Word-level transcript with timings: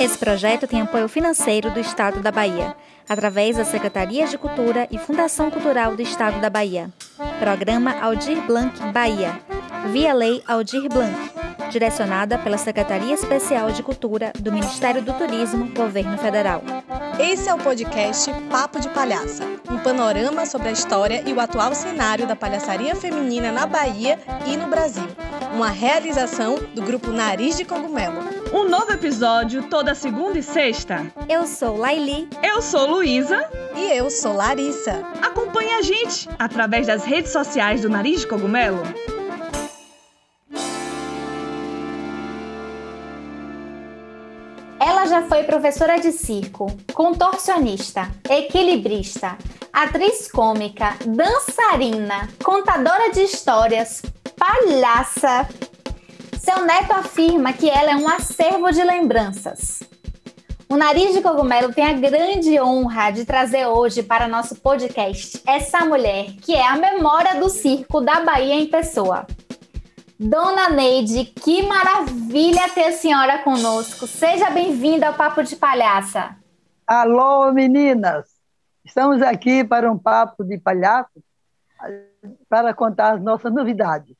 Esse 0.00 0.16
projeto 0.16 0.68
tem 0.68 0.80
apoio 0.80 1.08
financeiro 1.08 1.72
do 1.72 1.80
Estado 1.80 2.20
da 2.20 2.30
Bahia, 2.30 2.76
através 3.08 3.56
da 3.56 3.64
Secretaria 3.64 4.28
de 4.28 4.38
Cultura 4.38 4.86
e 4.92 4.98
Fundação 4.98 5.50
Cultural 5.50 5.96
do 5.96 6.02
Estado 6.02 6.40
da 6.40 6.48
Bahia. 6.48 6.88
Programa 7.40 7.98
Aldir 8.00 8.40
Blanc 8.42 8.78
Bahia, 8.92 9.40
via 9.90 10.14
Lei 10.14 10.40
Aldir 10.46 10.88
Blanc, 10.88 11.16
direcionada 11.70 12.38
pela 12.38 12.56
Secretaria 12.56 13.12
Especial 13.12 13.72
de 13.72 13.82
Cultura 13.82 14.32
do 14.38 14.52
Ministério 14.52 15.02
do 15.02 15.12
Turismo, 15.14 15.68
Governo 15.74 16.16
Federal. 16.16 16.62
Esse 17.18 17.48
é 17.48 17.54
o 17.54 17.58
podcast 17.58 18.30
Papo 18.48 18.78
de 18.78 18.88
Palhaça, 18.90 19.44
um 19.68 19.78
panorama 19.78 20.46
sobre 20.46 20.68
a 20.68 20.72
história 20.72 21.22
e 21.26 21.32
o 21.32 21.40
atual 21.40 21.74
cenário 21.74 22.28
da 22.28 22.36
palhaçaria 22.36 22.94
feminina 22.94 23.50
na 23.50 23.66
Bahia 23.66 24.18
e 24.46 24.56
no 24.56 24.68
Brasil. 24.68 25.06
Uma 25.52 25.70
realização 25.70 26.56
do 26.74 26.80
grupo 26.82 27.10
Nariz 27.10 27.56
de 27.56 27.64
Cogumelo. 27.64 28.20
Um 28.52 28.68
novo 28.68 28.92
episódio 28.92 29.64
toda 29.64 29.94
segunda 29.94 30.38
e 30.38 30.42
sexta. 30.42 31.12
Eu 31.28 31.46
sou 31.46 31.76
Laili. 31.76 32.28
Eu 32.42 32.62
sou 32.62 32.88
Luísa. 32.88 33.48
E 33.74 33.96
eu 33.96 34.10
sou 34.10 34.32
Larissa. 34.32 35.02
Acompanhe 35.20 35.72
a 35.72 35.82
gente 35.82 36.28
através 36.38 36.86
das 36.86 37.04
redes 37.04 37.32
sociais 37.32 37.82
do 37.82 37.90
Nariz 37.90 38.20
de 38.20 38.28
Cogumelo. 38.28 38.82
Já 45.08 45.22
foi 45.22 45.44
professora 45.44 45.98
de 45.98 46.12
circo, 46.12 46.66
contorcionista, 46.92 48.10
equilibrista, 48.28 49.38
atriz 49.72 50.30
cômica, 50.30 50.96
dançarina, 51.06 52.28
contadora 52.44 53.10
de 53.10 53.22
histórias, 53.22 54.02
palhaça, 54.36 55.48
seu 56.38 56.64
neto 56.64 56.92
afirma 56.92 57.52
que 57.52 57.68
ela 57.68 57.90
é 57.90 57.96
um 57.96 58.08
acervo 58.08 58.70
de 58.70 58.84
lembranças. 58.84 59.82
O 60.68 60.76
Nariz 60.76 61.14
de 61.14 61.22
Cogumelo 61.22 61.72
tem 61.72 61.84
a 61.84 61.94
grande 61.94 62.60
honra 62.60 63.10
de 63.10 63.24
trazer 63.24 63.66
hoje 63.66 64.02
para 64.02 64.28
nosso 64.28 64.56
podcast 64.56 65.42
essa 65.46 65.86
mulher 65.86 66.26
que 66.42 66.54
é 66.54 66.66
a 66.66 66.76
memória 66.76 67.40
do 67.40 67.48
circo 67.48 68.02
da 68.02 68.20
Bahia 68.20 68.54
em 68.54 68.66
pessoa. 68.66 69.26
Dona 70.20 70.68
Neide, 70.68 71.26
que 71.26 71.62
maravilha 71.62 72.68
ter 72.70 72.86
a 72.86 72.92
senhora 72.92 73.38
conosco. 73.38 74.04
Seja 74.04 74.50
bem-vinda 74.50 75.06
ao 75.06 75.14
Papo 75.14 75.44
de 75.44 75.54
Palhaça. 75.54 76.34
Alô, 76.84 77.52
meninas! 77.52 78.26
Estamos 78.84 79.22
aqui 79.22 79.62
para 79.62 79.88
um 79.88 79.96
papo 79.96 80.42
de 80.42 80.58
palhaço 80.58 81.22
para 82.48 82.74
contar 82.74 83.14
as 83.14 83.22
nossas 83.22 83.52
novidades. 83.52 84.16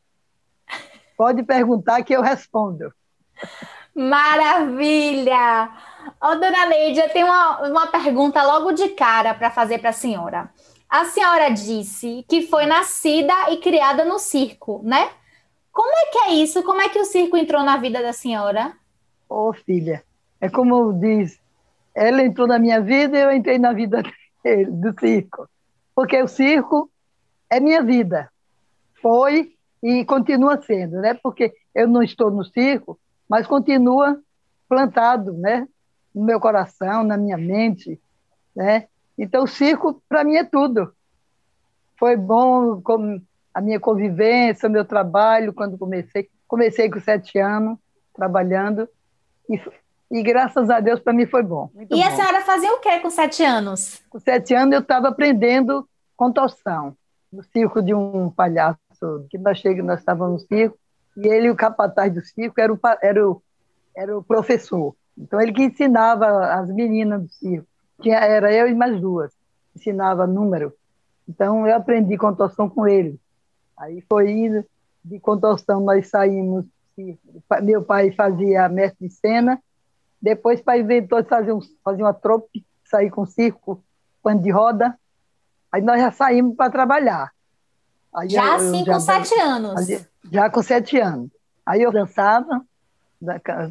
Pode 1.16 1.42
perguntar 1.42 2.04
que 2.04 2.12
eu 2.14 2.22
respondo. 2.22 2.94
Maravilha! 3.92 5.68
Ô, 6.22 6.36
dona 6.36 6.66
Neide, 6.66 7.00
eu 7.00 7.08
tenho 7.08 7.26
uma, 7.26 7.68
uma 7.68 7.86
pergunta 7.88 8.40
logo 8.44 8.70
de 8.70 8.90
cara 8.90 9.34
para 9.34 9.50
fazer 9.50 9.80
para 9.80 9.90
a 9.90 9.92
senhora. 9.92 10.48
A 10.88 11.06
senhora 11.06 11.48
disse 11.48 12.24
que 12.28 12.46
foi 12.46 12.66
nascida 12.66 13.34
e 13.50 13.56
criada 13.56 14.04
no 14.04 14.20
circo, 14.20 14.80
né? 14.84 15.10
Como 15.72 15.90
é 15.90 16.06
que 16.06 16.18
é 16.18 16.34
isso? 16.34 16.62
Como 16.62 16.80
é 16.80 16.88
que 16.88 16.98
o 16.98 17.04
circo 17.04 17.36
entrou 17.36 17.62
na 17.62 17.76
vida 17.76 18.02
da 18.02 18.12
senhora? 18.12 18.72
Ô, 19.28 19.48
oh, 19.48 19.52
filha, 19.52 20.02
é 20.40 20.48
como 20.48 20.92
diz, 20.92 21.38
ela 21.94 22.22
entrou 22.22 22.46
na 22.46 22.58
minha 22.58 22.80
vida 22.80 23.18
e 23.18 23.22
eu 23.22 23.32
entrei 23.32 23.58
na 23.58 23.72
vida 23.72 24.02
dele, 24.42 24.70
do 24.70 24.98
circo. 24.98 25.48
Porque 25.94 26.20
o 26.22 26.28
circo 26.28 26.90
é 27.50 27.60
minha 27.60 27.82
vida. 27.82 28.30
Foi 29.00 29.52
e 29.82 30.04
continua 30.04 30.60
sendo, 30.60 31.00
né? 31.00 31.14
Porque 31.14 31.54
eu 31.74 31.86
não 31.86 32.02
estou 32.02 32.30
no 32.30 32.44
circo, 32.44 32.98
mas 33.28 33.46
continua 33.46 34.20
plantado, 34.68 35.32
né? 35.32 35.68
No 36.14 36.24
meu 36.24 36.40
coração, 36.40 37.04
na 37.04 37.16
minha 37.16 37.36
mente, 37.36 38.00
né? 38.54 38.88
Então, 39.16 39.44
o 39.44 39.48
circo, 39.48 40.02
para 40.08 40.24
mim, 40.24 40.36
é 40.36 40.44
tudo. 40.44 40.92
Foi 41.98 42.16
bom 42.16 42.80
a 43.58 43.60
minha 43.60 43.80
convivência, 43.80 44.68
o 44.68 44.72
meu 44.72 44.84
trabalho, 44.84 45.52
quando 45.52 45.76
comecei. 45.76 46.28
Comecei 46.46 46.88
com 46.88 47.00
sete 47.00 47.38
anos, 47.40 47.76
trabalhando, 48.14 48.88
e, 49.50 49.60
e 50.12 50.22
graças 50.22 50.70
a 50.70 50.78
Deus, 50.78 51.00
para 51.00 51.12
mim, 51.12 51.26
foi 51.26 51.42
bom. 51.42 51.68
e 51.76 51.84
bom. 51.84 52.04
a 52.04 52.10
senhora 52.12 52.40
fazia 52.42 52.72
o 52.72 52.78
que 52.78 53.00
com 53.00 53.10
sete 53.10 53.42
anos? 53.42 54.00
Com 54.08 54.20
sete 54.20 54.54
anos, 54.54 54.74
eu 54.74 54.80
estava 54.80 55.08
aprendendo 55.08 55.86
contorção, 56.16 56.96
no 57.32 57.42
circo 57.42 57.82
de 57.82 57.92
um 57.92 58.30
palhaço 58.30 58.78
que 59.28 59.36
nós 59.36 59.58
chegamos, 59.58 59.88
nós 59.88 59.98
estávamos 59.98 60.42
no 60.42 60.48
circo, 60.48 60.78
e 61.16 61.26
ele, 61.26 61.50
o 61.50 61.56
capataz 61.56 62.14
do 62.14 62.20
circo, 62.20 62.60
era 62.60 62.72
o, 62.72 62.78
era 63.02 63.28
o, 63.28 63.42
era 63.96 64.16
o 64.16 64.22
professor. 64.22 64.94
Então, 65.18 65.40
ele 65.40 65.52
que 65.52 65.64
ensinava 65.64 66.54
as 66.54 66.70
meninas 66.70 67.22
do 67.22 67.28
circo. 67.28 67.66
Tinha, 68.00 68.18
era 68.18 68.52
eu 68.52 68.68
e 68.68 68.74
mais 68.74 69.00
duas. 69.00 69.32
Ensinava 69.74 70.28
número. 70.28 70.72
Então, 71.28 71.66
eu 71.66 71.74
aprendi 71.74 72.16
contorção 72.16 72.70
com 72.70 72.86
ele. 72.86 73.18
Aí 73.78 74.04
foi 74.08 74.30
indo, 74.30 74.64
de 75.04 75.20
contorção 75.20 75.80
nós 75.80 76.08
saímos, 76.08 76.64
meu 77.62 77.82
pai 77.82 78.10
fazia 78.12 78.68
mestre 78.68 79.08
de 79.08 79.14
cena, 79.14 79.62
depois 80.20 80.60
o 80.60 80.64
pai 80.64 80.80
inventou 80.80 81.22
de 81.22 81.28
fazer, 81.28 81.52
um, 81.52 81.60
fazer 81.84 82.02
uma 82.02 82.12
trope, 82.12 82.66
sair 82.84 83.10
com 83.10 83.24
circo, 83.24 83.82
pano 84.22 84.42
de 84.42 84.50
roda, 84.50 84.98
aí 85.70 85.80
nós 85.80 86.00
já 86.00 86.10
saímos 86.10 86.56
para 86.56 86.70
trabalhar. 86.70 87.32
Aí 88.14 88.28
já 88.28 88.44
eu, 88.44 88.52
assim, 88.54 88.84
já 88.84 88.94
com 88.94 89.00
sete 89.00 89.40
anos? 89.40 89.88
Já 90.30 90.50
com 90.50 90.62
sete 90.62 90.98
anos. 90.98 91.30
Aí 91.64 91.82
eu 91.82 91.92
dançava, 91.92 92.64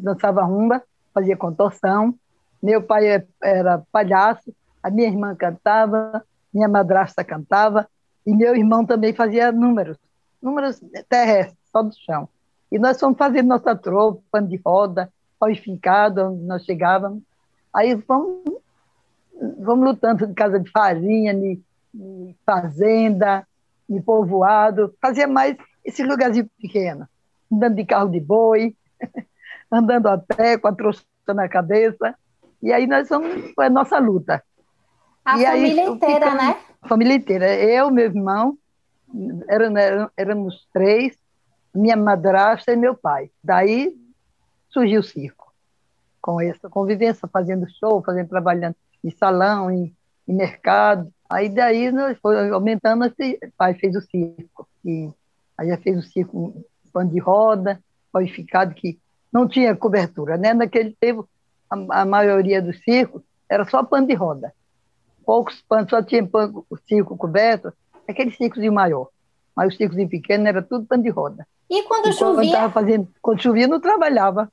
dançava 0.01 0.43
rumba, 0.43 0.81
fazia 1.13 1.35
contorção. 1.35 2.13
Meu 2.61 2.81
pai 2.81 3.07
é, 3.07 3.27
era 3.43 3.83
palhaço, 3.91 4.53
a 4.81 4.89
minha 4.89 5.07
irmã 5.07 5.35
cantava, 5.35 6.23
minha 6.53 6.67
madrasta 6.67 7.23
cantava, 7.23 7.87
e 8.27 8.35
meu 8.35 8.53
irmão 8.53 8.85
também 8.85 9.13
fazia 9.13 9.53
números, 9.53 9.97
números 10.41 10.81
terrestres, 11.07 11.57
só 11.71 11.81
do 11.81 11.95
chão. 11.95 12.27
E 12.69 12.77
nós 12.77 12.99
fomos 12.99 13.17
fazendo 13.17 13.47
nossa 13.47 13.73
tropa, 13.73 14.21
pano 14.29 14.49
de 14.49 14.57
roda, 14.57 15.09
pau-fincado, 15.39 16.25
onde 16.25 16.43
nós 16.43 16.65
chegávamos. 16.65 17.23
Aí 17.73 17.95
vamos, 17.95 18.43
vamos 19.57 19.85
lutando 19.85 20.27
de 20.27 20.33
casa 20.33 20.59
de 20.59 20.69
farinha, 20.69 21.33
de, 21.33 21.57
de 21.93 22.35
fazenda, 22.45 23.47
de 23.87 24.01
povoado, 24.01 24.93
fazia 25.01 25.25
mais 25.25 25.55
esse 25.85 26.03
lugarzinho 26.03 26.49
pequeno, 26.61 27.07
andando 27.49 27.75
de 27.75 27.85
carro 27.85 28.09
de 28.09 28.19
boi, 28.19 28.75
andando 29.71 30.07
a 30.07 30.17
pé 30.17 30.57
com 30.57 30.67
a 30.67 30.75
trouxa 30.75 31.05
na 31.29 31.47
cabeça. 31.47 32.13
E 32.61 32.73
aí 32.73 32.87
nós 32.87 33.07
somos, 33.07 33.53
foi 33.55 33.67
a 33.67 33.69
nossa 33.69 33.97
luta. 33.99 34.43
A 35.27 35.37
e 35.37 35.43
família 35.43 35.83
aí, 35.83 35.89
inteira, 35.89 36.31
ficamos, 36.31 36.43
né? 36.43 36.57
A 36.81 36.87
família 36.87 37.15
inteira. 37.15 37.53
Eu, 37.53 37.91
meu 37.91 38.05
irmão, 38.05 38.57
éramos 40.15 40.65
três, 40.71 41.17
minha 41.75 41.97
madrasta 41.97 42.71
e 42.71 42.77
meu 42.77 42.95
pai. 42.95 43.29
Daí 43.43 43.93
surgiu 44.69 45.01
o 45.01 45.03
circo, 45.03 45.53
com 46.21 46.39
essa 46.39 46.69
convivência, 46.69 47.27
fazendo 47.27 47.67
show, 47.77 48.01
fazendo, 48.01 48.29
trabalhando 48.29 48.75
em 49.03 49.11
salão, 49.11 49.69
em, 49.69 49.93
em 50.25 50.33
mercado. 50.33 51.11
Aí 51.29 51.49
daí 51.49 51.91
nós 51.91 52.17
foi 52.19 52.49
aumentando, 52.49 53.05
o 53.05 53.11
pai 53.57 53.73
fez 53.73 53.97
o 53.97 54.01
circo. 54.01 54.65
E 54.85 55.09
aí 55.57 55.67
já 55.67 55.77
fez 55.77 55.97
o 55.97 56.03
circo 56.03 56.53
pano 56.93 57.11
de 57.11 57.19
roda, 57.19 57.83
qualificado, 58.13 58.73
que 58.73 58.97
não 59.29 59.45
tinha 59.45 59.75
cobertura. 59.75 60.37
Né? 60.37 60.53
Naquele 60.53 60.95
tempo, 60.97 61.27
a, 61.69 62.01
a 62.01 62.05
maioria 62.05 62.61
do 62.61 62.73
circo 62.73 63.21
era 63.49 63.65
só 63.65 63.83
pano 63.83 64.07
de 64.07 64.13
roda. 64.13 64.53
Poucos 65.27 65.61
panos, 65.67 65.89
só 65.89 66.01
tinha 66.01 66.25
pano, 66.25 66.65
o 66.69 66.77
circo 66.87 67.17
coberto, 67.17 67.73
aquele 68.07 68.31
circozinho 68.31 68.71
maior. 68.71 69.09
Mas 69.53 69.73
o 69.73 69.77
circozinho 69.77 70.07
pequeno 70.07 70.47
era 70.47 70.61
tudo 70.61 70.85
pano 70.85 71.03
de 71.03 71.09
roda. 71.09 71.45
E 71.69 71.83
quando 71.83 72.07
e 72.07 72.13
chovia? 72.13 72.57
Quando, 72.57 72.71
fazendo, 72.71 73.09
quando 73.21 73.41
chovia, 73.41 73.67
não 73.67 73.81
trabalhava. 73.81 74.49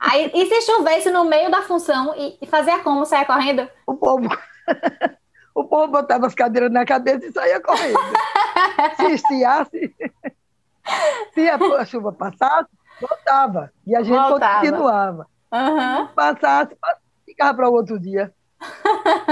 Aí, 0.00 0.28
e 0.34 0.46
se 0.46 0.62
chovesse 0.62 1.08
no 1.12 1.24
meio 1.24 1.52
da 1.52 1.62
função 1.62 2.16
e, 2.16 2.36
e 2.42 2.46
fazia 2.48 2.80
como? 2.80 3.06
Saia 3.06 3.24
correndo? 3.24 3.68
O 3.86 3.94
povo 3.94 4.26
o 5.54 5.62
povo 5.62 5.92
botava 5.92 6.26
as 6.26 6.34
cadeiras 6.34 6.72
na 6.72 6.84
cabeça 6.84 7.24
e 7.24 7.32
saía 7.32 7.60
correndo. 7.60 8.00
se 8.96 9.12
estiasse, 9.12 9.94
se 11.32 11.48
a 11.48 11.84
chuva 11.84 12.12
passasse, 12.12 12.70
voltava. 13.00 13.72
E 13.86 13.94
a 13.94 14.02
gente 14.02 14.18
voltava. 14.18 14.60
continuava. 14.62 15.26
Uhum. 15.52 16.08
Se 16.08 16.12
passasse, 16.12 16.76
ficava 17.24 17.54
para 17.54 17.70
o 17.70 17.72
outro 17.72 18.00
dia. 18.00 18.34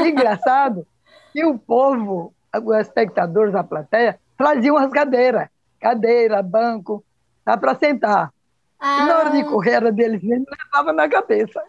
Engraçado 0.06 0.87
que 1.32 1.44
o 1.44 1.58
povo, 1.58 2.32
os 2.55 2.76
espectadores 2.78 3.52
da 3.52 3.62
plateia, 3.62 4.19
traziam 4.37 4.76
as 4.76 4.90
cadeiras. 4.90 5.49
Cadeira, 5.81 6.43
banco, 6.43 7.05
dá 7.44 7.56
para 7.56 7.75
sentar. 7.75 8.32
Ah. 8.78 9.02
E 9.02 9.06
na 9.06 9.19
hora 9.19 9.31
de 9.31 9.40
ah. 9.40 9.44
correr, 9.44 9.73
era 9.73 9.93
deles 9.93 10.23
mesmo, 10.23 10.46
levava 10.50 10.93
na 10.93 11.08
cabeça. 11.08 11.62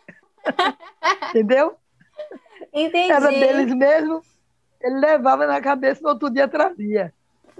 Entendeu? 1.29 1.75
Entendi. 2.73 3.11
Era 3.11 3.29
deles 3.29 3.73
mesmo, 3.73 4.21
ele 4.81 4.99
levava 4.99 5.45
na 5.45 5.59
cabeça, 5.61 6.01
no 6.01 6.09
outro 6.09 6.29
dia 6.29 6.47
trazia. 6.47 7.13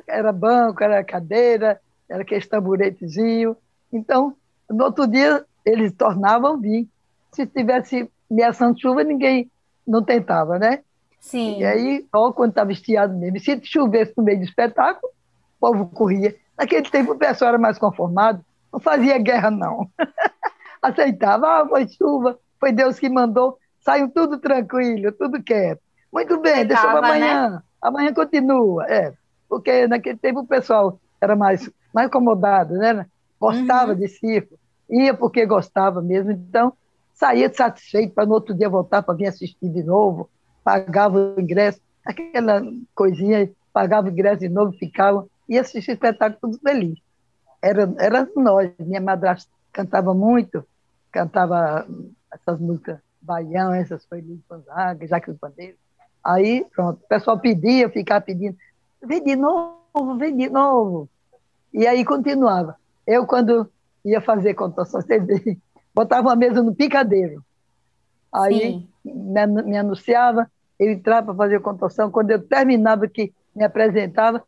Era 0.05 0.31
banco, 0.31 0.83
era 0.83 1.03
cadeira, 1.03 1.81
era 2.09 2.21
aquele 2.21 2.45
tamburetezinho. 2.45 3.57
Então, 3.91 4.35
no 4.69 4.85
outro 4.85 5.07
dia, 5.07 5.45
eles 5.65 5.91
tornavam 5.91 6.59
vir. 6.59 6.88
Se 7.31 7.45
tivesse 7.45 8.09
ameaçando 8.31 8.79
chuva, 8.79 9.03
ninguém 9.03 9.50
não 9.88 10.04
tentava, 10.04 10.60
né? 10.60 10.81
Sim. 11.19 11.60
E 11.60 11.66
aí, 11.66 12.06
ó, 12.13 12.31
quando 12.31 12.51
estava 12.51 12.72
estiado 12.72 13.16
mesmo, 13.16 13.39
se 13.39 13.60
chovesse 13.63 14.13
no 14.16 14.24
meio 14.24 14.39
do 14.39 14.45
espetáculo, 14.45 15.12
o 15.57 15.60
povo 15.60 15.88
corria. 15.88 16.36
Naquele 16.57 16.89
tempo 16.89 17.13
o 17.13 17.18
pessoal 17.18 17.50
era 17.50 17.57
mais 17.57 17.78
conformado, 17.78 18.44
não 18.72 18.80
fazia 18.80 19.18
guerra, 19.18 19.51
não. 19.51 19.89
Aceitava, 20.81 21.48
ah, 21.48 21.68
foi 21.68 21.88
chuva, 21.88 22.38
foi 22.60 22.72
Deus 22.72 23.00
que 23.00 23.10
mandou, 23.10 23.57
saiu 23.81 24.10
tudo 24.10 24.38
tranquilo, 24.38 25.12
tudo 25.12 25.42
quieto. 25.42 25.81
Muito 26.12 26.39
bem, 26.39 26.66
deixa 26.66 26.81
para 26.81 27.00
amanhã. 27.00 27.50
Né? 27.50 27.62
Amanhã 27.81 28.13
continua. 28.13 28.86
É, 28.88 29.13
porque 29.50 29.88
naquele 29.88 30.18
tempo 30.18 30.42
o 30.42 30.48
pessoal 30.48 31.00
era 31.22 31.36
mais, 31.36 31.69
mais 31.94 32.07
acomodado, 32.07 32.75
né? 32.75 33.06
Gostava 33.39 33.92
uhum. 33.92 33.98
de 33.98 34.07
circo, 34.07 34.57
ia 34.89 35.13
porque 35.13 35.45
gostava 35.45 36.01
mesmo, 36.01 36.31
então 36.31 36.74
saía 37.17 37.51
satisfeito 37.53 38.13
para 38.13 38.25
no 38.25 38.33
outro 38.33 38.53
dia 38.53 38.69
voltar 38.69 39.01
para 39.01 39.15
vir 39.15 39.27
assistir 39.27 39.69
de 39.69 39.83
novo, 39.83 40.29
pagava 40.63 41.17
o 41.17 41.41
ingresso, 41.41 41.81
aquela 42.05 42.61
coisinha, 42.93 43.49
pagava 43.73 44.07
o 44.07 44.11
ingresso 44.11 44.39
de 44.39 44.49
novo, 44.49 44.71
ficava, 44.73 45.27
e 45.49 45.57
assistia 45.57 45.93
espetáculo 45.93 46.39
tudo 46.39 46.59
feliz. 46.59 46.99
Era, 47.61 47.91
era 47.97 48.27
nós, 48.35 48.71
minha 48.79 49.01
madrasta 49.01 49.51
cantava 49.73 50.13
muito, 50.13 50.63
cantava 51.11 51.87
essas 52.31 52.59
músicas 52.59 52.99
Baião, 53.21 53.73
essas 53.73 54.05
coisas 54.05 54.27
de 54.27 54.39
Gonzaga, 54.49 55.07
Jacques 55.07 55.35
Bandeira. 55.37 55.75
Aí, 56.23 56.65
pronto, 56.73 57.01
o 57.03 57.07
pessoal 57.07 57.39
pedia, 57.39 57.89
ficava 57.89 58.21
pedindo, 58.21 58.55
vem 59.03 59.23
de 59.23 59.35
novo, 59.35 60.17
vem 60.17 60.35
de 60.35 60.49
novo. 60.49 61.09
E 61.73 61.87
aí 61.87 62.05
continuava. 62.05 62.75
Eu, 63.05 63.25
quando 63.25 63.69
ia 64.05 64.21
fazer 64.21 64.53
contação, 64.53 65.01
CD, 65.03 65.57
botava 65.97 66.27
uma 66.27 66.35
mesa 66.35 66.61
no 66.61 66.75
picadeiro. 66.75 67.44
Aí 68.31 68.85
me, 69.03 69.47
me, 69.63 69.77
anunciava, 69.77 70.47
eu 70.79 70.91
entrava 70.91 71.25
para 71.25 71.35
fazer 71.35 71.59
contação. 71.59 72.11
Quando 72.11 72.29
eu 72.29 72.39
terminava 72.39 73.07
que 73.07 73.33
me 73.55 73.63
apresentava, 73.63 74.44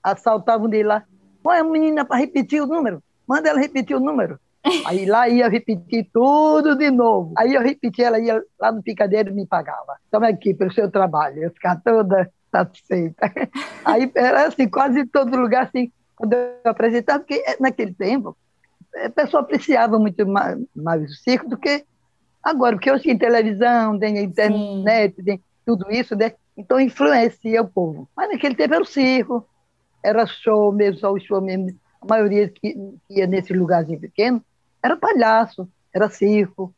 assaltavam 0.00 0.68
de 0.68 0.84
lá. 0.84 1.02
Põe 1.42 1.58
a 1.58 1.64
menina 1.64 2.04
para 2.04 2.18
repetir 2.18 2.62
o 2.62 2.68
número. 2.68 3.02
Manda 3.26 3.48
ela 3.48 3.58
repetir 3.58 3.96
o 3.96 4.00
número. 4.00 4.38
Aí 4.86 5.04
lá 5.04 5.28
ia 5.28 5.48
repetir 5.48 6.08
tudo 6.12 6.76
de 6.76 6.88
novo. 6.88 7.34
Aí 7.36 7.52
eu 7.52 7.62
repetia, 7.62 8.06
ela 8.06 8.20
ia 8.20 8.40
lá 8.60 8.70
no 8.70 8.80
picadeiro 8.80 9.30
e 9.30 9.34
me 9.34 9.44
pagava. 9.44 9.96
Toma 10.08 10.28
aqui 10.28 10.54
pelo 10.54 10.72
seu 10.72 10.88
trabalho. 10.88 11.42
Eu 11.42 11.50
ficava 11.50 11.80
toda 11.84 12.30
satisfeita. 12.48 13.32
Aí 13.84 14.08
era 14.14 14.46
assim, 14.46 14.68
quase 14.68 15.04
todo 15.06 15.36
lugar 15.36 15.64
assim, 15.64 15.90
quando 16.14 16.34
eu 16.34 16.70
apresentava, 16.70 17.18
porque 17.18 17.42
naquele 17.58 17.92
tempo 17.92 18.36
a 18.96 19.10
pessoa 19.10 19.42
apreciava 19.42 19.98
muito 19.98 20.26
mais, 20.26 20.58
mais 20.74 21.02
o 21.10 21.14
circo 21.14 21.48
do 21.48 21.56
que 21.56 21.84
agora, 22.42 22.76
porque 22.76 22.90
hoje 22.90 23.04
tem 23.04 23.18
televisão, 23.18 23.98
tem 23.98 24.18
internet, 24.18 25.16
Sim. 25.16 25.22
tem 25.24 25.44
tudo 25.64 25.90
isso, 25.90 26.16
né? 26.16 26.32
Então 26.56 26.80
influencia 26.80 27.62
o 27.62 27.68
povo. 27.68 28.08
Mas 28.16 28.30
naquele 28.30 28.54
tempo 28.54 28.74
era 28.74 28.82
o 28.82 28.86
circo, 28.86 29.46
era 30.02 30.26
show 30.26 30.72
mesmo, 30.72 30.98
só 31.00 31.12
o 31.12 31.20
show 31.20 31.40
mesmo. 31.40 31.74
A 32.00 32.06
maioria 32.06 32.48
que, 32.48 32.74
que 32.74 33.18
ia 33.20 33.26
nesse 33.26 33.52
lugarzinho 33.52 34.00
pequeno 34.00 34.42
era 34.82 34.96
palhaço, 34.96 35.68
era 35.94 36.08
circo. 36.08 36.74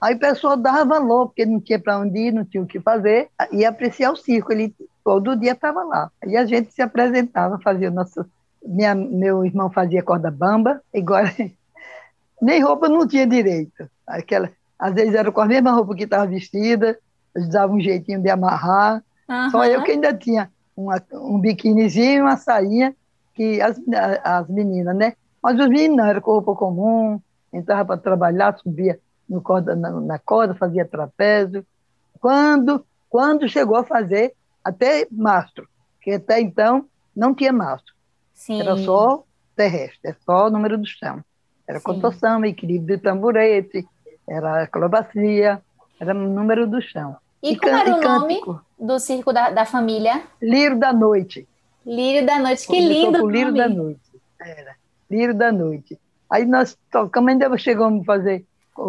Aí 0.00 0.14
o 0.14 0.18
pessoal 0.18 0.56
dava 0.56 0.84
valor, 0.84 1.26
porque 1.26 1.44
não 1.44 1.60
tinha 1.60 1.78
para 1.78 1.98
onde 1.98 2.18
ir, 2.18 2.32
não 2.32 2.44
tinha 2.44 2.62
o 2.62 2.66
que 2.66 2.80
fazer, 2.80 3.28
e 3.50 3.64
apreciar 3.64 4.12
o 4.12 4.16
circo. 4.16 4.52
Ele 4.52 4.74
todo 5.04 5.36
dia 5.36 5.52
estava 5.52 5.82
lá. 5.82 6.10
E 6.26 6.36
a 6.36 6.44
gente 6.44 6.72
se 6.72 6.80
apresentava, 6.80 7.58
fazia 7.60 7.90
nosso. 7.90 8.24
Minha, 8.64 8.94
meu 8.94 9.44
irmão 9.44 9.70
fazia 9.70 10.02
corda 10.02 10.30
bamba, 10.30 10.80
igual. 10.92 11.24
Nem 12.40 12.62
roupa 12.62 12.88
não 12.88 13.06
tinha 13.06 13.26
direito. 13.26 13.88
Aquela, 14.06 14.50
às 14.78 14.94
vezes 14.94 15.14
era 15.14 15.30
com 15.30 15.40
a 15.40 15.46
mesma 15.46 15.72
roupa 15.72 15.94
que 15.94 16.04
estava 16.04 16.26
vestida, 16.26 16.98
eles 17.34 17.48
davam 17.48 17.76
um 17.76 17.80
jeitinho 17.80 18.20
de 18.20 18.30
amarrar. 18.30 19.02
Uhum. 19.28 19.50
Só 19.50 19.64
eu 19.64 19.82
que 19.82 19.92
ainda 19.92 20.14
tinha 20.14 20.50
uma, 20.76 21.02
um 21.12 21.38
biquinizinho, 21.38 22.24
uma 22.24 22.36
sainha, 22.36 22.94
que 23.34 23.60
as, 23.60 23.80
as 24.24 24.48
meninas, 24.48 24.96
né? 24.96 25.14
Mas 25.42 25.58
os 25.58 25.68
meninos 25.68 25.96
não, 25.96 26.06
era 26.06 26.20
com 26.20 26.32
roupa 26.32 26.54
comum, 26.54 27.20
entrava 27.52 27.84
para 27.84 27.96
trabalhar, 27.98 28.56
subia 28.58 28.98
no 29.28 29.40
corda, 29.40 29.76
na, 29.76 29.90
na, 29.92 30.18
corda, 30.18 30.54
fazia 30.54 30.84
trapézio. 30.84 31.64
Quando, 32.20 32.84
quando 33.08 33.48
chegou 33.48 33.76
a 33.76 33.84
fazer 33.84 34.34
até 34.64 35.06
mastro, 35.10 35.68
que 36.00 36.12
até 36.12 36.40
então 36.40 36.86
não 37.14 37.34
tinha 37.34 37.52
mastro. 37.52 37.94
Sim. 38.40 38.58
Era 38.58 38.74
só 38.78 39.22
terrestre, 39.54 40.00
era 40.02 40.16
só 40.24 40.46
o 40.46 40.50
número 40.50 40.78
do 40.78 40.86
chão. 40.86 41.22
Era 41.68 41.78
Sim. 41.78 41.84
contorção, 41.84 42.42
equilíbrio 42.42 42.96
de 42.96 43.02
tamborete, 43.02 43.86
era 44.26 44.62
acrobacia, 44.62 45.60
era 46.00 46.14
o 46.14 46.18
número 46.18 46.66
do 46.66 46.80
chão. 46.80 47.16
E, 47.42 47.52
e 47.52 47.58
como 47.58 47.76
era 47.76 47.96
o 47.96 48.00
nome 48.00 48.40
do 48.78 48.98
circo 48.98 49.30
da, 49.30 49.50
da 49.50 49.66
família? 49.66 50.22
Lírio 50.40 50.78
da 50.78 50.90
Noite. 50.90 51.46
Lírio 51.84 52.24
da 52.24 52.38
Noite, 52.38 52.66
que 52.66 52.80
lindo! 52.80 53.20
Com 53.20 53.28
Lírio 53.28 53.52
da 53.52 53.68
Noite, 53.68 54.00
era. 54.40 54.74
Lírio 55.10 55.34
da 55.34 55.52
Noite. 55.52 56.00
Aí 56.30 56.46
nós 56.46 56.78
tocamos, 56.90 57.30
ainda 57.30 57.58
chegamos 57.58 58.00
a 58.00 58.04
fazer 58.04 58.46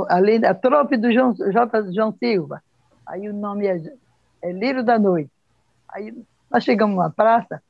além 0.07 0.39
da 0.39 0.53
trope 0.53 0.95
do 0.95 1.11
João, 1.11 1.33
J. 1.33 1.91
João 1.91 2.13
Silva. 2.13 2.63
Aí 3.05 3.27
o 3.27 3.33
nome 3.33 3.67
é, 3.67 3.81
é 4.41 4.51
Lírio 4.53 4.81
da 4.81 4.97
Noite. 4.97 5.29
Aí 5.89 6.15
nós 6.49 6.63
chegamos 6.63 6.95
numa 6.95 7.09
praça, 7.09 7.61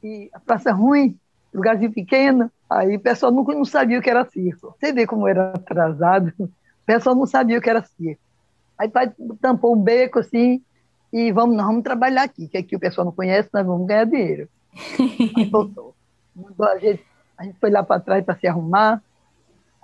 e 0.00 0.30
a 0.32 0.38
praça 0.38 0.70
ruim, 0.70 1.18
lugarzinho 1.54 1.92
pequeno, 1.92 2.50
aí 2.68 2.96
o 2.96 3.00
pessoal 3.00 3.32
nunca 3.32 3.54
não 3.54 3.64
sabia 3.64 3.98
o 3.98 4.02
que 4.02 4.10
era 4.10 4.24
circo. 4.24 4.74
Você 4.78 4.92
vê 4.92 5.06
como 5.06 5.28
era 5.28 5.52
atrasado, 5.52 6.32
o 6.38 6.50
pessoal 6.84 7.14
não 7.14 7.26
sabia 7.26 7.58
o 7.58 7.62
que 7.62 7.70
era 7.70 7.82
circo. 7.82 8.20
Aí 8.76 8.88
o 8.88 8.90
pai 8.90 9.12
tampou 9.40 9.74
um 9.74 9.80
beco 9.80 10.18
assim, 10.18 10.62
e 11.12 11.30
vamos, 11.30 11.56
nós 11.56 11.66
vamos 11.66 11.84
trabalhar 11.84 12.24
aqui, 12.24 12.48
que 12.48 12.58
aqui 12.58 12.74
o 12.74 12.80
pessoal 12.80 13.04
não 13.04 13.12
conhece, 13.12 13.48
nós 13.52 13.64
vamos 13.64 13.86
ganhar 13.86 14.04
dinheiro. 14.04 14.48
Aí 15.36 15.48
voltou. 15.48 15.94
A 16.60 16.78
gente, 16.78 17.04
a 17.38 17.44
gente 17.44 17.58
foi 17.60 17.70
lá 17.70 17.84
para 17.84 18.00
trás 18.00 18.24
para 18.24 18.34
se 18.34 18.48
arrumar, 18.48 19.00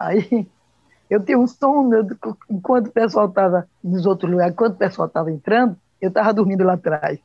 Aí 0.01 0.49
eu 1.11 1.23
tinha 1.23 1.39
um 1.39 1.47
sono, 1.47 2.09
enquanto 2.49 2.87
o 2.87 2.93
pessoal 2.93 3.29
estava 3.29 3.69
nos 3.85 4.07
outros 4.07 4.31
lugares, 4.31 4.55
enquanto 4.55 4.75
o 4.75 4.79
pessoal 4.79 5.07
estava 5.07 5.31
entrando, 5.31 5.77
eu 6.01 6.09
estava 6.09 6.33
dormindo 6.33 6.65
lá 6.65 6.73
atrás. 6.73 7.19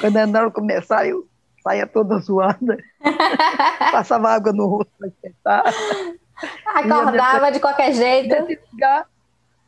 Quando 0.00 0.16
a 0.18 0.40
hora 0.40 0.50
começar, 0.50 1.06
eu 1.06 1.26
saía 1.62 1.86
toda 1.86 2.20
suada, 2.22 2.78
passava 3.90 4.30
água 4.30 4.52
no 4.52 4.66
rosto 4.66 4.92
para 4.98 5.08
esquentar. 5.08 5.64
Acordava 6.66 7.50
de 7.50 7.60
qualquer 7.60 7.92
jeito. 7.92 8.28
Nesse 8.28 8.60
lugar, 8.72 9.06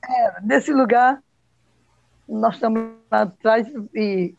é, 0.09 0.41
nesse 0.43 0.73
lugar, 0.73 1.23
nós 2.29 2.55
estamos 2.55 2.91
lá 3.11 3.23
atrás 3.23 3.67
e 3.95 4.35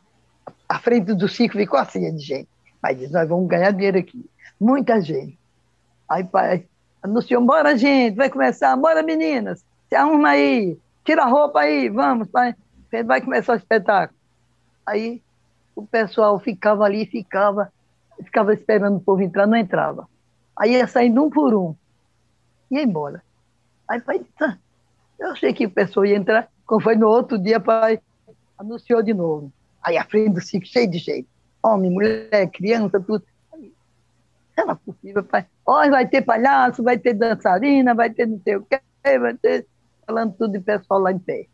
a 0.67 0.79
frente 0.79 1.13
do 1.13 1.27
circo 1.27 1.57
ficou 1.57 1.79
assim 1.79 2.15
de 2.15 2.23
gente. 2.23 2.49
Mas 2.81 3.11
nós 3.11 3.27
vamos 3.27 3.47
ganhar 3.47 3.71
dinheiro 3.71 3.97
aqui. 3.97 4.25
Muita 4.59 5.01
gente. 5.01 5.37
Aí 6.09 6.23
pai, 6.23 6.65
anunciou, 7.01 7.43
bora 7.45 7.77
gente, 7.77 8.15
vai 8.15 8.29
começar, 8.29 8.75
bora 8.75 9.01
meninas, 9.01 9.65
se 9.87 9.95
arruma 9.95 10.29
aí, 10.29 10.77
tira 11.03 11.23
a 11.23 11.27
roupa 11.27 11.61
aí, 11.61 11.89
vamos, 11.89 12.27
vai, 12.29 12.53
vai 13.05 13.21
começar 13.21 13.53
o 13.53 13.57
espetáculo. 13.57 14.19
Aí 14.85 15.21
o 15.75 15.85
pessoal 15.85 16.39
ficava 16.39 16.83
ali, 16.83 17.05
ficava, 17.05 17.71
ficava 18.23 18.53
esperando 18.53 18.97
o 18.97 19.01
povo 19.01 19.21
entrar, 19.21 19.47
não 19.47 19.57
entrava. 19.57 20.07
Aí 20.57 20.73
ia 20.73 20.87
saindo 20.87 21.23
um 21.23 21.29
por 21.29 21.53
um, 21.53 21.75
ia 22.69 22.83
embora. 22.83 23.23
Aí 23.87 23.99
pai, 24.01 24.21
tá. 24.37 24.57
eu 25.19 25.31
achei 25.31 25.53
que 25.53 25.65
o 25.65 25.71
pessoal 25.71 26.05
ia 26.05 26.15
entrar, 26.15 26.49
quando 26.65 26.83
foi 26.83 26.95
no 26.95 27.07
outro 27.07 27.37
dia, 27.37 27.59
pai 27.59 27.99
anunciou 28.61 29.01
de 29.01 29.13
novo. 29.13 29.51
Aí 29.83 29.97
a 29.97 30.05
frente 30.05 30.33
do 30.33 30.41
circo, 30.41 30.67
cheio 30.67 30.89
de 30.89 30.99
gente. 30.99 31.27
Homem, 31.63 31.91
mulher, 31.91 32.49
criança, 32.51 32.99
tudo. 32.99 33.23
Era 34.55 34.75
possível, 34.75 35.23
pai. 35.23 35.45
Olha, 35.65 35.91
vai 35.91 36.07
ter 36.07 36.21
palhaço, 36.21 36.83
vai 36.83 36.97
ter 36.97 37.13
dançarina, 37.13 37.95
vai 37.95 38.09
ter 38.09 38.27
não 38.27 38.39
sei 38.43 38.57
o 38.57 38.65
quê, 38.65 38.79
vai 39.19 39.33
ter. 39.35 39.65
Falando 40.05 40.33
tudo 40.33 40.53
de 40.53 40.59
pessoal 40.59 40.99
lá 40.99 41.11
em 41.11 41.19
pé. 41.19 41.47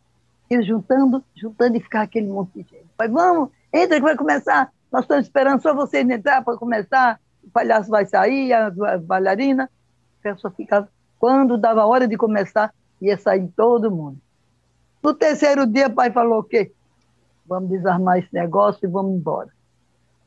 E 0.49 0.61
juntando, 0.61 1.23
juntando 1.35 1.77
e 1.77 1.79
ficar 1.79 2.01
aquele 2.01 2.27
monte 2.27 2.51
de 2.53 2.69
gente. 2.69 2.87
Pai, 2.97 3.07
vamos, 3.07 3.49
entra 3.73 3.97
que 3.97 4.03
vai 4.03 4.15
começar. 4.15 4.71
Nós 4.91 5.03
estamos 5.03 5.25
esperando 5.25 5.61
só 5.61 5.73
vocês 5.73 6.07
entrar 6.09 6.43
para 6.43 6.57
começar. 6.57 7.19
O 7.43 7.49
palhaço 7.49 7.89
vai 7.89 8.05
sair, 8.05 8.53
a, 8.53 8.69
bailarina. 8.99 9.69
A 10.19 10.23
pessoa 10.23 10.51
ficava. 10.51 10.89
Quando 11.19 11.57
dava 11.57 11.81
a 11.81 11.85
hora 11.85 12.07
de 12.07 12.15
começar, 12.17 12.73
ia 13.01 13.17
sair 13.17 13.47
todo 13.55 13.91
mundo. 13.91 14.17
No 15.01 15.13
terceiro 15.13 15.65
dia, 15.65 15.89
pai 15.89 16.11
falou 16.11 16.39
o 16.39 16.43
quê? 16.43 16.71
Vamos 17.45 17.69
desarmar 17.69 18.19
esse 18.19 18.33
negócio 18.33 18.85
e 18.85 18.91
vamos 18.91 19.15
embora. 19.15 19.49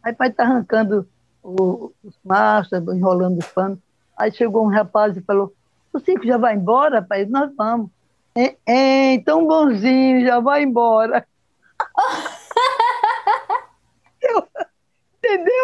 Aí 0.02 0.12
pai 0.12 0.28
está 0.28 0.44
arrancando 0.44 1.06
o, 1.42 1.92
os 2.02 2.18
machos, 2.24 2.72
enrolando 2.72 3.38
os 3.38 3.46
panos. 3.46 3.78
Aí 4.16 4.32
chegou 4.32 4.64
um 4.64 4.70
rapaz 4.70 5.16
e 5.16 5.20
falou: 5.20 5.52
O 5.92 5.98
circo 5.98 6.26
já 6.26 6.38
vai 6.38 6.54
embora, 6.54 7.02
pai? 7.02 7.26
Nós 7.26 7.50
vamos. 7.56 7.90
É, 8.34 8.56
é, 8.66 9.18
tão 9.20 9.46
bonzinho, 9.46 10.24
já 10.24 10.40
vai 10.40 10.62
embora. 10.62 11.26
Eu, 14.22 14.46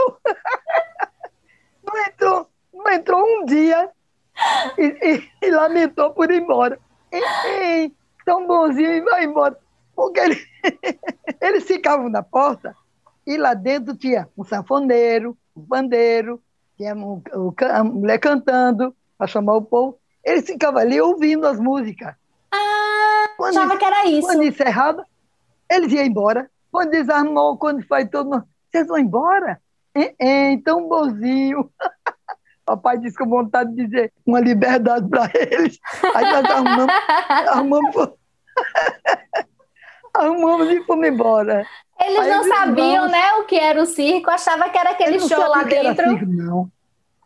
entendeu? 0.06 0.16
Não 1.86 2.04
entrou, 2.04 2.50
não 2.72 2.92
entrou 2.92 3.24
um 3.24 3.44
dia 3.44 3.88
e, 4.76 4.84
e, 4.84 5.46
e 5.46 5.50
lamentou 5.52 6.10
por 6.10 6.30
ir 6.32 6.42
embora. 6.42 6.80
É, 7.12 7.84
é, 7.84 7.90
tão 8.24 8.44
bonzinho 8.44 8.90
e 8.90 9.00
vai 9.02 9.24
embora. 9.24 9.56
Porque 9.94 10.18
ele, 10.18 10.36
eles 11.40 11.64
ficavam 11.64 12.08
na 12.08 12.24
porta 12.24 12.74
e 13.26 13.36
lá 13.36 13.54
dentro 13.54 13.96
tinha 13.96 14.28
um 14.36 14.44
sanfoneiro, 14.44 15.36
um 15.56 15.62
bandeiro, 15.62 16.42
tinha 16.76 16.94
um, 16.94 17.22
um, 17.34 17.52
a 17.70 17.84
mulher 17.84 18.18
cantando 18.18 18.94
para 19.16 19.26
chamar 19.26 19.54
o 19.56 19.62
povo. 19.62 19.98
Eles 20.24 20.44
ficavam 20.44 20.80
ali 20.80 21.00
ouvindo 21.00 21.46
as 21.46 21.58
músicas. 21.58 22.14
Ah, 22.52 23.28
quando, 23.36 23.58
achava 23.58 23.78
que 23.78 23.84
era 23.84 24.06
isso. 24.06 24.26
Quando 24.26 24.42
encerrava, 24.42 25.06
eles 25.70 25.92
iam 25.92 26.04
embora. 26.04 26.50
Quando 26.70 26.90
desarmou, 26.90 27.56
quando 27.56 27.86
faz 27.86 28.08
todo 28.10 28.30
mundo, 28.30 28.46
vocês 28.70 28.86
vão 28.86 28.98
embora? 28.98 29.60
É, 29.96 30.52
é, 30.52 30.58
tão 30.58 30.88
bonzinho. 30.88 31.70
Papai 32.64 32.98
disse 32.98 33.16
com 33.16 33.28
vontade 33.28 33.72
de 33.74 33.86
dizer 33.86 34.12
uma 34.26 34.40
liberdade 34.40 35.08
para 35.08 35.30
eles. 35.34 35.78
Aí 36.14 36.24
nós 36.24 36.44
arrumamos, 36.44 36.94
arrumamos, 37.48 38.08
arrumamos 40.12 40.70
e 40.72 40.82
fomos 40.84 41.06
embora. 41.06 41.64
Eles 42.00 42.18
Aí 42.18 42.28
não 42.28 42.44
sabiam, 42.44 43.08
vamos... 43.08 43.12
né, 43.12 43.32
o 43.34 43.44
que 43.44 43.56
era 43.56 43.80
o 43.80 43.86
circo, 43.86 44.30
achava 44.30 44.68
que 44.68 44.76
era 44.76 44.90
aquele 44.90 45.20
show 45.20 45.48
lá 45.48 45.62
dentro. 45.62 46.10
Circo, 46.10 46.26
não. 46.26 46.68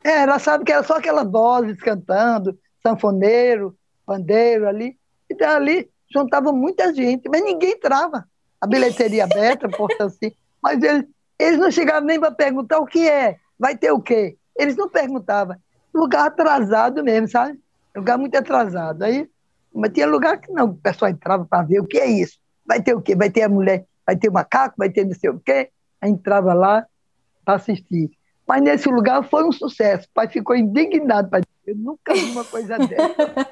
É, 0.05 0.23
ela 0.23 0.39
sabe 0.39 0.65
que 0.65 0.73
era 0.73 0.83
só 0.83 0.97
aquelas 0.97 1.31
vozes 1.31 1.79
cantando, 1.81 2.59
sanfoneiro, 2.83 3.75
pandeiro 4.07 4.69
ali. 4.69 4.97
E 5.29 5.35
então, 5.35 5.51
ali 5.51 5.91
juntava 6.13 6.53
muita 6.53 6.93
gente, 6.95 7.29
mas 7.29 7.43
ninguém 7.43 7.73
entrava. 7.73 8.27
A 8.61 8.67
bilheteria 8.67 9.25
aberta, 9.31 9.69
porta 9.69 10.05
assim. 10.05 10.33
Mas 10.63 10.83
eles, 10.83 11.05
eles 11.41 11.59
não 11.59 11.71
chegavam 11.71 12.07
nem 12.07 12.21
para 12.21 12.31
perguntar 12.31 12.79
o 12.79 12.87
que 12.87 13.09
é, 13.09 13.37
vai 13.59 13.77
ter 13.77 13.91
o 13.91 14.01
quê. 14.01 14.37
Eles 14.57 14.77
não 14.77 14.89
perguntavam. 14.89 15.57
Lugar 15.93 16.27
atrasado 16.27 17.03
mesmo, 17.03 17.29
sabe? 17.29 17.59
Lugar 17.97 18.19
muito 18.19 18.37
atrasado. 18.37 19.03
Aí, 19.03 19.29
mas 19.75 19.91
tinha 19.93 20.07
lugar 20.07 20.39
que 20.39 20.53
não, 20.53 20.67
o 20.67 20.77
pessoal 20.77 21.11
entrava 21.11 21.47
para 21.47 21.65
ver 21.65 21.81
o 21.81 21.87
que 21.87 21.99
é 21.99 22.07
isso. 22.07 22.39
Vai 22.65 22.83
ter 22.83 22.95
o 22.95 23.01
quê? 23.01 23.17
Vai 23.17 23.31
ter 23.31 23.43
a 23.43 23.49
mulher, 23.49 23.87
vai 24.07 24.17
ter 24.17 24.29
o 24.29 24.33
macaco, 24.33 24.75
vai 24.77 24.91
ter 24.91 25.05
não 25.05 25.15
sei 25.15 25.31
o 25.31 25.41
quê. 25.41 25.71
Aí 26.01 26.11
entrava 26.11 26.53
lá 26.53 26.87
para 27.45 27.55
assistir. 27.55 28.11
Mas 28.47 28.63
nesse 28.63 28.89
lugar 28.89 29.23
foi 29.23 29.45
um 29.45 29.53
sucesso. 29.53 30.07
O 30.09 30.13
pai 30.13 30.29
ficou 30.29 30.55
indignado. 30.55 31.31
Pai. 31.31 31.41
Eu 31.67 31.77
nunca 31.77 32.13
vi 32.13 32.31
uma 32.33 32.45
coisa 32.45 32.77
dessa. 32.87 33.49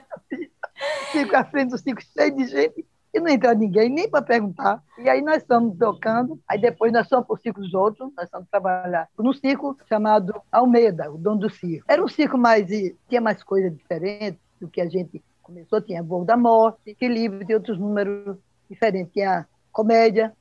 Fico 1.13 1.37
à 1.37 1.45
frente 1.45 1.71
do 1.71 1.79
circo 1.79 2.03
cheio 2.03 2.37
de 2.37 2.47
gente 2.47 2.87
não 3.29 3.35
entra 3.35 3.55
ninguém 3.55 3.91
nem 3.91 4.09
para 4.09 4.23
perguntar. 4.23 4.83
E 4.97 5.09
aí 5.09 5.21
nós 5.21 5.39
estamos 5.39 5.77
tocando, 5.77 6.41
aí 6.49 6.59
depois 6.59 6.93
nós 6.93 7.07
fomos 7.07 7.27
para 7.27 7.35
o 7.35 7.39
circo 7.39 7.61
dos 7.61 7.75
outros, 7.75 8.11
nós 8.17 8.25
estamos 8.25 8.49
trabalhar 8.49 9.09
num 9.19 9.35
circo 9.35 9.77
chamado 9.89 10.35
Almeida, 10.51 11.11
o 11.13 11.19
dono 11.19 11.41
do 11.41 11.51
circo. 11.51 11.85
Era 11.87 12.03
um 12.03 12.09
circo 12.09 12.39
mais, 12.39 12.67
tinha 13.09 13.21
mais 13.21 13.43
coisa 13.43 13.71
diferente 13.71 14.39
do 14.61 14.69
que 14.69 14.81
a 14.81 14.89
gente 14.89 15.23
começou, 15.43 15.81
tinha 15.81 16.03
Voo 16.03 16.25
da 16.25 16.37
Morte, 16.37 16.79
Equilíbrio, 16.87 17.45
tinha 17.45 17.59
outros 17.59 17.79
números 17.79 18.37
diferentes, 18.69 19.13
tinha 19.13 19.47
comédia. 19.71 20.33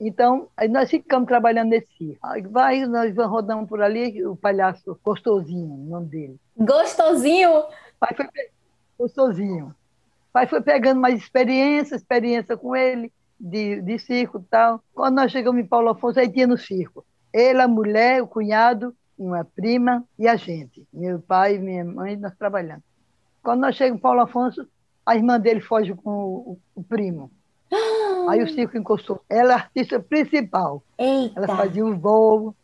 Então, 0.00 0.48
aí 0.56 0.66
nós 0.66 0.90
ficamos 0.90 1.28
trabalhando 1.28 1.68
nesse 1.68 1.86
circo. 1.96 2.26
Aí 2.26 2.42
vai, 2.42 2.84
nós 2.86 3.14
vamos 3.14 3.30
rodando 3.30 3.66
por 3.68 3.80
ali, 3.80 4.24
o 4.26 4.34
palhaço 4.34 4.98
Gostosinho, 5.04 5.74
o 5.74 5.90
nome 5.90 6.06
dele. 6.06 6.36
Gostosinho? 6.56 7.64
Pai 8.00 8.14
foi 8.16 8.26
gostosinho 8.98 9.74
pai 10.32 10.46
foi 10.46 10.62
pegando 10.62 11.00
mais 11.00 11.18
experiência, 11.18 11.94
experiência 11.94 12.56
com 12.56 12.74
ele, 12.74 13.12
de, 13.38 13.80
de 13.82 13.98
circo 13.98 14.38
e 14.38 14.50
tal. 14.50 14.82
Quando 14.94 15.16
nós 15.16 15.30
chegamos 15.30 15.60
em 15.60 15.66
Paulo 15.66 15.90
Afonso, 15.90 16.18
aí 16.18 16.30
tinha 16.30 16.46
no 16.46 16.56
circo. 16.56 17.04
Ele, 17.32 17.60
a 17.60 17.68
mulher, 17.68 18.22
o 18.22 18.26
cunhado, 18.26 18.94
uma 19.18 19.44
prima 19.44 20.04
e 20.18 20.26
a 20.28 20.36
gente. 20.36 20.86
Meu 20.92 21.20
pai 21.20 21.58
minha 21.58 21.84
mãe, 21.84 22.16
nós 22.16 22.34
trabalhando. 22.36 22.82
Quando 23.42 23.60
nós 23.60 23.74
chegamos 23.74 23.98
em 23.98 24.02
Paulo 24.02 24.20
Afonso, 24.20 24.66
a 25.04 25.16
irmã 25.16 25.38
dele 25.38 25.60
foge 25.60 25.94
com 25.94 26.10
o, 26.10 26.58
o 26.74 26.82
primo. 26.82 27.30
Aí 28.28 28.42
o 28.42 28.48
circo 28.48 28.76
encostou. 28.76 29.20
Ela 29.28 29.52
é 29.52 29.54
a 29.54 29.58
artista 29.58 29.98
principal. 29.98 30.82
Eita. 30.98 31.40
Ela 31.40 31.56
fazia 31.56 31.84
os 31.84 31.98
voos, 31.98 32.54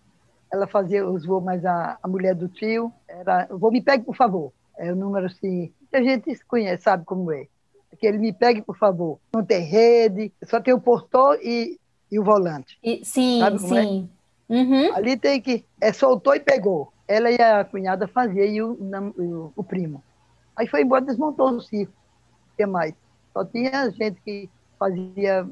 ela 0.53 0.67
fazia 0.67 1.07
os 1.09 1.27
voos, 1.27 1.43
mas 1.43 1.65
a, 1.65 1.99
a 2.03 2.09
mulher 2.09 2.35
do 2.35 2.49
tio 2.49 2.93
era. 3.09 3.49
Vou 3.51 3.73
me 3.73 3.83
pegue, 3.83 4.05
por 4.05 4.15
favor. 4.15 4.53
É 4.79 4.93
o 4.93 4.97
número 4.97 5.27
assim. 5.27 5.73
A 5.93 6.03
gente 6.03 6.39
conhece, 6.45 6.85
sabe 6.85 7.05
como 7.05 7.33
é 7.33 7.49
que 7.97 8.07
ele 8.07 8.19
me 8.19 8.33
pegue, 8.33 8.63
por 8.63 8.77
favor. 8.77 9.19
Não 9.33 9.45
tem 9.45 9.63
rede, 9.63 10.33
só 10.45 10.61
tem 10.61 10.75
o 10.75 10.81
portor 10.81 11.39
e, 11.43 11.79
e 12.11 12.19
o 12.19 12.25
volante. 12.25 12.79
E, 12.83 13.05
sim, 13.05 13.43
é? 13.43 13.59
sim. 13.59 14.09
É? 14.49 14.55
Uhum. 14.55 14.95
Ali 14.95 15.17
tem 15.17 15.41
que. 15.41 15.65
É, 15.81 15.93
soltou 15.93 16.35
e 16.35 16.41
pegou. 16.41 16.93
Ela 17.07 17.31
e 17.31 17.41
a 17.41 17.65
cunhada 17.65 18.07
faziam 18.09 18.45
e 18.45 18.63
o, 18.63 18.73
o, 19.17 19.53
o 19.57 19.65
primo. 19.65 20.03
Aí 20.57 20.67
foi 20.67 20.83
embora, 20.83 21.05
desmontou 21.05 21.51
o 21.51 21.61
circo. 21.61 21.93
O 22.53 22.57
que 22.57 22.67
mais? 22.67 22.95
Só 23.33 23.45
tinha 23.45 23.91
gente 23.91 24.21
que 24.23 24.51
fazia 24.79 25.49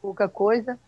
pouca 0.00 0.28
coisa. 0.28 0.78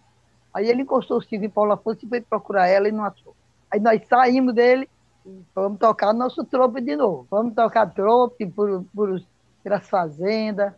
Aí 0.53 0.69
ele 0.69 0.83
encostou 0.83 1.19
o 1.19 1.23
circo 1.23 1.45
em 1.45 1.51
Paulo 1.51 1.73
Afonso 1.73 2.05
e 2.05 2.09
foi 2.09 2.21
procurar 2.21 2.69
ela 2.69 2.89
e 2.89 2.93
não 2.93 3.05
achou. 3.05 3.35
Aí 3.71 3.81
nós 3.81 4.01
saímos 4.09 4.55
dele 4.55 4.89
e 5.25 5.43
vamos 5.55 5.79
tocar 5.79 6.13
nosso 6.13 6.45
trope 6.45 6.81
de 6.81 6.97
novo. 6.97 7.27
Vamos 7.31 7.55
tocar 7.55 7.87
trope 7.87 8.47
por, 8.47 8.85
por 8.95 9.21
pelas 9.69 9.87
fazendas, 9.87 10.73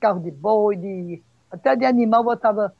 carro 0.00 0.18
de 0.18 0.32
boi, 0.32 0.76
de, 0.76 1.22
até 1.48 1.76
de 1.76 1.84
animal 1.84 2.24
botava. 2.24 2.74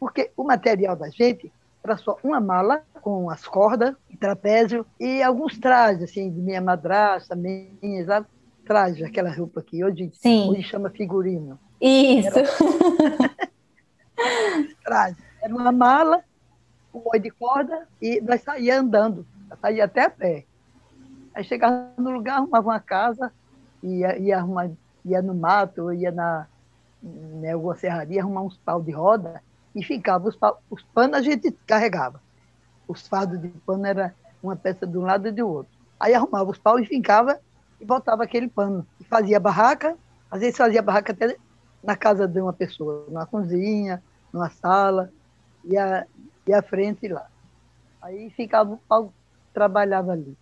Porque 0.00 0.30
o 0.34 0.42
material 0.42 0.96
da 0.96 1.10
gente 1.10 1.52
era 1.84 1.98
só 1.98 2.18
uma 2.24 2.40
mala 2.40 2.82
com 3.02 3.28
as 3.28 3.46
cordas, 3.46 3.94
trapézio 4.18 4.86
e 4.98 5.22
alguns 5.22 5.58
trajes, 5.58 6.02
assim, 6.02 6.30
de 6.30 6.40
minha 6.40 6.62
madrasta, 6.62 7.36
minha, 7.36 8.06
sabe? 8.06 8.26
Traje, 8.64 9.04
aquela 9.04 9.30
roupa 9.30 9.60
aqui, 9.60 9.84
hoje, 9.84 10.10
Sim. 10.14 10.48
hoje 10.48 10.62
chama 10.62 10.88
figurino. 10.90 11.58
Isso. 11.80 12.38
Era... 12.38 12.48
traje. 14.82 15.16
Era 15.42 15.54
uma 15.54 15.70
mala, 15.70 16.24
um 16.92 17.00
boi 17.00 17.20
de 17.20 17.30
corda, 17.30 17.86
e 18.00 18.20
nós 18.22 18.42
saía 18.42 18.80
andando, 18.80 19.26
saía 19.60 19.84
até 19.84 20.06
a 20.06 20.10
pé. 20.10 20.46
Aí 21.34 21.44
chegava 21.44 21.92
no 21.98 22.10
lugar, 22.10 22.38
arrumava 22.38 22.70
uma 22.70 22.80
casa, 22.80 23.30
ia, 23.82 24.18
ia 24.18 24.38
arrumar 24.38 24.70
ia 25.06 25.22
no 25.22 25.34
mato, 25.34 25.92
ia 25.92 26.10
na 26.10 26.46
né, 27.02 27.52
alguma 27.52 27.76
serraria 27.76 28.20
arrumar 28.20 28.42
uns 28.42 28.56
pau 28.58 28.82
de 28.82 28.90
roda 28.90 29.42
e 29.74 29.82
ficava 29.82 30.28
os, 30.28 30.36
pau, 30.36 30.60
os 30.68 30.82
panos 30.82 31.18
a 31.18 31.22
gente 31.22 31.52
carregava. 31.66 32.20
Os 32.88 33.06
fardos 33.06 33.40
de 33.40 33.48
pano 33.48 33.86
era 33.86 34.14
uma 34.42 34.56
peça 34.56 34.86
de 34.86 34.98
um 34.98 35.02
lado 35.02 35.28
e 35.28 35.32
do 35.32 35.46
outro. 35.46 35.72
Aí 35.98 36.14
arrumava 36.14 36.50
os 36.50 36.58
pau 36.58 36.78
e 36.78 36.86
ficava 36.86 37.38
e 37.80 37.84
botava 37.84 38.24
aquele 38.24 38.48
pano. 38.48 38.86
E 39.00 39.04
fazia 39.04 39.38
barraca, 39.38 39.96
às 40.30 40.40
vezes 40.40 40.56
fazia 40.56 40.82
barraca 40.82 41.12
até 41.12 41.36
na 41.82 41.96
casa 41.96 42.26
de 42.26 42.40
uma 42.40 42.52
pessoa, 42.52 43.06
numa 43.08 43.26
cozinha, 43.26 44.02
numa 44.32 44.50
sala, 44.50 45.12
e 45.64 45.76
a, 45.76 46.06
e 46.46 46.52
a 46.52 46.62
frente 46.62 47.06
lá. 47.06 47.26
Aí 48.02 48.30
ficava 48.30 48.72
o 48.72 48.78
pau, 48.88 49.12
trabalhava 49.52 50.12
ali. 50.12 50.36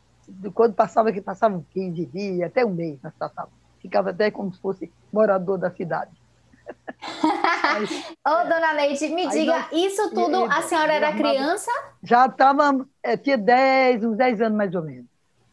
Quando 0.55 0.75
passava, 0.75 1.13
que 1.13 1.21
passavam 1.21 1.65
15 1.71 2.07
dias, 2.07 2.49
até 2.49 2.65
um 2.65 2.73
mês 2.73 2.99
nós 3.03 3.13
passávamos 3.19 3.64
ficava 3.85 4.11
até 4.11 4.31
como 4.31 4.51
se 4.51 4.59
fosse 4.61 4.91
morador 5.13 5.59
da 5.59 5.71
cidade. 5.71 6.11
Ô, 8.27 8.31
oh, 8.31 8.45
dona 8.49 8.73
Neide, 8.73 9.09
me 9.09 9.29
diga, 9.29 9.59
nós, 9.59 9.73
isso 9.73 10.09
tudo, 10.09 10.45
a 10.45 10.63
senhora 10.63 10.95
era 10.95 11.13
criança? 11.13 11.71
Já 12.03 12.25
estava, 12.25 12.87
é, 13.03 13.15
tinha 13.15 13.37
10, 13.37 14.05
uns 14.05 14.17
10 14.17 14.41
anos 14.41 14.57
mais 14.57 14.75
ou 14.75 14.83
menos. 14.83 15.05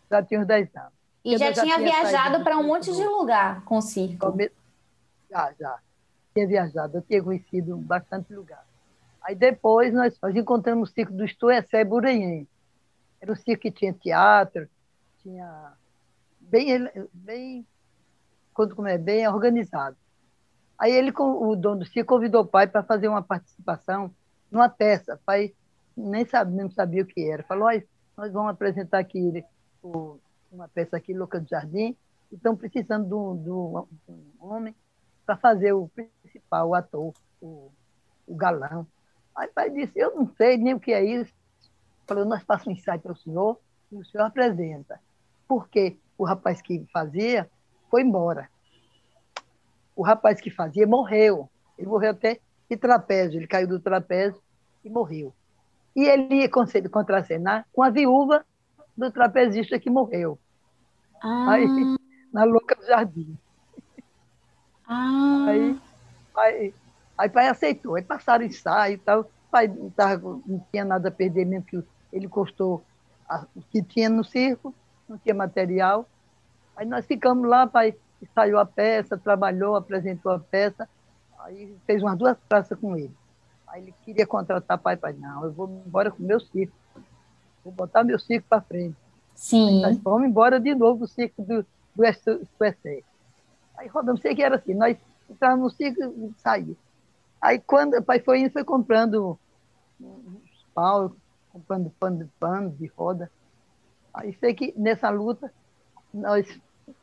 Já 0.10 0.24
tinha 0.24 0.40
uns 0.40 0.48
10 0.48 0.74
anos. 0.78 0.94
E 1.26 1.38
já, 1.38 1.52
já 1.52 1.62
tinha, 1.62 1.78
viajado 1.78 2.42
para 2.42 2.58
um 2.58 2.64
monte 2.64 2.94
de 2.94 3.04
lugar 3.04 3.66
com 3.66 3.78
o 3.78 3.82
circo? 3.82 4.34
Já, 5.30 5.52
já. 5.60 5.80
Tinha 6.34 6.48
viajado, 6.48 6.98
eu 6.98 7.02
tinha 7.02 7.22
conhecido 7.22 7.76
bastante 7.76 8.34
lugar. 8.34 8.66
Aí 9.22 9.36
depois 9.36 9.94
nós, 9.94 10.18
nós 10.22 10.34
encontramos 10.34 10.90
o 10.90 10.94
circo 10.94 11.12
do 11.12 11.26
Estuessé 11.26 11.84
Buranhém. 11.84 12.48
Era 13.20 13.34
um 13.34 13.36
circo 13.36 13.64
que 13.64 13.72
tinha 13.72 13.92
teatro, 13.92 14.70
tinha 15.22 15.74
bem, 16.40 16.90
bem 17.14 17.66
quando 18.53 18.88
é 18.88 18.98
bem 18.98 19.27
organizado. 19.27 19.98
Aí 20.77 20.91
ele, 20.91 21.12
o 21.15 21.55
dono 21.55 21.79
do 21.79 21.86
circo, 21.86 22.15
convidou 22.15 22.41
o 22.41 22.48
pai 22.48 22.67
para 22.67 22.84
fazer 22.84 23.08
uma 23.08 23.22
participação 23.22 24.12
numa 24.50 24.67
peça. 24.67 25.13
O 25.13 25.20
pai 25.20 25.53
nem 25.96 26.25
sabia, 26.25 26.63
não 26.63 26.72
sabia 26.72 27.03
o 27.03 27.05
que 27.05 27.29
era. 27.29 27.43
Falou, 27.43 27.70
nós 28.17 28.34
vamos 28.34 28.51
apresentar 28.51 29.00
aqui 29.00 29.43
uma 30.51 30.67
peça 30.67 30.98
aqui, 30.98 31.13
Louca 31.13 31.39
do 31.39 31.48
Jardim, 31.48 31.96
e 32.31 32.36
estão 32.36 32.55
precisando 32.55 33.08
de 33.08 33.13
um, 33.13 33.38
de 33.38 33.50
um 33.50 33.86
homem 34.39 34.75
para 35.25 35.38
fazer 35.38 35.72
o 35.74 35.89
principal, 36.24 36.70
o 36.70 36.75
ator, 36.75 37.13
o, 37.39 37.72
o 38.27 38.36
galão. 38.36 38.88
Aí 39.36 39.48
o 39.48 39.53
pai 39.53 39.70
disse, 39.70 39.98
eu 39.98 40.15
não 40.15 40.27
sei 40.36 40.58
nem 40.58 40.74
o 40.74 40.79
que 40.79 40.91
é 40.91 41.03
isso. 41.03 41.34
Falou, 42.08 42.25
nós 42.25 42.43
passamos 42.43 42.79
um 42.79 42.81
ensaio 42.81 43.00
para 43.00 43.13
o 43.13 43.15
senhor 43.15 43.60
e 43.91 43.96
o 43.98 44.05
senhor 44.05 44.25
apresenta. 44.25 45.00
Porque 45.48 45.98
o 46.17 46.25
rapaz 46.25 46.62
que 46.62 46.86
fazia 46.91 47.50
foi 47.92 48.02
embora. 48.02 48.50
O 49.96 50.02
rapaz 50.02 50.42
que 50.42 50.50
fazia 50.50 50.88
morreu. 50.88 51.48
Ele 51.78 51.88
morreu 51.88 52.12
até 52.12 52.40
de 52.68 52.76
trapézio, 52.76 53.38
ele 53.38 53.48
caiu 53.48 53.68
do 53.68 53.80
trapézio 53.80 54.42
e 54.84 54.90
morreu. 54.90 55.32
E 55.96 56.06
ele 56.06 56.36
ia 56.36 56.50
contracenar 56.50 57.68
com 57.72 57.84
a 57.84 57.92
viúva 57.92 58.44
do 58.98 59.12
trapezista 59.12 59.78
que 59.78 59.90
morreu. 59.90 60.40
Ah. 61.22 61.52
Aí, 61.52 61.68
na 62.34 62.46
Louca 62.46 62.76
do 62.76 62.86
Jardim. 62.88 63.38
Ah. 64.88 65.46
Aí, 65.48 65.80
aí, 66.38 66.74
Aí 67.22 67.28
o 67.28 67.32
pai 67.32 67.48
aceitou, 67.48 67.96
aí 67.96 68.02
passaram 68.02 68.44
ensaio 68.44 68.96
e 68.96 68.98
tal. 68.98 69.22
O 69.22 69.52
pai 69.52 69.68
não, 69.68 69.92
tava, 69.92 70.42
não 70.44 70.66
tinha 70.72 70.84
nada 70.84 71.10
a 71.10 71.12
perder, 71.12 71.46
mesmo 71.46 71.64
que 71.64 71.84
ele 72.12 72.28
custou 72.28 72.84
o 73.56 73.62
que 73.70 73.84
tinha 73.84 74.10
no 74.10 74.24
circo, 74.24 74.74
não 75.08 75.20
tinha 75.20 75.36
material. 75.36 76.10
Aí 76.75 76.86
nós 76.86 77.06
ficamos 77.06 77.48
lá, 77.48 77.68
pai 77.68 77.96
ensaiou 78.22 78.60
a 78.60 78.66
peça, 78.66 79.18
trabalhou, 79.18 79.75
apresentou 79.75 80.32
a 80.32 80.40
peça, 80.40 80.88
aí 81.40 81.75
fez 81.86 82.01
umas 82.01 82.18
duas 82.18 82.38
praças 82.48 82.78
com 82.78 82.96
ele. 82.96 83.13
Aí 83.68 83.82
ele 83.82 83.94
queria 84.04 84.28
contratar 84.28 84.78
pai, 84.78 84.96
pai, 84.96 85.13
não, 85.13 85.46
eu 85.46 85.51
vou 85.51 85.84
embora 85.86 86.12
com 86.12 86.22
o 86.22 86.25
meu 86.25 86.40
circo, 86.40 86.74
vou 87.63 87.74
botar 87.74 88.04
meu 88.04 88.20
circo 88.20 88.48
para 88.48 88.62
frente. 88.62 88.96
Sim. 89.34 89.78
Aí 89.78 89.82
nós 89.82 89.98
fomos 90.04 90.28
embora 90.28 90.60
de 90.60 90.75
novo 90.75 91.01
do 91.01 91.08
circo 91.08 91.42
do, 91.42 91.66
do 91.96 92.13
SUSE. 92.13 93.04
Aí 93.78 93.88
rodamos, 93.88 94.22
sei 94.22 94.36
que 94.36 94.44
era 94.44 94.58
assim, 94.58 94.74
nós 94.74 94.98
entrávamos 95.30 95.72
no 95.72 95.78
circo 95.78 96.04
e 96.04 96.34
saímos. 96.42 96.78
Aí 97.42 97.60
quando 97.60 97.96
o 97.96 98.04
pai 98.04 98.20
foi 98.20 98.42
indo, 98.42 98.51
foi 98.51 98.63
comprando 98.63 99.40
uns 100.00 100.66
pau, 100.75 101.16
comprando 101.51 101.90
pano 102.00 102.18
de 102.20 102.25
pano, 102.40 102.70
de 102.70 102.88
roda. 102.96 103.32
Aí 104.13 104.34
sei 104.34 104.54
que 104.54 104.74
nessa 104.78 105.10
luta 105.10 105.51
nós, 106.13 106.48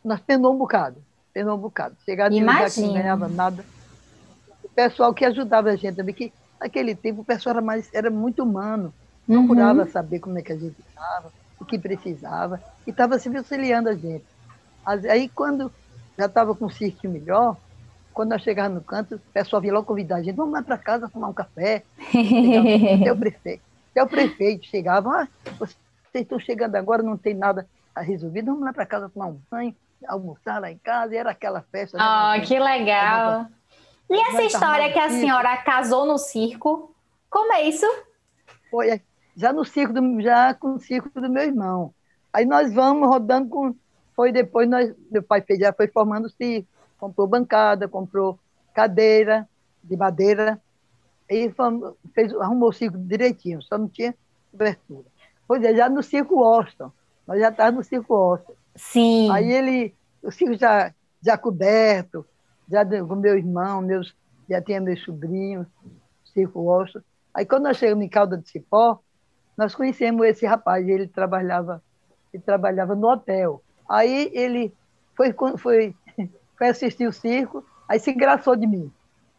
nós 0.04 0.20
penou 0.20 0.54
um 0.54 0.58
bocado, 0.58 0.96
penou 1.32 1.56
um 1.56 1.60
bocado. 1.60 1.96
Chegava 2.04 2.30
de 2.30 2.40
lugar 2.40 2.70
que 2.70 2.80
não 2.80 2.92
ganhava 2.92 3.28
nada. 3.28 3.64
O 4.62 4.68
pessoal 4.68 5.12
que 5.14 5.24
ajudava 5.24 5.70
a 5.70 5.76
gente 5.76 5.96
também, 5.96 6.14
que 6.14 6.32
naquele 6.60 6.94
tempo 6.94 7.22
o 7.22 7.24
pessoal 7.24 7.56
era, 7.56 7.62
mais, 7.62 7.88
era 7.92 8.10
muito 8.10 8.42
humano, 8.42 8.92
procurava 9.26 9.82
uhum. 9.82 9.90
saber 9.90 10.20
como 10.20 10.38
é 10.38 10.42
que 10.42 10.52
a 10.52 10.56
gente 10.56 10.76
estava, 10.88 11.32
o 11.58 11.64
que 11.64 11.78
precisava, 11.78 12.62
e 12.86 12.90
estava 12.90 13.18
se 13.18 13.34
auxiliando 13.36 13.88
a 13.88 13.94
gente. 13.94 14.24
Aí 14.84 15.28
quando 15.28 15.72
já 16.16 16.26
estava 16.26 16.54
com 16.54 16.66
o 16.66 16.70
circo 16.70 17.08
melhor, 17.08 17.56
quando 18.12 18.30
nós 18.30 18.42
chegávamos 18.42 18.78
no 18.78 18.84
canto, 18.84 19.14
o 19.14 19.20
pessoal 19.32 19.62
vinha 19.62 19.72
logo 19.72 19.86
convidar 19.86 20.16
a 20.16 20.22
gente, 20.22 20.34
vamos 20.34 20.52
lá 20.52 20.62
para 20.62 20.76
casa 20.76 21.08
tomar 21.08 21.28
um 21.28 21.32
café. 21.32 21.84
até 23.00 23.12
o 23.12 23.16
prefeito. 23.16 23.62
Até 23.92 24.02
o 24.02 24.08
prefeito 24.08 24.66
chegava, 24.66 25.22
ah, 25.22 25.28
vocês 25.58 25.76
estão 26.14 26.38
chegando 26.38 26.74
agora, 26.74 27.02
não 27.02 27.16
tem 27.16 27.34
nada 27.34 27.66
resolvido, 27.96 28.46
vamos 28.46 28.64
lá 28.64 28.72
para 28.72 28.86
casa 28.86 29.08
tomar 29.08 29.26
um 29.26 29.40
banho, 29.50 29.74
almoçar 30.06 30.60
lá 30.60 30.70
em 30.70 30.78
casa, 30.78 31.14
e 31.14 31.16
era 31.16 31.30
aquela 31.30 31.62
festa. 31.62 31.98
Ah, 32.00 32.36
oh, 32.36 32.46
que 32.46 32.58
legal. 32.58 33.46
E 34.08 34.20
essa 34.28 34.42
história 34.42 34.92
que 34.92 34.98
a 34.98 35.10
senhora 35.10 35.56
casou 35.58 36.06
no 36.06 36.16
circo, 36.16 36.94
como 37.28 37.52
é 37.52 37.62
isso? 37.62 37.86
Foi 38.70 39.02
já 39.36 39.52
no 39.52 39.64
circo, 39.64 39.92
do, 39.92 40.20
já 40.20 40.54
com 40.54 40.74
o 40.74 40.80
circo 40.80 41.20
do 41.20 41.28
meu 41.28 41.42
irmão. 41.42 41.92
Aí 42.32 42.44
nós 42.44 42.72
vamos 42.72 43.08
rodando 43.08 43.48
com. 43.48 43.74
Foi 44.14 44.32
depois, 44.32 44.68
nós, 44.68 44.92
meu 45.10 45.22
pai 45.22 45.42
fez, 45.42 45.60
já 45.60 45.72
foi 45.72 45.86
formando 45.88 46.26
o 46.26 46.30
circo 46.30 46.68
comprou 46.98 47.26
bancada, 47.26 47.88
comprou 47.88 48.38
cadeira 48.74 49.48
de 49.82 49.96
madeira, 49.96 50.60
e 51.30 51.52
fez, 52.12 52.34
arrumou 52.34 52.70
o 52.70 52.72
circo 52.72 52.98
direitinho, 52.98 53.62
só 53.62 53.78
não 53.78 53.88
tinha 53.88 54.14
cobertura. 54.50 55.06
Pois 55.46 55.62
é, 55.62 55.74
já 55.74 55.88
no 55.88 56.02
circo 56.02 56.42
Austin, 56.42 56.90
nós 57.28 57.38
já 57.38 57.50
estávamos 57.50 57.84
no 57.84 57.88
circo 57.88 58.14
Austin. 58.14 58.52
Sim. 58.74 59.30
Aí 59.30 59.52
ele, 59.52 59.94
o 60.22 60.32
circo 60.32 60.54
já, 60.54 60.94
já 61.22 61.36
coberto, 61.36 62.24
já 62.70 62.84
com 62.86 63.14
meu 63.14 63.36
irmão, 63.36 63.82
meus, 63.82 64.16
já 64.48 64.62
tinha 64.62 64.80
meus 64.80 65.04
sobrinhos, 65.04 65.66
circo 66.32 66.70
Austin. 66.70 67.00
Aí 67.34 67.44
quando 67.44 67.64
nós 67.64 67.76
chegamos 67.76 68.02
em 68.02 68.08
Calda 68.08 68.38
de 68.38 68.48
Cipó, 68.48 68.98
nós 69.56 69.74
conhecemos 69.74 70.26
esse 70.26 70.46
rapaz, 70.46 70.88
ele 70.88 71.06
trabalhava, 71.06 71.82
ele 72.32 72.42
trabalhava 72.42 72.94
no 72.94 73.06
hotel. 73.08 73.62
Aí 73.86 74.30
ele 74.32 74.72
foi, 75.14 75.34
foi 75.58 75.94
foi 76.56 76.68
assistir 76.68 77.06
o 77.06 77.12
circo, 77.12 77.62
aí 77.86 78.00
se 78.00 78.10
engraçou 78.10 78.56
de 78.56 78.66
mim. 78.66 78.90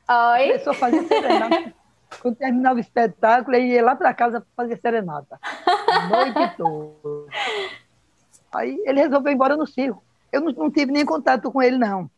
Oi? 0.07 0.47
Começou 0.47 0.71
a 0.73 0.75
fazer 0.75 1.07
serenata. 1.07 1.73
Quando 2.21 2.35
terminava 2.35 2.75
o 2.75 2.79
espetáculo, 2.79 3.55
ele 3.55 3.67
ia 3.67 3.83
lá 3.83 3.95
para 3.95 4.13
casa 4.13 4.45
fazer 4.55 4.77
serenata. 4.77 5.39
A 5.43 6.07
noite 6.09 6.57
toda. 6.57 7.31
Aí 8.51 8.81
ele 8.85 9.01
resolveu 9.01 9.31
ir 9.31 9.35
embora 9.35 9.55
no 9.55 9.67
circo. 9.67 10.03
Eu 10.31 10.41
não, 10.41 10.51
não, 10.51 10.71
tive 10.71 10.91
nem 10.91 11.05
contato 11.05 11.51
com 11.51 11.61
ele, 11.61 11.77
não. 11.77 12.09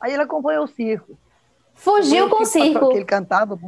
Aí 0.00 0.12
ele 0.12 0.22
acompanhou 0.22 0.64
o 0.64 0.68
circo. 0.68 1.16
Fugiu 1.74 2.28
com 2.28 2.42
o 2.42 2.46
circo? 2.46 2.92
Ele 2.92 3.04
cantava. 3.04 3.58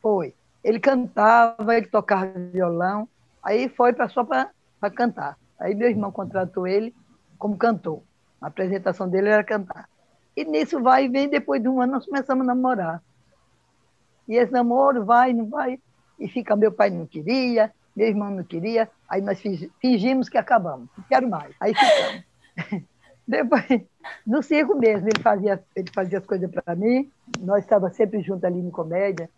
Foi. 0.00 0.34
Ele 0.62 0.80
cantava, 0.80 1.76
ele 1.76 1.86
tocava 1.86 2.32
violão. 2.52 3.08
Aí 3.42 3.68
foi 3.68 3.92
pra, 3.92 4.08
só 4.08 4.24
para 4.24 4.50
cantar. 4.94 5.38
Aí 5.58 5.74
meu 5.74 5.88
irmão 5.88 6.12
contratou 6.12 6.66
ele 6.66 6.94
como 7.38 7.56
cantor. 7.56 8.02
A 8.40 8.46
apresentação 8.46 9.08
dele 9.08 9.28
era 9.28 9.44
cantar. 9.44 9.88
E 10.36 10.44
nisso 10.44 10.80
vai 10.80 11.06
e 11.06 11.08
vem, 11.08 11.28
depois 11.28 11.60
de 11.60 11.68
um 11.68 11.80
ano 11.80 11.94
nós 11.94 12.06
começamos 12.06 12.44
a 12.44 12.54
namorar. 12.54 13.02
E 14.28 14.36
esse 14.36 14.52
namoro 14.52 15.04
vai, 15.04 15.32
não 15.32 15.46
vai, 15.46 15.80
e 16.18 16.28
fica, 16.28 16.54
meu 16.54 16.70
pai 16.70 16.90
não 16.90 17.06
queria, 17.06 17.72
meu 17.98 18.06
irmão 18.06 18.30
não 18.30 18.44
queria, 18.44 18.88
aí 19.08 19.20
nós 19.20 19.42
fingimos 19.80 20.28
que 20.28 20.38
acabamos, 20.38 20.88
não 20.96 21.04
quero 21.08 21.28
mais. 21.28 21.52
Aí 21.58 21.74
ficamos. 21.74 22.24
Depois, 23.26 23.82
no 24.24 24.40
circo 24.40 24.76
mesmo, 24.76 25.08
ele 25.08 25.20
fazia, 25.20 25.62
ele 25.74 25.90
fazia 25.92 26.18
as 26.18 26.24
coisas 26.24 26.48
para 26.48 26.76
mim, 26.76 27.10
nós 27.40 27.64
estávamos 27.64 27.96
sempre 27.96 28.22
juntos 28.22 28.44
ali 28.44 28.60
em 28.60 28.70
comédia, 28.70 29.28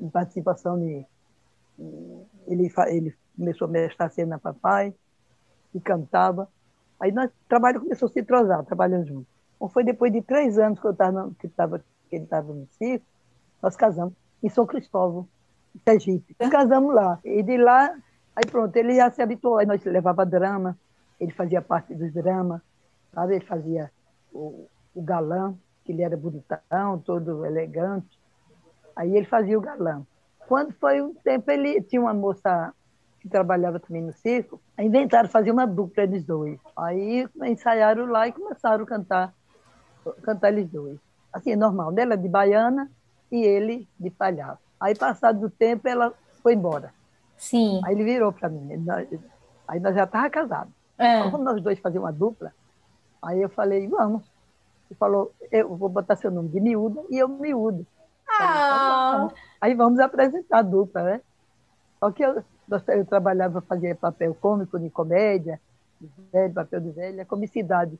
em 0.00 0.10
participação 0.10 0.78
de. 0.78 1.06
Ele, 2.48 2.72
ele 2.88 3.14
começou 3.36 3.68
a 3.68 3.70
mestrar 3.70 4.10
cena 4.10 4.36
papai, 4.36 4.92
e 5.72 5.80
cantava. 5.80 6.48
Aí 6.98 7.12
nós, 7.12 7.30
trabalho 7.48 7.80
começou 7.80 8.08
a 8.08 8.10
se 8.10 8.18
entrosar, 8.18 8.64
trabalhando 8.64 9.06
juntos. 9.06 9.28
Então, 9.54 9.68
foi 9.68 9.84
depois 9.84 10.12
de 10.12 10.22
três 10.22 10.58
anos 10.58 10.80
que, 10.80 10.86
eu 10.86 10.94
tava, 10.94 11.30
que, 11.38 11.48
tava, 11.48 11.78
que 12.10 12.16
ele 12.16 12.24
estava 12.24 12.52
no 12.52 12.66
circo, 12.72 13.06
nós 13.62 13.76
casamos 13.76 14.14
em 14.42 14.48
São 14.48 14.66
Cristóvão, 14.66 15.28
Sergipe. 15.84 16.36
E 16.38 16.48
casamos 16.48 16.94
lá. 16.94 17.18
E 17.24 17.42
de 17.42 17.56
lá, 17.56 17.94
aí 18.34 18.46
pronto, 18.46 18.76
ele 18.76 18.94
já 18.96 19.10
se 19.10 19.22
habituou. 19.22 19.58
Aí 19.58 19.66
nós 19.66 19.84
levava 19.84 20.24
drama, 20.24 20.78
ele 21.20 21.32
fazia 21.32 21.62
parte 21.62 21.94
dos 21.94 22.12
dramas, 22.12 22.60
sabe? 23.12 23.36
Ele 23.36 23.44
fazia 23.44 23.90
o, 24.32 24.68
o 24.94 25.02
galã, 25.02 25.54
que 25.84 25.92
ele 25.92 26.02
era 26.02 26.16
bonitão, 26.16 26.98
todo 27.04 27.44
elegante. 27.44 28.18
Aí 28.94 29.16
ele 29.16 29.26
fazia 29.26 29.58
o 29.58 29.60
galã. 29.60 30.02
Quando 30.48 30.72
foi 30.74 31.02
um 31.02 31.14
tempo, 31.14 31.50
ele 31.50 31.82
tinha 31.82 32.00
uma 32.00 32.14
moça 32.14 32.72
que 33.20 33.28
trabalhava 33.28 33.80
também 33.80 34.02
no 34.02 34.12
circo, 34.12 34.60
inventaram 34.78 35.28
fazer 35.28 35.50
uma 35.50 35.66
dupla 35.66 36.04
eles 36.04 36.24
dois. 36.24 36.58
Aí 36.76 37.28
ensaiaram 37.44 38.06
lá 38.06 38.28
e 38.28 38.32
começaram 38.32 38.84
a 38.84 38.86
cantar, 38.86 39.34
cantar 40.22 40.52
eles 40.52 40.70
dois. 40.70 40.98
Assim, 41.32 41.52
é 41.52 41.56
normal, 41.56 41.92
dela 41.92 42.16
de 42.16 42.28
baiana 42.28 42.90
e 43.30 43.42
ele 43.42 43.88
de 43.98 44.10
palhaço. 44.10 44.65
Aí, 44.80 44.94
passado 44.94 45.40
do 45.40 45.50
tempo, 45.50 45.88
ela 45.88 46.12
foi 46.42 46.54
embora. 46.54 46.92
Sim. 47.36 47.80
Aí 47.84 47.94
ele 47.94 48.04
virou 48.04 48.32
para 48.32 48.48
mim. 48.48 48.68
Aí 49.68 49.80
nós 49.80 49.94
já 49.94 50.04
estávamos 50.04 50.32
casados. 50.32 50.72
É. 50.98 51.26
Então, 51.26 51.38
nós 51.38 51.62
dois 51.62 51.78
fazer 51.78 51.98
uma 51.98 52.12
dupla, 52.12 52.52
aí 53.22 53.42
eu 53.42 53.48
falei, 53.48 53.86
vamos. 53.88 54.24
Ele 54.88 54.96
falou, 54.98 55.32
eu 55.50 55.76
vou 55.76 55.88
botar 55.88 56.16
seu 56.16 56.30
nome 56.30 56.48
de 56.48 56.60
miúda 56.60 57.02
e 57.10 57.18
eu 57.18 57.28
miúdo. 57.28 57.86
Ah. 58.28 59.26
Então, 59.26 59.38
aí 59.60 59.74
vamos 59.74 59.98
apresentar 59.98 60.58
a 60.58 60.62
dupla, 60.62 61.02
né? 61.02 61.20
Só 62.00 62.10
que 62.10 62.24
eu, 62.24 62.42
eu 62.88 63.04
trabalhava, 63.04 63.60
fazia 63.60 63.94
papel 63.94 64.34
cômico 64.34 64.78
de 64.78 64.88
comédia, 64.88 65.60
de 66.00 66.08
velho, 66.32 66.54
papel 66.54 66.80
de 66.80 66.90
velha, 66.90 67.24
comicidade 67.24 67.98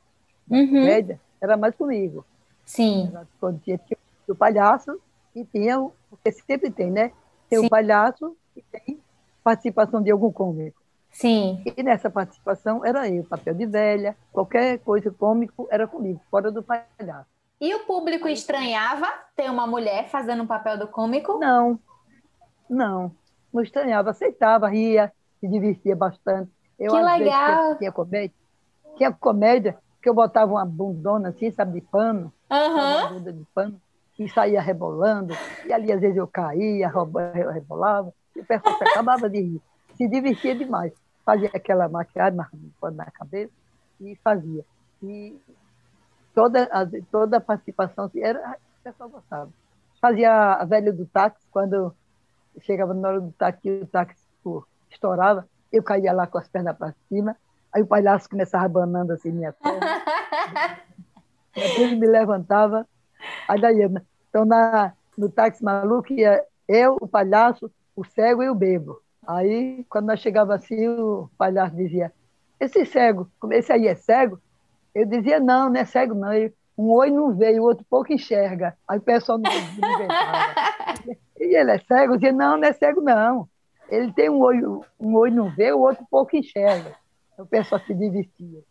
uhum. 0.49 0.67
comédia 0.67 1.19
era 1.41 1.57
mais 1.57 1.75
comigo. 1.75 2.25
Sim. 2.65 3.11
quando 3.39 3.59
tinha, 3.61 3.77
tinha 3.77 3.97
o 4.27 4.35
palhaço 4.35 4.99
e 5.41 5.45
tinha, 5.45 5.77
porque 6.09 6.31
sempre 6.31 6.71
tem, 6.71 6.91
né? 6.91 7.11
Tem 7.49 7.59
Sim. 7.59 7.65
o 7.65 7.69
palhaço 7.69 8.35
e 8.55 8.61
tem 8.61 8.99
participação 9.43 10.01
de 10.01 10.11
algum 10.11 10.31
cômico. 10.31 10.81
Sim. 11.09 11.63
E 11.65 11.81
nessa 11.81 12.09
participação 12.09 12.85
era 12.85 13.07
eu, 13.09 13.23
papel 13.23 13.53
de 13.53 13.65
velha, 13.65 14.15
qualquer 14.31 14.79
coisa 14.79 15.09
cômico 15.09 15.67
era 15.71 15.87
comigo, 15.87 16.21
fora 16.29 16.51
do 16.51 16.61
palhaço. 16.61 17.29
E 17.59 17.73
o 17.73 17.85
público 17.85 18.27
estranhava 18.27 19.07
ter 19.35 19.49
uma 19.49 19.65
mulher 19.65 20.09
fazendo 20.09 20.43
um 20.43 20.47
papel 20.47 20.77
do 20.77 20.87
cômico? 20.87 21.39
Não, 21.39 21.79
não 22.69 23.11
não 23.57 23.63
estranhava, 23.63 24.11
aceitava, 24.11 24.67
ria, 24.67 25.11
se 25.39 25.47
divertia 25.47 25.95
bastante. 25.95 26.51
Eu, 26.79 26.91
que 26.91 27.01
legal! 27.01 27.63
Vezes, 27.63 27.77
tinha, 27.79 27.91
comédia, 27.91 28.35
tinha 28.95 29.11
comédia 29.11 29.77
que 30.01 30.09
eu 30.09 30.13
botava 30.13 30.51
uma 30.51 30.65
bundona 30.65 31.29
assim, 31.29 31.51
sabe, 31.51 31.79
de 31.79 31.81
pano, 31.81 32.31
uhum. 32.51 32.97
uma 32.99 33.09
bunda 33.09 33.33
de 33.33 33.45
pano, 33.53 33.81
e 34.17 34.27
saía 34.29 34.61
rebolando, 34.61 35.33
e 35.65 35.71
ali 35.71 35.91
às 35.91 36.01
vezes 36.01 36.17
eu 36.17 36.27
caía, 36.27 36.91
rebolava, 37.53 38.13
e 38.35 38.39
o 38.39 38.45
pessoal 38.45 38.75
acabava 38.81 39.29
de 39.29 39.39
rir. 39.39 39.61
Se 39.95 40.07
divertia 40.07 40.55
demais. 40.55 40.93
Fazia 41.25 41.49
aquela 41.53 41.89
maquiagem, 41.89 42.37
na 42.37 43.11
cabeça, 43.11 43.51
e 43.99 44.15
fazia. 44.23 44.63
E 45.03 45.37
toda 46.33 46.63
a, 46.63 46.85
toda 47.11 47.37
a 47.37 47.41
participação, 47.41 48.05
assim, 48.05 48.21
era, 48.21 48.57
o 48.79 48.83
pessoal 48.83 49.09
gostava. 49.09 49.49
Fazia 50.01 50.53
a 50.53 50.65
velha 50.65 50.93
do 50.93 51.05
táxi, 51.05 51.45
quando 51.51 51.93
chegava 52.61 52.93
na 52.93 53.07
hora 53.09 53.21
do 53.21 53.31
táxi, 53.33 53.69
o 53.69 53.87
táxi 53.87 54.23
estourava, 54.89 55.47
eu 55.71 55.83
caía 55.83 56.13
lá 56.13 56.25
com 56.27 56.37
as 56.37 56.47
pernas 56.47 56.77
para 56.77 56.93
cima, 57.09 57.35
aí 57.73 57.81
o 57.81 57.87
palhaço 57.87 58.29
começava 58.29 58.65
abanando 58.65 59.13
assim 59.13 59.31
minha 59.31 59.51
perna. 59.51 59.79
Depois 61.53 61.97
me 61.97 62.07
levantava, 62.07 62.87
aí 63.47 63.61
daí, 63.61 63.89
então 64.29 64.45
na, 64.45 64.93
no 65.17 65.29
táxi 65.29 65.63
maluco 65.63 66.13
ia 66.13 66.43
eu, 66.67 66.97
o 66.99 67.07
palhaço, 67.07 67.71
o 67.95 68.03
cego 68.03 68.43
e 68.43 68.49
o 68.49 68.55
bebo. 68.55 69.01
Aí, 69.25 69.85
quando 69.89 70.07
nós 70.07 70.19
chegava 70.19 70.55
assim, 70.55 70.87
o 70.87 71.29
palhaço 71.37 71.75
dizia, 71.75 72.11
esse 72.59 72.85
cego, 72.85 73.29
esse 73.51 73.71
aí 73.71 73.87
é 73.87 73.95
cego? 73.95 74.39
Eu 74.93 75.05
dizia, 75.05 75.39
não, 75.39 75.69
não 75.69 75.79
é 75.79 75.85
cego 75.85 76.13
não. 76.13 76.31
um 76.77 76.91
olho 76.91 77.15
não 77.15 77.35
veio, 77.35 77.61
o 77.61 77.65
outro 77.65 77.85
pouco 77.89 78.11
enxerga. 78.11 78.75
Aí 78.87 78.97
o 78.97 79.01
pessoal 79.01 79.37
não 79.37 79.51
inventava. 79.51 80.55
e 81.39 81.55
ele 81.55 81.71
é 81.71 81.79
cego? 81.79 82.13
Eu 82.13 82.17
dizia, 82.17 82.33
não, 82.33 82.57
não 82.57 82.67
é 82.67 82.73
cego 82.73 83.01
não. 83.01 83.47
Ele 83.89 84.11
tem 84.11 84.29
um 84.29 84.39
olho, 84.39 84.83
um 84.99 85.15
olho 85.15 85.35
não 85.35 85.49
vê, 85.49 85.71
o 85.71 85.79
outro 85.79 86.05
pouco 86.09 86.35
enxerga. 86.35 86.95
O 87.37 87.45
pessoal 87.45 87.79
se 87.81 87.93
divertia. 87.93 88.61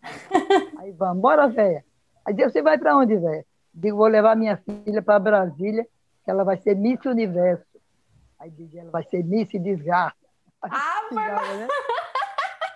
Aí 0.78 0.92
vamos, 0.92 1.22
bora, 1.22 1.48
velha. 1.48 1.84
Aí 2.24 2.34
você 2.34 2.60
vai 2.60 2.76
para 2.76 2.96
onde, 2.96 3.16
velha? 3.16 3.46
Digo, 3.76 3.98
vou 3.98 4.06
levar 4.06 4.34
minha 4.34 4.56
filha 4.56 5.02
para 5.02 5.18
Brasília, 5.18 5.86
que 6.24 6.30
ela 6.30 6.44
vai 6.44 6.56
ser 6.56 6.74
Miss 6.74 7.04
Universo. 7.04 7.66
Aí 8.38 8.50
dizia, 8.50 8.80
ela 8.80 8.90
vai 8.90 9.04
ser 9.04 9.22
Miss 9.22 9.50
Desgraça. 9.52 10.16
Ah, 10.62 11.02
né? 11.12 11.68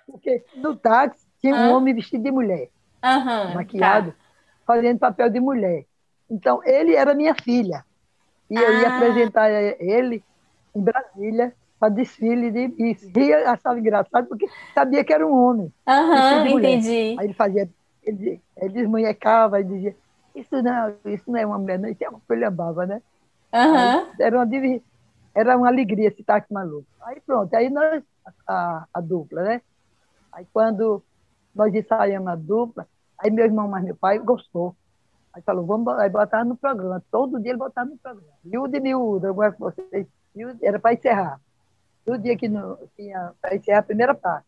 Porque 0.07 0.45
no 0.57 0.77
táxi 0.77 1.27
tinha 1.41 1.55
um 1.55 1.73
homem 1.73 1.95
vestido 1.95 2.23
de 2.23 2.31
mulher, 2.31 2.69
maquiado, 3.55 4.11
tá. 4.11 4.17
fazendo 4.67 4.99
papel 4.99 5.31
de 5.31 5.41
mulher. 5.41 5.87
Então, 6.31 6.63
ele 6.65 6.95
era 6.95 7.15
minha 7.15 7.35
filha. 7.35 7.83
E 8.51 8.59
ah. 8.59 8.61
eu 8.61 8.81
ia 8.81 8.89
ah. 8.91 8.97
apresentar 8.97 9.51
ele 9.51 10.23
em 10.75 10.83
Brasília 10.83 11.55
para 11.79 11.89
desfile 11.89 12.51
de 12.51 12.69
Miss. 12.69 13.03
E 13.03 13.31
eu 13.31 13.49
achava 13.49 13.81
engraçado 13.81 14.27
porque 14.27 14.47
sabia 14.75 15.03
que 15.03 15.15
era 15.15 15.27
um 15.27 15.33
homem. 15.33 15.73
Aham, 15.89 16.47
entendi. 16.47 17.17
Aí 17.19 17.27
ele 17.27 17.33
fazia, 17.33 17.71
ele, 18.03 18.39
ele 18.59 18.75
desmunhecava 18.75 19.61
e 19.61 19.65
dizia, 19.65 19.97
isso 20.35 20.63
não, 20.63 20.95
isso 21.05 21.31
não 21.31 21.39
é 21.39 21.47
uma 21.47 21.59
mulher, 21.59 21.79
não, 21.79 21.89
isso 21.89 22.05
é 22.05 22.09
uma 22.09 22.21
folha 22.21 22.51
bava, 22.51 22.87
né? 22.87 23.03
Uhum. 23.53 24.13
Era 24.19 24.37
uma 24.37 24.47
era 25.35 25.57
uma 25.57 25.69
alegria 25.69 26.09
esse 26.09 26.23
táxi 26.25 26.53
maluco. 26.53 26.87
Aí 27.03 27.21
pronto, 27.21 27.55
aí 27.55 27.71
nós, 27.71 28.03
a, 28.47 28.87
a 28.93 29.01
dupla, 29.01 29.43
né? 29.43 29.63
Aí 30.33 30.47
quando 30.53 31.03
nós 31.55 31.75
ensaiamos 31.75 32.29
a 32.29 32.37
dupla, 32.37 32.87
aí 33.19 33.31
meu 33.31 33.45
irmão 33.45 33.69
mais 33.69 33.85
meu 33.85 33.95
pai 33.95 34.19
gostou. 34.19 34.75
Aí 35.33 35.43
falou, 35.43 35.65
vamos 35.65 35.89
aí 35.99 36.11
botar 36.11 36.45
no 36.45 36.57
programa. 36.57 37.03
Todo 37.11 37.41
dia 37.41 37.53
ele 37.53 37.59
botava 37.59 37.89
no 37.89 37.99
programa. 37.99 38.33
Miúdo 38.45 38.77
e 38.77 38.81
miúdo, 38.81 39.27
eu 39.27 39.35
gosto 39.35 39.53
de 39.53 39.59
vocês. 39.59 40.07
Era 40.61 40.79
para 40.79 40.95
encerrar. 40.95 41.41
No 42.05 42.19
dia 42.19 42.37
que 42.37 42.49
não, 42.49 42.77
tinha 42.97 43.33
para 43.41 43.55
encerrar 43.55 43.79
a 43.79 43.85
primeira 43.85 44.15
parte. 44.15 44.47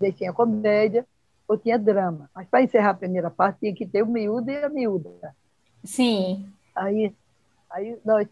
Às 0.00 0.14
tinha 0.14 0.32
comédia 0.32 1.04
ou 1.46 1.56
tinha 1.56 1.78
drama. 1.78 2.30
Mas 2.34 2.48
para 2.48 2.62
encerrar 2.62 2.90
a 2.90 2.94
primeira 2.94 3.30
parte 3.30 3.60
tinha 3.60 3.74
que 3.74 3.86
ter 3.86 4.02
o 4.02 4.06
miúdo 4.06 4.50
e 4.50 4.64
a 4.64 4.68
miúda. 4.68 5.34
Sim. 5.84 6.50
Aí, 6.74 7.14
aí 7.70 7.98
nós 8.04 8.28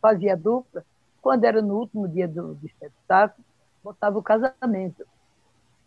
fazia 0.00 0.36
dupla, 0.36 0.84
quando 1.20 1.44
era 1.44 1.62
no 1.62 1.78
último 1.78 2.08
dia 2.08 2.28
do, 2.28 2.54
do 2.54 2.66
espetáculo, 2.66 3.44
botava 3.82 4.18
o 4.18 4.22
casamento. 4.22 5.06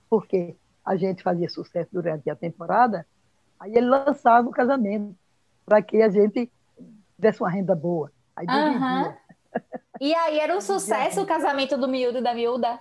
Porque 0.09 0.55
a 0.85 0.95
gente 0.95 1.21
fazia 1.21 1.49
sucesso 1.49 1.89
durante 1.91 2.29
a 2.29 2.35
temporada, 2.35 3.05
aí 3.59 3.75
ele 3.75 3.87
lançava 3.87 4.47
o 4.47 4.51
casamento, 4.51 5.15
para 5.65 5.81
que 5.81 6.01
a 6.01 6.09
gente 6.09 6.49
tivesse 7.15 7.41
uma 7.41 7.49
renda 7.49 7.75
boa. 7.75 8.11
Aí 8.35 8.47
uhum. 8.47 9.13
E 9.99 10.13
aí 10.13 10.39
era 10.39 10.55
um 10.55 10.61
sucesso 10.61 11.21
o 11.21 11.25
casamento 11.25 11.77
do 11.77 11.87
miúdo 11.87 12.19
e 12.19 12.21
da 12.21 12.33
miúda? 12.33 12.79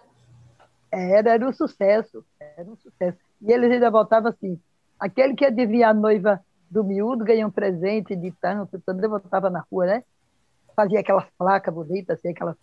Era, 0.91 1.33
era 1.33 1.49
um 1.49 1.53
sucesso, 1.53 2.25
era 2.39 2.71
um 2.71 2.77
sucesso. 2.77 3.19
E 3.41 3.53
eles 3.53 3.71
ainda 3.71 3.91
voltavam 3.91 4.31
assim, 4.31 4.59
aquele 4.99 5.35
que 5.35 5.45
adivinha 5.45 5.89
a 5.89 5.95
noiva 5.95 6.41
do 6.71 6.83
miúdo 6.83 7.25
ganha 7.25 7.47
um 7.47 7.51
presente 7.51 8.17
de 8.17 8.33
tanto, 8.33 8.81
também 8.81 9.09
voltava 9.09 9.49
na 9.51 9.65
rua, 9.71 9.87
né? 9.87 10.05
fazia 10.77 11.01
aquelas 11.01 11.25
placas 11.39 11.75
bonitas, 11.75 12.19
assim, 12.19 12.29
aquelas 12.29 12.55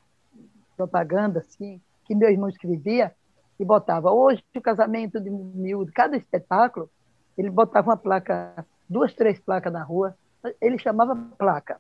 propaganda 0.77 1.39
assim, 1.39 1.81
que 2.05 2.15
meu 2.15 2.29
irmão 2.29 2.49
escrevia 2.49 3.11
e 3.59 3.65
botava 3.65 4.11
hoje 4.11 4.43
o 4.55 4.61
casamento 4.61 5.19
de 5.19 5.29
miúdo, 5.29 5.91
cada 5.93 6.15
espetáculo, 6.15 6.89
ele 7.37 7.49
botava 7.49 7.89
uma 7.89 7.97
placa, 7.97 8.65
duas, 8.87 9.13
três 9.13 9.39
placas 9.39 9.73
na 9.73 9.83
rua, 9.83 10.15
ele 10.61 10.77
chamava 10.77 11.15
placa. 11.37 11.79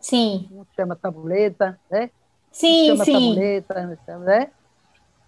Sim. 0.00 0.48
Um 0.52 0.64
chama 0.74 0.96
tabuleta, 0.96 1.78
né? 1.90 2.10
Sim, 2.50 2.86
chama 2.86 3.04
sim. 3.04 3.12
tabuleta, 3.12 3.98
né? 4.18 4.50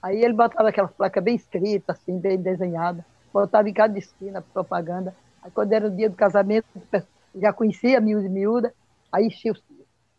Aí 0.03 0.23
ele 0.23 0.35
botava 0.35 0.69
aquelas 0.69 0.93
placas 0.93 1.23
bem 1.23 1.37
escritas, 1.37 1.97
assim, 1.97 2.19
bem 2.19 2.37
desenhadas, 2.37 3.05
botava 3.33 3.69
em 3.69 3.73
cada 3.73 3.97
esquina 3.99 4.43
propaganda. 4.43 5.15
Aí 5.43 5.51
quando 5.51 5.73
era 5.73 5.87
o 5.87 5.91
dia 5.91 6.11
do 6.11 6.17
casamento, 6.17 6.67
já 7.35 7.53
conhecia 7.53 7.99
a 7.99 8.01
miúda 8.01 8.27
e 8.27 8.29
miúda, 8.29 8.75
aí 9.13 9.27
enchia 9.27 9.53
os 9.53 9.63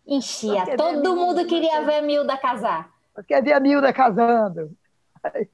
Enchia. 0.06 0.76
Todo 0.78 1.15
mundo 1.15 1.46
queria 1.46 1.82
ver 1.82 2.00
a 2.00 2.02
Milda 2.02 2.38
casar. 2.38 2.89
Quer 3.28 3.41
ver 3.41 3.54
a 3.54 3.60
Milda 3.60 3.93
casando. 3.93 4.72
Aí, 5.24 5.50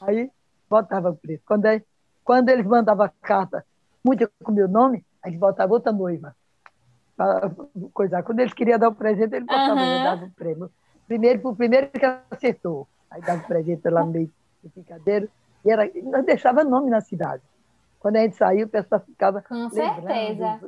aí 0.00 0.30
botava 0.70 1.10
o 1.10 1.16
preço. 1.16 1.42
Quando, 1.44 1.66
é, 1.66 1.82
quando 2.22 2.48
eles 2.48 2.64
mandavam 2.64 3.10
carta, 3.20 3.66
muito 4.04 4.30
com 4.42 4.52
meu 4.52 4.68
nome, 4.68 5.04
a 5.22 5.28
gente 5.28 5.38
botava 5.38 5.72
outra 5.72 5.90
noiva. 5.90 6.36
Pra 7.16 7.50
coisar. 7.92 8.22
Quando 8.22 8.40
eles 8.40 8.54
queriam 8.54 8.78
dar 8.78 8.88
o 8.88 8.92
um 8.92 8.94
presente, 8.94 9.34
eles 9.34 9.46
botavam, 9.46 9.82
uhum. 9.82 10.04
dava 10.04 10.24
o 10.26 10.30
prêmio. 10.30 10.70
Primeiro, 11.08 11.48
o 11.48 11.56
primeiro 11.56 11.88
que 11.88 12.06
acertou. 12.30 12.88
Aí 13.10 13.20
dava 13.20 13.40
o 13.40 13.44
um 13.44 13.46
presente 13.46 13.88
lá 13.88 14.04
no 14.04 14.12
meio 14.12 14.30
do 14.62 14.70
picadeiro. 14.70 15.28
E 15.64 15.70
era, 15.70 15.90
nós 16.02 16.24
deixava 16.24 16.64
nome 16.64 16.90
na 16.90 17.00
cidade. 17.00 17.42
Quando 17.98 18.16
a 18.16 18.20
gente 18.20 18.36
saiu, 18.36 18.66
o 18.66 18.68
pessoal 18.68 19.00
ficava. 19.00 19.42
Com 19.42 19.70
certeza. 19.70 20.60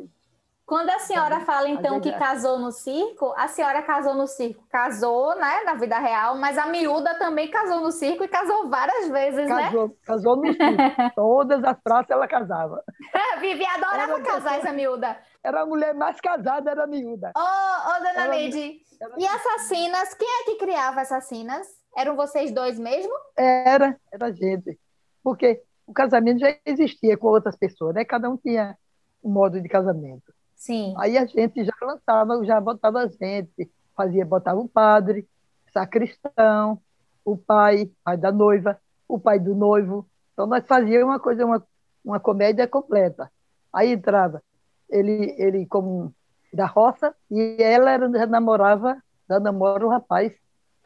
Quando 0.66 0.90
a 0.90 0.98
senhora 0.98 1.38
fala, 1.40 1.68
então, 1.68 2.00
que 2.00 2.10
casou 2.10 2.58
no 2.58 2.72
circo, 2.72 3.32
a 3.36 3.46
senhora 3.46 3.80
casou 3.82 4.14
no 4.14 4.26
circo, 4.26 4.64
casou, 4.68 5.36
né, 5.36 5.62
na 5.64 5.74
vida 5.74 5.96
real, 5.96 6.36
mas 6.38 6.58
a 6.58 6.66
miúda 6.66 7.16
também 7.20 7.48
casou 7.48 7.80
no 7.82 7.92
circo 7.92 8.24
e 8.24 8.28
casou 8.28 8.68
várias 8.68 9.08
vezes, 9.08 9.46
casou, 9.46 9.88
né? 9.88 9.94
Casou 10.04 10.36
no 10.36 10.46
circo. 10.52 10.66
Todas 11.14 11.62
as 11.62 11.78
praças 11.78 12.10
ela 12.10 12.26
casava. 12.26 12.82
Vivi 13.38 13.64
adorava 13.64 14.14
era 14.14 14.22
casar 14.22 14.42
pessoa, 14.42 14.56
essa 14.56 14.72
miúda. 14.72 15.16
Era 15.44 15.60
a 15.60 15.66
mulher 15.66 15.94
mais 15.94 16.20
casada, 16.20 16.68
era 16.68 16.82
a 16.82 16.86
miúda. 16.88 17.30
Ô, 17.36 17.38
oh, 17.38 17.90
oh, 17.90 18.02
dona 18.02 18.26
Leide, 18.26 18.80
e 19.18 19.26
assassinas, 19.26 20.14
quem 20.14 20.28
é 20.28 20.44
que 20.46 20.56
criava 20.56 21.02
assassinas? 21.02 21.64
Eram 21.96 22.14
vocês 22.14 22.52
dois 22.52 22.78
mesmo? 22.78 23.12
Era, 23.36 23.98
era 24.12 24.26
a 24.26 24.32
gente. 24.32 24.78
Porque 25.22 25.62
o 25.86 25.92
casamento 25.92 26.40
já 26.40 26.54
existia 26.64 27.16
com 27.16 27.28
outras 27.28 27.56
pessoas, 27.56 27.94
né? 27.94 28.04
Cada 28.04 28.28
um 28.28 28.36
tinha 28.36 28.76
um 29.22 29.30
modo 29.30 29.60
de 29.60 29.68
casamento. 29.68 30.32
Sim. 30.54 30.94
Aí 30.98 31.16
a 31.16 31.24
gente 31.26 31.64
já 31.64 31.72
lançava, 31.80 32.44
já 32.44 32.60
botava 32.60 33.00
a 33.00 33.06
gente, 33.06 33.70
fazia, 33.96 34.24
botava 34.24 34.60
o 34.60 34.68
padre, 34.68 35.26
sacristão, 35.72 36.80
o 37.24 37.36
pai, 37.36 37.90
pai 38.04 38.16
da 38.16 38.30
noiva, 38.30 38.78
o 39.08 39.18
pai 39.18 39.38
do 39.38 39.54
noivo. 39.54 40.06
Então 40.32 40.46
nós 40.46 40.66
fazíamos 40.66 41.14
uma 41.14 41.20
coisa, 41.20 41.44
uma, 41.44 41.66
uma 42.04 42.20
comédia 42.20 42.68
completa. 42.68 43.30
Aí 43.72 43.92
entrava 43.92 44.42
ele, 44.88 45.34
ele 45.38 45.66
como 45.66 46.14
da 46.52 46.66
roça, 46.66 47.14
e 47.30 47.56
ela 47.60 47.90
era, 47.90 48.08
namorava, 48.26 49.02
já 49.28 49.40
namora 49.40 49.84
um 49.84 49.90
rapaz, 49.90 50.32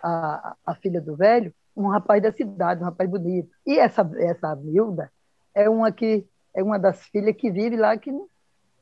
a, 0.02 0.56
a 0.66 0.74
filha 0.74 1.00
do 1.00 1.16
velho, 1.16 1.52
um 1.76 1.88
rapaz 1.88 2.22
da 2.22 2.32
cidade, 2.32 2.82
um 2.82 2.86
rapaz 2.86 3.08
bonito. 3.08 3.50
E 3.66 3.78
essa, 3.78 4.08
essa 4.16 4.54
Milda 4.56 5.10
é 5.54 5.68
uma 5.68 5.90
que 5.92 6.26
é 6.54 6.62
uma 6.62 6.78
das 6.78 7.02
filhas 7.06 7.36
que 7.36 7.50
vive 7.50 7.76
lá 7.76 7.96
que 7.96 8.12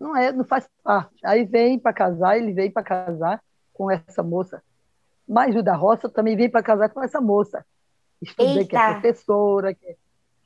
não 0.00 0.16
é, 0.16 0.32
não 0.32 0.44
faz 0.44 0.68
parte. 0.82 1.14
Aí 1.24 1.44
vem 1.44 1.78
para 1.78 1.92
casar, 1.92 2.36
ele 2.36 2.52
vem 2.52 2.70
para 2.70 2.82
casar 2.82 3.42
com 3.72 3.90
essa 3.90 4.22
moça. 4.22 4.62
Mas 5.26 5.54
o 5.54 5.62
da 5.62 5.74
roça 5.74 6.08
também 6.08 6.36
vem 6.36 6.48
para 6.48 6.62
casar 6.62 6.88
com 6.88 7.02
essa 7.02 7.20
moça. 7.20 7.64
Estudei 8.20 8.64
que 8.64 8.76
é 8.76 8.92
professora, 8.92 9.74
que 9.74 9.96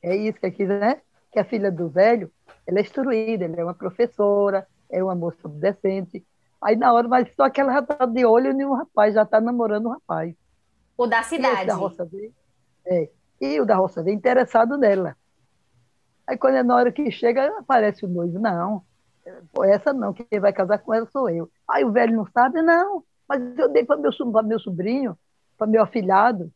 é 0.01 0.15
isso, 0.15 0.39
que 0.39 0.45
é 0.45 0.49
aquilo, 0.49 0.77
né? 0.77 1.01
Que 1.31 1.39
a 1.39 1.45
filha 1.45 1.71
do 1.71 1.89
velho, 1.89 2.31
ela 2.67 2.79
é 2.79 2.81
instruída, 2.81 3.45
ela 3.45 3.55
é 3.55 3.63
uma 3.63 3.73
professora, 3.73 4.67
é 4.91 5.03
uma 5.03 5.15
moça 5.15 5.47
decente. 5.47 6.23
Aí 6.61 6.75
na 6.75 6.93
hora, 6.93 7.07
mas 7.07 7.33
só 7.35 7.49
que 7.49 7.59
ela 7.59 7.73
já 7.73 7.79
está 7.79 8.05
de 8.05 8.25
olho 8.25 8.51
em 8.51 8.65
um 8.65 8.73
rapaz, 8.73 9.13
já 9.13 9.23
está 9.23 9.39
namorando 9.39 9.87
um 9.87 9.91
rapaz. 9.91 10.35
O 10.97 11.07
da 11.07 11.23
cidade. 11.23 11.63
E 11.63 11.65
da 11.65 11.75
roça 11.75 12.07
é, 12.85 13.09
e 13.39 13.59
o 13.59 13.65
da 13.65 13.75
roça 13.75 14.03
vem 14.03 14.15
interessado 14.15 14.77
nela. 14.77 15.15
Aí 16.27 16.37
quando 16.37 16.55
é 16.55 16.63
na 16.63 16.75
hora 16.75 16.91
que 16.91 17.11
chega, 17.11 17.47
aparece 17.59 18.05
o 18.05 18.09
noivo. 18.09 18.39
Não, 18.39 18.83
essa 19.65 19.93
não, 19.93 20.13
quem 20.13 20.39
vai 20.39 20.53
casar 20.53 20.79
com 20.79 20.93
ela 20.93 21.05
sou 21.11 21.29
eu. 21.29 21.49
Aí 21.67 21.83
o 21.83 21.91
velho 21.91 22.15
não 22.15 22.25
sabe, 22.27 22.61
não, 22.61 23.03
mas 23.27 23.57
eu 23.57 23.69
dei 23.69 23.83
para 23.83 23.97
meu, 23.97 24.11
meu 24.43 24.59
sobrinho, 24.59 25.17
para 25.57 25.67
meu 25.67 25.81
afilhado, 25.81 26.51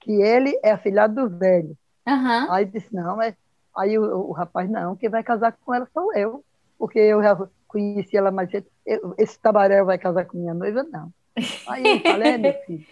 que 0.00 0.12
ele 0.12 0.58
é 0.62 0.72
afilhado 0.72 1.14
do 1.14 1.38
velho. 1.38 1.76
Uhum. 2.06 2.52
Aí 2.52 2.64
disse, 2.64 2.94
não, 2.94 3.20
é. 3.20 3.36
Aí 3.76 3.98
o, 3.98 4.28
o, 4.28 4.32
rapaz, 4.32 4.68
não, 4.68 4.96
quem 4.96 5.08
vai 5.08 5.22
casar 5.22 5.56
com 5.64 5.72
ela 5.72 5.86
sou 5.92 6.12
eu, 6.14 6.44
porque 6.78 6.98
eu 6.98 7.22
já 7.22 7.36
conheci 7.68 8.16
ela 8.16 8.30
mais 8.30 8.50
cedo. 8.50 8.66
Esse 9.16 9.38
tabaréu 9.38 9.84
vai 9.84 9.98
casar 9.98 10.24
com 10.26 10.38
minha 10.38 10.54
noiva, 10.54 10.82
não. 10.82 11.12
Aí 11.68 11.84
eu 11.86 12.00
falei, 12.00 12.32
é, 12.32 12.38
meu 12.38 12.52
filho. 12.66 12.86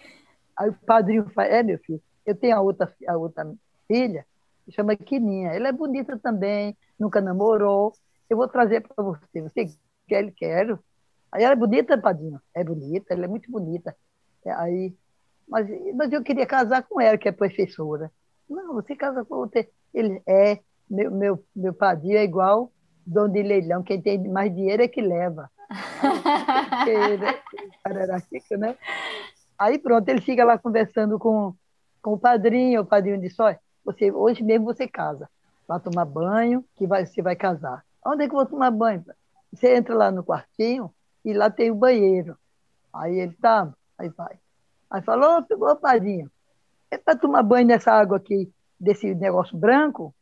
Aí 0.57 0.69
o 0.69 0.73
padrinho 0.73 1.29
fala, 1.29 1.47
é, 1.47 1.63
meu 1.63 1.77
filho, 1.79 2.01
eu 2.25 2.35
tenho 2.35 2.55
a 2.55 2.61
outra, 2.61 2.93
a 3.07 3.17
outra 3.17 3.53
filha, 3.87 4.25
que 4.65 4.71
chama 4.71 4.95
Quininha. 4.95 5.51
Ela 5.51 5.69
é 5.69 5.71
bonita 5.71 6.17
também, 6.17 6.75
nunca 6.99 7.21
namorou, 7.21 7.93
eu 8.29 8.37
vou 8.37 8.47
trazer 8.47 8.81
para 8.81 9.03
você. 9.03 9.41
Você 9.41 9.69
quer? 10.07 10.31
Quero. 10.31 10.79
Aí 11.31 11.43
ela 11.43 11.53
é 11.53 11.55
bonita, 11.57 11.97
Padinho? 11.97 12.41
É 12.53 12.63
bonita, 12.63 13.13
ela 13.13 13.25
é 13.25 13.27
muito 13.27 13.51
bonita. 13.51 13.95
É, 14.45 14.51
aí, 14.51 14.93
mas, 15.47 15.67
mas 15.95 16.11
eu 16.11 16.23
queria 16.23 16.45
casar 16.45 16.83
com 16.83 16.99
ela, 16.99 17.17
que 17.17 17.27
é 17.27 17.31
professora. 17.31 18.11
Não, 18.49 18.73
você 18.73 18.95
casa 18.95 19.23
com 19.23 19.35
outra. 19.35 19.65
Ele 19.93 20.21
é, 20.25 20.59
meu, 20.89 21.11
meu, 21.11 21.43
meu 21.55 21.73
Padinho 21.73 22.17
é 22.17 22.23
igual 22.23 22.71
dono 23.07 23.31
de 23.31 23.41
leilão, 23.41 23.83
quem 23.83 24.01
tem 24.01 24.21
mais 24.27 24.53
dinheiro 24.53 24.83
é 24.83 24.87
que 24.87 25.01
leva. 25.01 25.49
Aí, 26.85 27.17
né, 27.17 27.39
cara 27.83 28.01
era 28.01 28.17
rico, 28.17 28.57
né? 28.57 28.77
Aí 29.57 29.79
pronto, 29.79 30.07
ele 30.07 30.21
fica 30.21 30.45
lá 30.45 30.57
conversando 30.57 31.17
com, 31.17 31.53
com 32.01 32.13
o 32.13 32.19
padrinho, 32.19 32.81
o 32.81 32.85
padrinho 32.85 33.19
disse, 33.19 33.41
olha, 33.41 33.59
você, 33.83 34.11
hoje 34.11 34.43
mesmo 34.43 34.65
você 34.65 34.87
casa, 34.87 35.29
vai 35.67 35.79
tomar 35.79 36.05
banho, 36.05 36.63
que 36.75 36.85
vai, 36.85 37.05
você 37.05 37.21
vai 37.21 37.35
casar. 37.35 37.83
Onde 38.05 38.23
é 38.23 38.27
que 38.27 38.33
eu 38.33 38.37
vou 38.37 38.45
tomar 38.45 38.71
banho? 38.71 39.03
Você 39.51 39.75
entra 39.75 39.95
lá 39.95 40.11
no 40.11 40.23
quartinho 40.23 40.93
e 41.25 41.33
lá 41.33 41.49
tem 41.49 41.71
o 41.71 41.75
banheiro. 41.75 42.37
Aí 42.93 43.19
ele 43.19 43.33
tá, 43.33 43.71
aí 43.97 44.09
vai. 44.09 44.37
Aí 44.89 45.01
falou, 45.01 45.45
ô 45.49 45.75
padrinho, 45.75 46.31
é 46.89 46.97
para 46.97 47.17
tomar 47.17 47.43
banho 47.43 47.67
nessa 47.67 47.91
água 47.91 48.17
aqui, 48.17 48.51
desse 48.79 49.13
negócio 49.15 49.57
branco? 49.57 50.13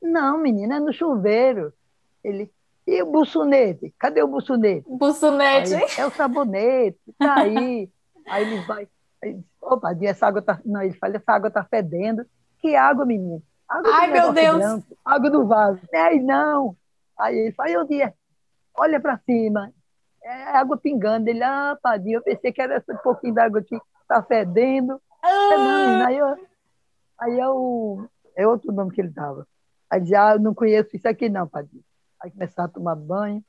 Não, 0.00 0.38
menina, 0.38 0.76
é 0.76 0.80
no 0.80 0.92
chuveiro. 0.92 1.72
Ele, 2.22 2.50
e 2.86 3.02
o 3.02 3.06
buçunete? 3.06 3.92
Cadê 3.98 4.22
o 4.22 4.28
buçunete? 4.28 4.88
Buçunete? 4.88 5.74
Aí, 5.74 5.82
é 5.98 6.06
o 6.06 6.10
sabonete, 6.10 6.98
tá 7.18 7.40
aí. 7.40 7.90
aí 8.30 8.44
ele 8.44 8.60
vai, 8.66 8.88
aí, 9.22 9.42
opa, 9.60 9.96
essa 10.02 10.26
água 10.26 10.42
tá. 10.42 10.60
Não, 10.64 10.82
ele 10.82 10.94
fala, 10.94 11.16
essa 11.16 11.32
água 11.32 11.50
tá 11.50 11.64
fedendo. 11.64 12.24
Que 12.58 12.74
água, 12.74 13.06
menino? 13.06 13.42
Água 13.68 13.92
Ai, 13.94 14.10
meu 14.10 14.32
Deus! 14.32 14.56
Branco, 14.56 14.98
água 15.04 15.30
do 15.30 15.46
vaso. 15.46 15.80
Aí 15.94 16.20
não. 16.20 16.76
Aí 17.18 17.36
ele 17.36 17.52
fala, 17.52 17.68
aí 17.68 17.76
o 17.76 17.84
dia, 17.84 18.14
olha 18.76 19.00
para 19.00 19.18
cima. 19.18 19.72
É 20.22 20.56
água 20.56 20.76
pingando. 20.76 21.28
Ele, 21.28 21.42
ah, 21.42 21.76
padinho, 21.82 22.18
eu 22.18 22.22
pensei 22.22 22.52
que 22.52 22.62
era 22.62 22.78
esse 22.78 22.94
pouquinho 23.02 23.34
d'água 23.34 23.60
aqui, 23.60 23.78
tá 24.06 24.22
fedendo. 24.22 25.00
Ah. 25.22 25.28
É, 25.28 25.56
não, 25.56 26.06
aí 26.06 26.18
eu, 26.18 26.48
aí 27.18 27.38
eu, 27.38 28.10
é 28.36 28.46
outro 28.46 28.72
nome 28.72 28.92
que 28.92 29.00
ele 29.00 29.10
dava. 29.10 29.46
Aí 29.90 30.00
dizia, 30.00 30.28
ah, 30.28 30.32
eu 30.34 30.40
não 30.40 30.54
conheço 30.54 30.96
isso 30.96 31.08
aqui 31.08 31.28
não, 31.28 31.46
padinho. 31.46 31.82
Aí 32.20 32.30
começava 32.30 32.68
a 32.68 32.70
tomar 32.70 32.96
banho, 32.96 33.42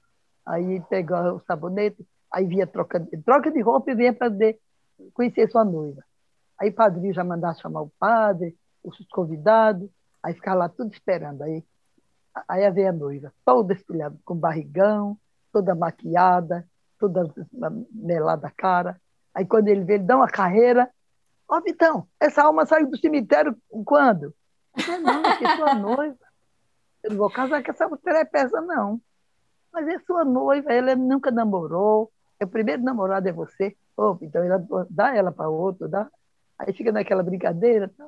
aí 0.46 0.82
pegava 0.90 1.34
o 1.34 1.40
sabonete, 1.40 2.06
aí 2.32 2.46
via 2.46 2.68
troca 2.68 3.00
de, 3.00 3.18
troca 3.18 3.52
de 3.52 3.62
roupa 3.62 3.92
e 3.92 3.96
vinha 3.96 4.14
para 4.14 4.30
conhecer 5.14 5.50
sua 5.50 5.64
noiva. 5.64 6.04
Aí 6.60 6.70
o 6.70 6.74
padrinho 6.74 7.14
já 7.14 7.24
mandava 7.24 7.56
chamar 7.56 7.82
o 7.82 7.92
padre, 8.00 8.58
os 8.84 8.98
convidados, 9.10 9.90
aí 10.22 10.34
ficava 10.34 10.60
lá 10.60 10.70
tudo 10.70 10.92
esperando. 10.92 11.42
Aí, 11.44 11.64
aí 12.48 12.70
veio 12.72 12.90
a 12.90 12.94
noiva, 12.94 13.34
toda 13.46 13.74
estilhada, 13.74 14.18
com 14.26 14.36
barrigão, 14.36 15.18
toda 15.52 15.76
maquiada, 15.76 16.68
toda 16.98 17.34
melada 17.92 18.48
a 18.48 18.52
cara. 18.52 19.00
Aí 19.34 19.46
quando 19.46 19.70
ele 19.70 19.84
vê, 19.84 19.96
ele 19.96 20.04
dá 20.04 20.18
uma 20.18 20.28
carreira. 20.28 20.90
Ó, 21.48 21.58
oh, 21.58 21.62
Vitão, 21.62 22.08
essa 22.20 22.44
alma 22.44 22.66
saiu 22.66 22.90
do 22.90 22.98
cemitério 22.98 23.56
quando? 23.86 24.34
Eu 24.88 25.02
não, 25.02 25.24
que 25.38 25.56
sua 25.56 25.74
noiva. 25.74 26.18
Eu 27.04 27.12
não 27.12 27.18
vou 27.18 27.30
casar 27.30 27.64
com 27.64 27.72
essa 27.72 27.90
peça, 28.26 28.62
não. 28.62 29.02
Mas 29.72 29.88
é 29.88 30.00
sua 30.00 30.26
noiva, 30.26 30.72
ela 30.72 30.96
nunca 30.96 31.32
namorou. 31.32 32.12
É 32.40 32.46
o 32.46 32.48
primeiro 32.48 32.84
namorado 32.84 33.28
é 33.28 33.32
você. 33.32 33.76
Oh, 34.02 34.18
então 34.22 34.42
ela 34.42 34.66
dá 34.90 35.14
ela 35.14 35.30
para 35.30 35.50
outro, 35.50 35.90
dá. 35.90 36.10
Aí 36.58 36.72
fica 36.72 36.90
naquela 36.90 37.22
brincadeira. 37.22 37.92
Tá? 37.98 38.08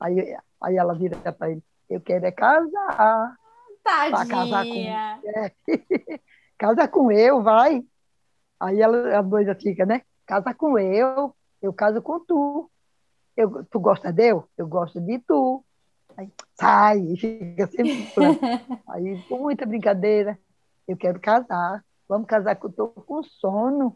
Aí, 0.00 0.34
aí 0.62 0.76
ela 0.76 0.94
vira 0.94 1.16
para 1.30 1.50
ele, 1.50 1.62
eu 1.90 2.00
quero 2.00 2.24
é 2.24 2.30
casar. 2.30 3.36
Tadinha. 3.84 4.26
casar 4.26 4.64
com 4.64 4.74
é. 4.74 5.52
Casa 6.58 6.88
com 6.88 7.12
eu, 7.12 7.42
vai. 7.42 7.84
Aí 8.58 8.80
ela, 8.80 9.18
a 9.18 9.22
noiva 9.22 9.54
fica, 9.54 9.84
né? 9.84 10.00
Casa 10.26 10.54
com 10.54 10.78
eu, 10.78 11.34
eu 11.60 11.72
caso 11.74 12.00
com 12.00 12.18
tu. 12.18 12.70
Eu, 13.36 13.62
tu 13.66 13.78
gosta 13.78 14.10
de 14.10 14.30
eu? 14.30 14.48
Eu 14.56 14.66
gosto 14.66 14.98
de 15.02 15.18
tu. 15.18 15.62
Aí, 16.16 16.32
sai, 16.54 16.98
e 17.00 17.16
fica 17.18 17.66
sempre 17.66 18.08
Aí, 18.88 19.22
com 19.28 19.40
muita 19.40 19.66
brincadeira, 19.66 20.38
eu 20.88 20.96
quero 20.96 21.20
casar. 21.20 21.84
Vamos 22.08 22.26
casar 22.26 22.56
que 22.56 22.64
eu 22.64 22.88
com 22.88 23.22
sono. 23.22 23.94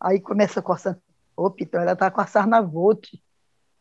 Aí 0.00 0.20
começa 0.20 0.62
coçar. 0.62 0.98
Opa, 1.36 1.56
então 1.60 1.80
ela 1.80 1.92
está 1.92 2.10
com 2.10 2.20
a 2.20 2.26
sarnavote. 2.26 3.22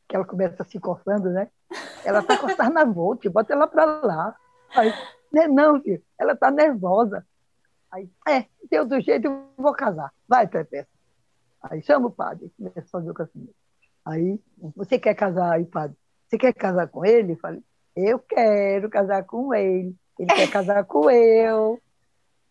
Que 0.08 0.16
ela 0.16 0.26
começa 0.26 0.64
se 0.64 0.80
coçando, 0.80 1.30
né? 1.30 1.50
Ela 2.04 2.20
está 2.20 2.38
com 2.38 2.48
a 2.48 2.56
sarnavote, 2.56 3.30
bota 3.30 3.54
ela 3.54 3.68
para 3.68 3.86
lá. 3.86 4.36
Aí, 4.76 4.92
não, 5.32 5.42
é 5.42 5.48
não, 5.48 5.82
filho, 5.82 6.04
ela 6.18 6.34
está 6.34 6.50
nervosa. 6.50 7.26
Aí, 7.92 8.10
é, 8.28 8.46
de 8.70 8.80
outro 8.80 9.00
jeito 9.02 9.26
eu 9.26 9.50
vou 9.58 9.74
casar. 9.74 10.12
Vai, 10.28 10.48
Pepe. 10.48 10.86
Aí 11.62 11.82
chama 11.82 12.08
o 12.08 12.12
padre, 12.12 12.52
começa 12.58 12.80
a 12.80 12.84
fazer 12.84 13.12
o 13.12 13.14
casamento. 13.14 13.56
Aí, 14.06 14.40
você 14.76 14.98
quer 14.98 15.14
casar 15.14 15.54
aí, 15.54 15.66
padre? 15.66 15.96
Você 16.28 16.38
quer 16.38 16.54
casar 16.54 16.88
com 16.88 17.06
ele? 17.06 17.34
Eu 17.34 17.38
falei, 17.38 17.64
eu 17.96 18.20
quero 18.20 18.90
casar 18.90 19.24
com 19.26 19.54
ele, 19.54 19.96
ele 20.18 20.34
quer 20.34 20.50
casar 20.50 20.84
com 20.86 21.10
eu. 21.10 21.80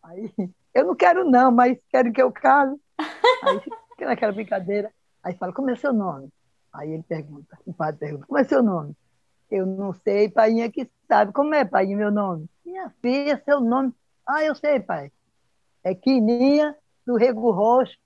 Aí, 0.02 0.32
eu 0.74 0.86
não 0.86 0.94
quero 0.94 1.28
não, 1.28 1.50
mas 1.50 1.78
quero 1.88 2.12
que 2.12 2.22
eu 2.22 2.30
case. 2.30 2.78
Aí 2.98 3.60
fica 3.60 4.06
naquela 4.06 4.32
brincadeira. 4.32 4.92
Aí 5.22 5.34
fala, 5.34 5.52
como 5.52 5.70
é 5.70 5.76
seu 5.76 5.92
nome? 5.92 6.28
Aí 6.72 6.92
ele 6.92 7.02
pergunta, 7.02 7.58
o 7.64 7.72
padre 7.72 8.00
pergunta, 8.00 8.26
como 8.26 8.38
é 8.38 8.44
seu 8.44 8.62
nome? 8.62 8.94
Eu 9.50 9.64
não 9.64 9.92
sei, 9.92 10.28
pai 10.28 10.70
que 10.70 10.90
sabe. 11.06 11.32
Como 11.32 11.54
é, 11.54 11.64
pai, 11.64 11.86
meu 11.86 12.10
nome? 12.10 12.48
Minha 12.64 12.90
filha, 13.00 13.40
seu 13.44 13.60
nome. 13.60 13.94
Ah, 14.26 14.44
eu 14.44 14.54
sei, 14.54 14.78
pai. 14.78 15.10
É 15.82 15.94
Quininha 15.94 16.76
do 17.06 17.16
Rego 17.16 17.50
Roxo. 17.50 17.96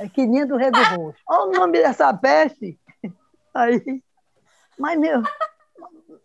É 0.00 0.08
Quininha 0.08 0.44
do 0.44 0.56
Rego 0.56 0.76
Roxo. 0.96 1.22
Olha 1.28 1.50
o 1.50 1.52
nome 1.52 1.74
dessa 1.74 2.12
peste. 2.12 2.78
Aí, 3.54 4.02
mas 4.76 4.98
meu, 4.98 5.22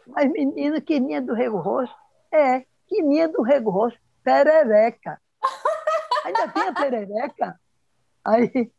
mas, 0.08 0.32
menina, 0.32 0.80
quininha 0.82 1.22
do 1.22 1.34
Rego 1.34 1.60
Roxo? 1.60 1.96
É, 2.32 2.66
quininha 2.88 3.28
do 3.28 3.42
Rego 3.42 3.70
Roxo, 3.70 3.98
perereca. 4.24 5.20
Ainda 6.24 6.48
tem 6.50 6.68
a 6.68 6.74
perereca? 6.74 7.60
Aí, 8.26 8.72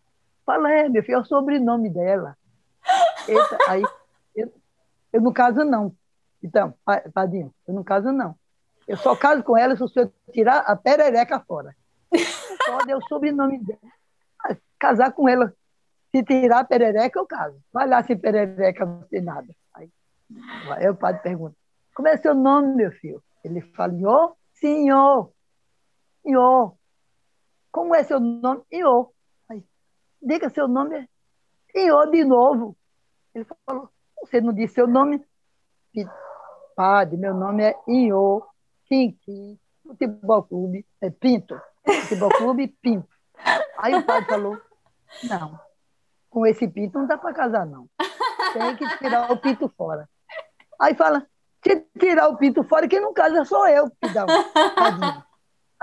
fala, 0.44 0.72
é, 0.72 0.88
meu 0.88 1.02
filho, 1.02 1.16
é 1.16 1.20
o 1.20 1.24
sobrenome 1.24 1.90
dela. 1.90 2.36
Aí, 3.68 3.82
eu, 4.34 4.52
eu 5.12 5.20
não 5.20 5.32
caso, 5.32 5.64
não. 5.64 5.94
Então, 6.42 6.74
Padinho, 7.12 7.54
eu 7.66 7.74
não 7.74 7.84
caso, 7.84 8.12
não. 8.12 8.36
Eu 8.86 8.96
só 8.96 9.16
caso 9.16 9.42
com 9.42 9.56
ela 9.56 9.76
se 9.76 9.82
o 9.82 9.88
senhor 9.88 10.12
tirar 10.32 10.58
a 10.58 10.76
perereca 10.76 11.40
fora. 11.40 11.74
Pode, 12.66 12.90
é 12.90 12.96
o 12.96 13.02
sobrenome 13.08 13.58
dela. 13.58 13.80
Casar 14.78 15.12
com 15.12 15.28
ela. 15.28 15.52
Se 16.10 16.22
tirar 16.22 16.60
a 16.60 16.64
perereca, 16.64 17.18
eu 17.18 17.26
caso. 17.26 17.58
Vai 17.72 17.88
lá 17.88 18.02
sem 18.02 18.16
perereca, 18.16 18.84
não 18.84 19.02
tem 19.02 19.22
nada. 19.22 19.48
Aí 20.70 20.88
o 20.88 20.94
padre 20.94 21.22
pergunta: 21.22 21.56
Como 21.94 22.08
é 22.08 22.16
seu 22.16 22.34
nome, 22.34 22.74
meu 22.74 22.92
filho? 22.92 23.22
Ele 23.42 23.60
fala: 23.60 23.94
Iô, 23.94 24.36
senhor. 24.54 25.32
Iô. 26.24 26.76
Como 27.74 27.92
é 27.92 28.04
seu 28.04 28.20
nome? 28.20 28.62
Iô. 28.72 29.12
Aí, 29.50 29.60
Diga 30.22 30.48
seu 30.48 30.68
nome. 30.68 31.10
Iô 31.74 32.06
de 32.06 32.24
novo. 32.24 32.76
Ele 33.34 33.44
falou: 33.66 33.90
Você 34.20 34.40
não 34.40 34.52
disse 34.52 34.74
seu 34.74 34.86
nome? 34.86 35.20
Padre, 36.76 37.16
meu 37.16 37.34
nome 37.34 37.64
é 37.64 37.74
Iô 37.88 38.46
Quinquim, 38.84 39.58
Futebol 39.82 40.44
Clube, 40.44 40.86
é 41.00 41.10
Pinto. 41.10 41.60
Futebol 42.02 42.28
Clube 42.30 42.68
Pinto. 42.80 43.08
Aí 43.78 43.92
o 43.96 44.06
padre 44.06 44.28
falou: 44.28 44.56
Não, 45.24 45.58
com 46.30 46.46
esse 46.46 46.68
pinto 46.68 46.96
não 47.00 47.08
dá 47.08 47.18
para 47.18 47.34
casar, 47.34 47.66
não. 47.66 47.88
Tem 48.52 48.76
que 48.76 48.98
tirar 48.98 49.32
o 49.32 49.36
pinto 49.36 49.68
fora. 49.76 50.08
Aí 50.80 50.94
fala, 50.94 51.26
se 51.60 51.80
tirar 51.98 52.28
o 52.28 52.36
pinto 52.36 52.62
fora, 52.62 52.86
quem 52.86 53.00
não 53.00 53.12
casa 53.12 53.44
sou 53.44 53.66
eu 53.66 53.90
que 53.90 54.14
dá 54.14 54.26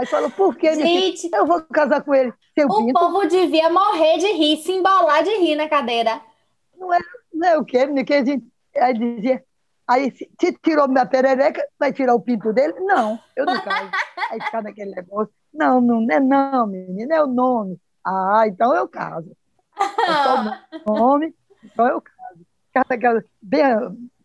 Aí 0.02 0.08
fala, 0.08 0.32
por 0.32 0.56
que 0.56 0.74
Gente, 0.74 1.30
eu 1.32 1.46
vou 1.46 1.62
casar 1.62 2.02
com 2.02 2.16
ele? 2.16 2.34
O 2.66 2.86
pinto? 2.86 3.00
povo 3.00 3.28
devia 3.28 3.70
morrer 3.70 4.18
de 4.18 4.32
rir, 4.32 4.58
se 4.58 4.72
embolar 4.72 5.24
de 5.24 5.30
rir 5.38 5.56
na 5.56 5.70
cadeira. 5.70 6.20
Não 6.76 6.92
é, 6.92 6.98
não 7.32 7.48
é 7.48 7.58
o 7.60 7.64
quê, 7.64 7.86
que 8.04 8.14
a 8.16 8.26
gente 8.26 8.44
aí 8.76 8.94
dizia, 8.96 9.46
aí 9.88 10.10
se, 10.10 10.28
tirou 10.64 10.88
minha 10.88 11.06
perereca, 11.06 11.64
vai 11.78 11.94
tirar 11.94 12.16
o 12.16 12.20
pinto 12.20 12.52
dele? 12.52 12.74
Não, 12.80 13.20
eu 13.36 13.46
não 13.46 13.62
caso. 13.62 13.92
aí 14.32 14.42
fica 14.42 14.64
naquele 14.64 14.90
negócio, 14.90 15.32
não, 15.54 15.80
não, 15.80 16.02
não 16.02 16.16
é 16.16 16.20
não, 16.20 16.66
menina, 16.66 17.14
é 17.18 17.22
o 17.22 17.28
nome. 17.28 17.80
Ah, 18.04 18.46
então 18.48 18.74
eu 18.74 18.88
caso. 18.88 19.38
É 19.80 20.24
só 20.24 20.92
o 20.92 20.98
nome, 20.98 21.36
então 21.64 21.88
eu 21.88 22.02
caso. 22.02 22.44
Cada, 22.74 23.24
bem, 23.40 23.64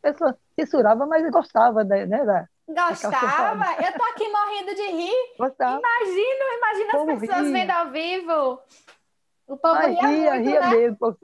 pessoa 0.01 0.39
censurava, 0.59 1.05
mas 1.05 1.31
gostava, 1.31 1.85
né? 1.85 2.07
Da, 2.25 2.49
Gostava? 2.69 3.83
Eu 3.85 3.93
tô 3.93 4.05
aqui 4.05 4.29
morrendo 4.29 4.75
de 4.75 4.91
rir. 4.91 5.35
Gostava. 5.39 5.79
Imagino, 5.79 6.59
imagina 6.59 6.91
Como 6.93 7.11
as 7.13 7.21
pessoas 7.21 7.43
ria. 7.43 7.53
vendo 7.53 7.71
ao 7.71 7.91
vivo. 7.91 8.61
O 9.47 9.57
povo 9.57 9.75
mas 9.75 9.95
ria, 9.95 10.09
ria, 10.09 10.35
muito, 10.35 10.49
ria 10.49 10.61
né? 10.61 10.71
mesmo, 10.71 11.17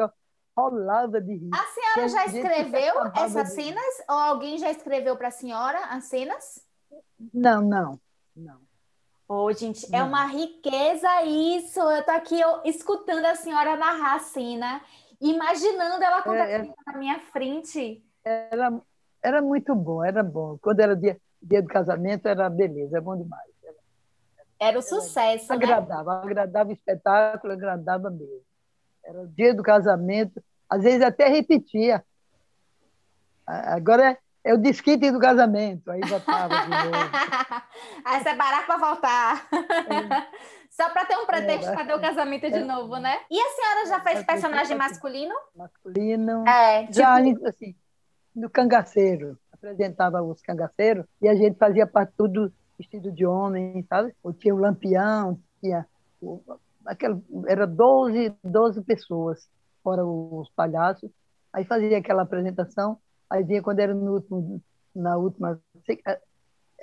rolava 0.57 1.20
de 1.20 1.35
rir. 1.35 1.50
A 1.52 1.64
senhora 1.66 2.09
já 2.09 2.26
escreveu 2.26 2.94
essas 3.16 3.52
cenas? 3.52 4.05
Ou 4.09 4.16
alguém 4.16 4.59
já 4.59 4.70
escreveu 4.70 5.16
para 5.16 5.28
a 5.28 5.33
senhora 5.33 5.78
as 5.87 6.05
cenas? 6.05 6.64
Não, 7.33 7.61
não, 7.61 8.00
não. 8.37 8.61
Ô, 9.28 9.46
oh, 9.46 9.52
gente, 9.52 9.87
é 9.94 10.02
uma 10.02 10.26
riqueza 10.26 11.22
isso. 11.22 11.81
Eu 11.81 12.05
tô 12.05 12.11
aqui 12.11 12.38
eu, 12.38 12.61
escutando 12.64 13.24
a 13.24 13.35
senhora 13.35 13.76
narrar 13.76 14.16
assim, 14.16 14.59
né? 14.59 14.83
Imaginando 15.20 16.05
ela 16.05 16.18
acontecendo 16.18 16.66
é, 16.66 16.68
é, 16.68 16.92
na 16.92 16.98
minha 16.98 17.18
frente. 17.33 18.05
Era, 18.24 18.81
era 19.22 19.40
muito 19.40 19.74
bom, 19.74 20.05
era 20.05 20.22
bom. 20.22 20.59
Quando 20.61 20.81
era 20.81 20.94
dia, 20.94 21.18
dia 21.42 21.62
do 21.62 21.68
casamento, 21.68 22.26
era 22.26 22.48
beleza, 22.48 22.98
é 22.98 23.00
bom 23.00 23.16
demais. 23.16 23.50
Era, 23.62 23.76
era 24.59 24.78
o 24.78 24.83
sucesso, 24.83 25.52
era, 25.52 25.59
né? 25.59 25.72
Agradava, 25.72 26.22
agradava 26.22 26.70
o 26.70 26.72
espetáculo, 26.72 27.52
agradava 27.52 28.11
mesmo. 28.11 28.42
Era 29.05 29.22
o 29.22 29.26
dia 29.26 29.55
do 29.55 29.62
casamento, 29.62 30.42
às 30.68 30.83
vezes 30.83 31.02
até 31.02 31.28
repetia. 31.28 32.05
Agora 33.46 34.12
é, 34.12 34.18
é 34.44 34.55
o 34.55 34.59
desquite 34.59 35.11
do 35.11 35.18
casamento, 35.18 35.90
aí 35.90 36.00
voltava 36.00 36.55
de 36.62 36.68
novo. 36.68 36.90
aí 38.05 38.22
separar 38.22 38.66
para 38.66 38.76
voltar. 38.76 39.48
É. 39.52 40.52
Só 40.70 40.88
para 40.88 41.05
ter 41.05 41.16
um 41.18 41.26
pretexto 41.26 41.68
é, 41.68 41.74
para 41.74 41.85
ter 41.85 41.94
o 41.94 42.00
casamento 42.00 42.50
de 42.50 42.59
é. 42.59 42.64
novo, 42.64 42.96
né? 42.96 43.20
E 43.31 43.38
a 43.38 43.50
senhora 43.50 43.87
já 43.87 44.00
fez 44.00 44.24
personagem 44.24 44.76
masculino? 44.76 45.35
Masculino. 45.55 46.48
É, 46.48 46.83
tipo... 46.83 46.94
Já, 46.94 47.18
assim, 47.46 47.76
no 48.35 48.48
cangaceiro. 48.48 49.38
Apresentava 49.62 50.22
os 50.22 50.40
cangaceiros 50.42 51.07
e 51.20 51.29
a 51.29 51.35
gente 51.35 51.57
fazia 51.57 51.87
parte 51.87 52.12
tudo 52.16 52.53
vestido 52.79 53.12
de 53.12 53.25
homem, 53.25 53.85
sabe? 53.88 54.14
Ou 54.22 54.33
tinha 54.33 54.55
o 54.55 54.59
lampião, 54.59 55.38
tinha... 55.61 55.87
Aquela, 56.85 57.20
era 57.46 57.66
12, 57.66 58.35
12 58.42 58.83
pessoas, 58.83 59.48
fora 59.85 60.05
os 60.05 60.51
palhaços. 60.51 61.11
Aí 61.53 61.64
fazia 61.64 61.98
aquela 61.98 62.22
apresentação 62.22 62.98
Aí 63.33 63.42
vinha 63.42 63.62
quando 63.62 63.81
era 63.81 63.94
no 63.94 64.12
último, 64.12 64.62
na 64.94 65.16
última. 65.16 65.59
Eh, 65.88 66.20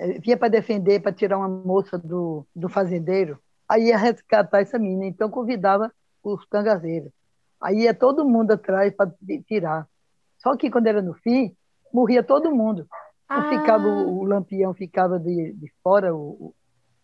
eh, 0.00 0.18
vinha 0.18 0.36
para 0.36 0.48
defender, 0.48 1.00
para 1.00 1.12
tirar 1.12 1.38
uma 1.38 1.48
moça 1.48 1.96
do, 1.96 2.44
do 2.56 2.68
fazendeiro. 2.68 3.38
Aí 3.68 3.84
ia 3.84 3.96
resgatar 3.96 4.60
essa 4.60 4.76
menina. 4.76 5.06
Então 5.06 5.30
convidava 5.30 5.92
os 6.24 6.44
cangazeiros. 6.46 7.12
Aí 7.60 7.82
ia 7.82 7.94
todo 7.94 8.28
mundo 8.28 8.50
atrás 8.50 8.92
para 8.92 9.12
tirar. 9.46 9.86
Só 10.38 10.56
que 10.56 10.68
quando 10.72 10.88
era 10.88 11.00
no 11.00 11.14
fim, 11.14 11.56
morria 11.92 12.22
todo 12.22 12.54
mundo. 12.54 12.86
Ah. 13.28 13.48
Ficava, 13.48 13.86
o, 13.86 14.18
o, 14.18 14.24
lampião 14.24 14.74
ficava 14.74 15.18
de, 15.18 15.52
de 15.52 15.72
fora, 15.82 16.14
o, 16.14 16.52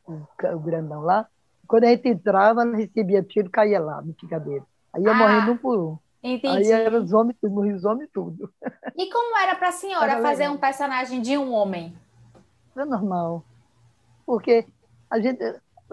o, 0.04 0.12
o, 0.14 0.58
grandão 0.58 1.00
lá. 1.00 1.28
Quando 1.68 1.84
a 1.84 1.88
gente 1.88 2.08
entrava, 2.08 2.64
recebia 2.64 3.22
tiro, 3.22 3.50
caía 3.50 3.80
lá 3.80 4.02
no 4.02 4.12
picadeiro. 4.12 4.66
Aí 4.92 5.02
ia 5.02 5.12
ah. 5.12 5.14
morrendo 5.14 5.52
um 5.52 5.56
por 5.56 5.78
um. 5.78 5.98
Entendi. 6.22 6.72
Aí 6.72 6.72
eram 6.72 7.02
os 7.02 7.12
homens 7.12 7.36
tudo, 7.40 7.54
morria 7.54 7.76
os 7.76 7.84
homens 7.84 8.10
tudo. 8.12 8.52
E 8.96 9.10
como 9.10 9.38
era 9.38 9.54
para 9.54 9.68
a 9.68 9.72
senhora 9.72 10.12
era 10.12 10.22
fazer 10.22 10.42
legal. 10.42 10.56
um 10.56 10.58
personagem 10.58 11.20
de 11.20 11.38
um 11.38 11.52
homem? 11.52 11.94
Era 12.74 12.84
normal. 12.84 13.44
Porque 14.24 14.66
a 15.08 15.20
gente 15.20 15.38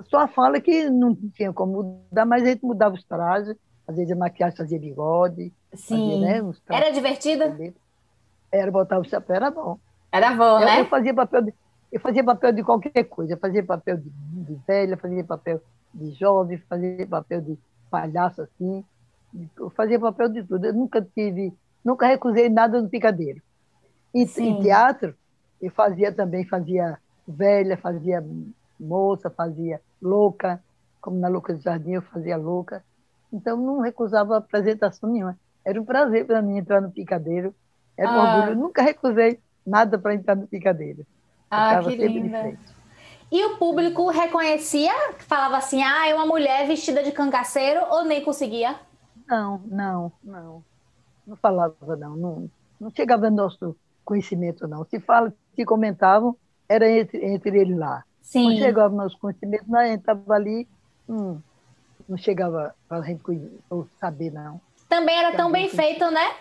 só 0.10 0.28
fala 0.28 0.60
que 0.60 0.90
não 0.90 1.16
tinha 1.36 1.54
como 1.54 1.84
mudar, 1.84 2.26
mas 2.26 2.42
a 2.44 2.48
gente 2.48 2.66
mudava 2.66 2.96
os 2.96 3.04
trajes, 3.04 3.56
às 3.88 3.96
vezes 3.96 4.12
a 4.12 4.16
maquiagem 4.16 4.58
fazia 4.58 4.80
bigode. 4.80 5.54
Sim. 5.74 6.22
Fazia, 6.22 6.44
né, 6.44 6.54
era 6.70 6.90
divertida? 6.92 7.56
Era, 8.54 8.72
botar 8.72 9.00
o 9.00 9.04
chapéu, 9.04 9.36
era 9.36 9.52
bom. 9.52 9.80
Era 10.12 10.34
bom, 10.36 10.60
eu, 10.60 10.66
né? 10.66 10.82
Eu 10.82 10.86
fazia 10.86 11.14
papel 11.14 11.42
de, 11.42 11.54
eu 11.92 12.00
fazia 12.00 12.24
papel 12.24 12.54
de 12.54 12.64
qualquer 12.64 13.04
coisa. 13.06 13.34
Eu 13.34 13.38
fazia 13.38 13.64
papel 13.64 13.98
de, 13.98 14.10
de 14.10 14.56
velha, 14.68 14.96
fazia 14.98 15.24
papel 15.24 15.62
de 15.94 16.12
jovem, 16.12 16.58
fazia 16.70 17.08
papel 17.08 17.42
de 17.42 17.58
palhaço 17.90 18.42
assim 18.42 18.84
eu 19.58 19.70
fazia 19.72 20.00
papel 20.00 20.30
de 20.30 20.44
tudo. 20.44 20.66
Eu 20.66 20.74
nunca 20.74 21.02
tive, 21.02 21.54
nunca 21.84 22.08
recusei 22.08 22.50
nada 22.50 22.82
no 22.82 22.90
picadeiro. 22.90 23.42
E, 24.14 24.24
em 24.24 24.62
teatro, 24.62 25.16
eu 25.62 25.72
fazia 25.72 26.12
também, 26.12 26.46
fazia 26.46 26.98
velha, 27.28 27.78
fazia 27.78 28.24
moça, 28.80 29.30
fazia 29.30 29.82
louca, 30.02 30.62
como 31.02 31.18
na 31.18 31.28
Louca 31.28 31.54
do 31.54 31.62
Jardim 31.62 31.94
eu 31.94 32.02
fazia 32.02 32.38
louca. 32.38 32.84
Então 33.32 33.58
não 33.58 33.80
recusava 33.80 34.38
apresentação 34.38 35.10
nenhuma. 35.10 35.38
Era 35.66 35.82
um 35.82 35.86
prazer 35.86 36.26
para 36.26 36.42
mim 36.42 36.58
entrar 36.58 36.82
no 36.82 36.92
picadeiro. 36.92 37.56
Era 37.98 38.12
um 38.12 38.22
ah. 38.22 38.36
orgulho. 38.36 38.52
Eu 38.52 38.56
nunca 38.56 38.82
recusei 38.82 39.40
nada 39.66 39.98
para 39.98 40.14
entrar 40.14 40.36
no 40.36 40.48
picadeiro. 40.48 41.06
Ah, 41.50 41.82
que 41.84 41.96
linda. 41.96 42.58
E 43.32 43.44
o 43.46 43.58
público 43.58 44.10
reconhecia, 44.10 44.94
falava 45.20 45.58
assim, 45.58 45.82
ah, 45.82 46.08
é 46.08 46.14
uma 46.14 46.26
mulher 46.26 46.68
vestida 46.68 47.02
de 47.02 47.12
cangaceiro, 47.12 47.82
ou 47.90 48.06
nem 48.06 48.24
conseguia? 48.24 48.76
Não, 49.28 49.62
não, 49.66 50.12
não. 50.24 50.64
Não 51.26 51.36
falava, 51.38 51.96
não. 51.96 52.16
Não, 52.16 52.50
não 52.80 52.92
chegava 52.92 53.30
no 53.30 53.38
nosso 53.38 53.76
conhecimento, 54.06 54.68
não. 54.68 54.86
Se 54.86 55.00
fala, 55.00 55.34
se 55.56 55.66
comentavam, 55.66 56.36
era 56.70 56.90
entre, 56.90 57.26
entre 57.26 57.60
eles 57.60 57.78
lá. 57.78 58.04
Sim. 58.22 58.50
Não 58.50 58.58
chegava 58.58 58.90
no 58.90 59.04
nosso 59.04 59.18
conhecimento, 59.18 59.64
não, 59.68 59.80
a 59.80 59.88
gente 59.88 60.00
estava 60.00 60.34
ali, 60.34 60.68
hum, 61.10 61.40
não 62.08 62.18
chegava 62.18 62.76
para 62.88 62.98
a 62.98 63.02
gente 63.02 63.24
saber, 64.00 64.32
não. 64.32 64.62
Também 64.88 65.18
era 65.18 65.36
tão 65.36 65.52
bem 65.52 65.70
feito, 65.70 66.10
né? 66.12 66.36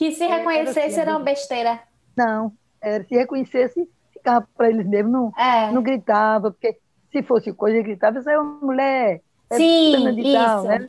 Que 0.00 0.12
se 0.12 0.26
reconhecesse 0.26 0.78
era, 0.78 0.86
assim, 0.86 1.00
era 1.00 1.10
uma 1.10 1.20
besteira. 1.20 1.78
Não, 2.16 2.54
era, 2.80 3.04
se 3.04 3.14
reconhecesse, 3.14 3.86
ficava 4.14 4.48
para 4.56 4.70
eles 4.70 4.86
mesmo, 4.86 5.10
não, 5.10 5.32
é. 5.36 5.70
não 5.70 5.82
gritava, 5.82 6.50
porque 6.50 6.78
se 7.12 7.22
fosse 7.22 7.52
coisa, 7.52 7.82
gritava, 7.82 8.18
isso 8.18 8.30
é 8.30 8.38
uma 8.38 8.66
mulher, 8.66 9.20
é 9.50 9.56
Sim, 9.56 10.14
de 10.14 10.22
isso. 10.22 10.32
Tal, 10.32 10.64
né? 10.64 10.88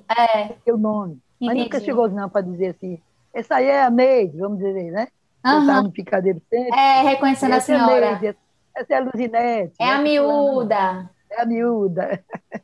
É. 0.66 0.72
o 0.72 0.78
nome. 0.78 1.20
Entendi. 1.42 1.54
Mas 1.54 1.58
nunca 1.58 1.80
chegou 1.82 2.08
não 2.08 2.30
para 2.30 2.40
dizer 2.40 2.68
assim, 2.68 3.02
essa 3.34 3.56
aí 3.56 3.66
é 3.66 3.84
a 3.84 3.90
Neide, 3.90 4.38
vamos 4.38 4.60
dizer, 4.60 4.92
né? 4.92 5.10
Uhum. 5.46 5.68
Tá 5.68 5.84
no 5.84 5.92
picadeiro 5.92 6.42
sempre. 6.50 6.80
É, 6.80 7.02
reconhecendo 7.02 7.52
a 7.52 7.58
é 7.58 7.60
senhora. 7.60 8.06
É 8.06 8.12
Neide, 8.12 8.38
essa 8.74 8.94
é 8.94 8.96
a 8.96 9.02
Luzinete. 9.02 9.74
É 9.78 9.86
né? 9.88 9.92
a 9.92 10.00
miúda. 10.00 11.10
É 11.30 11.42
a 11.42 11.46
miúda. 11.46 12.24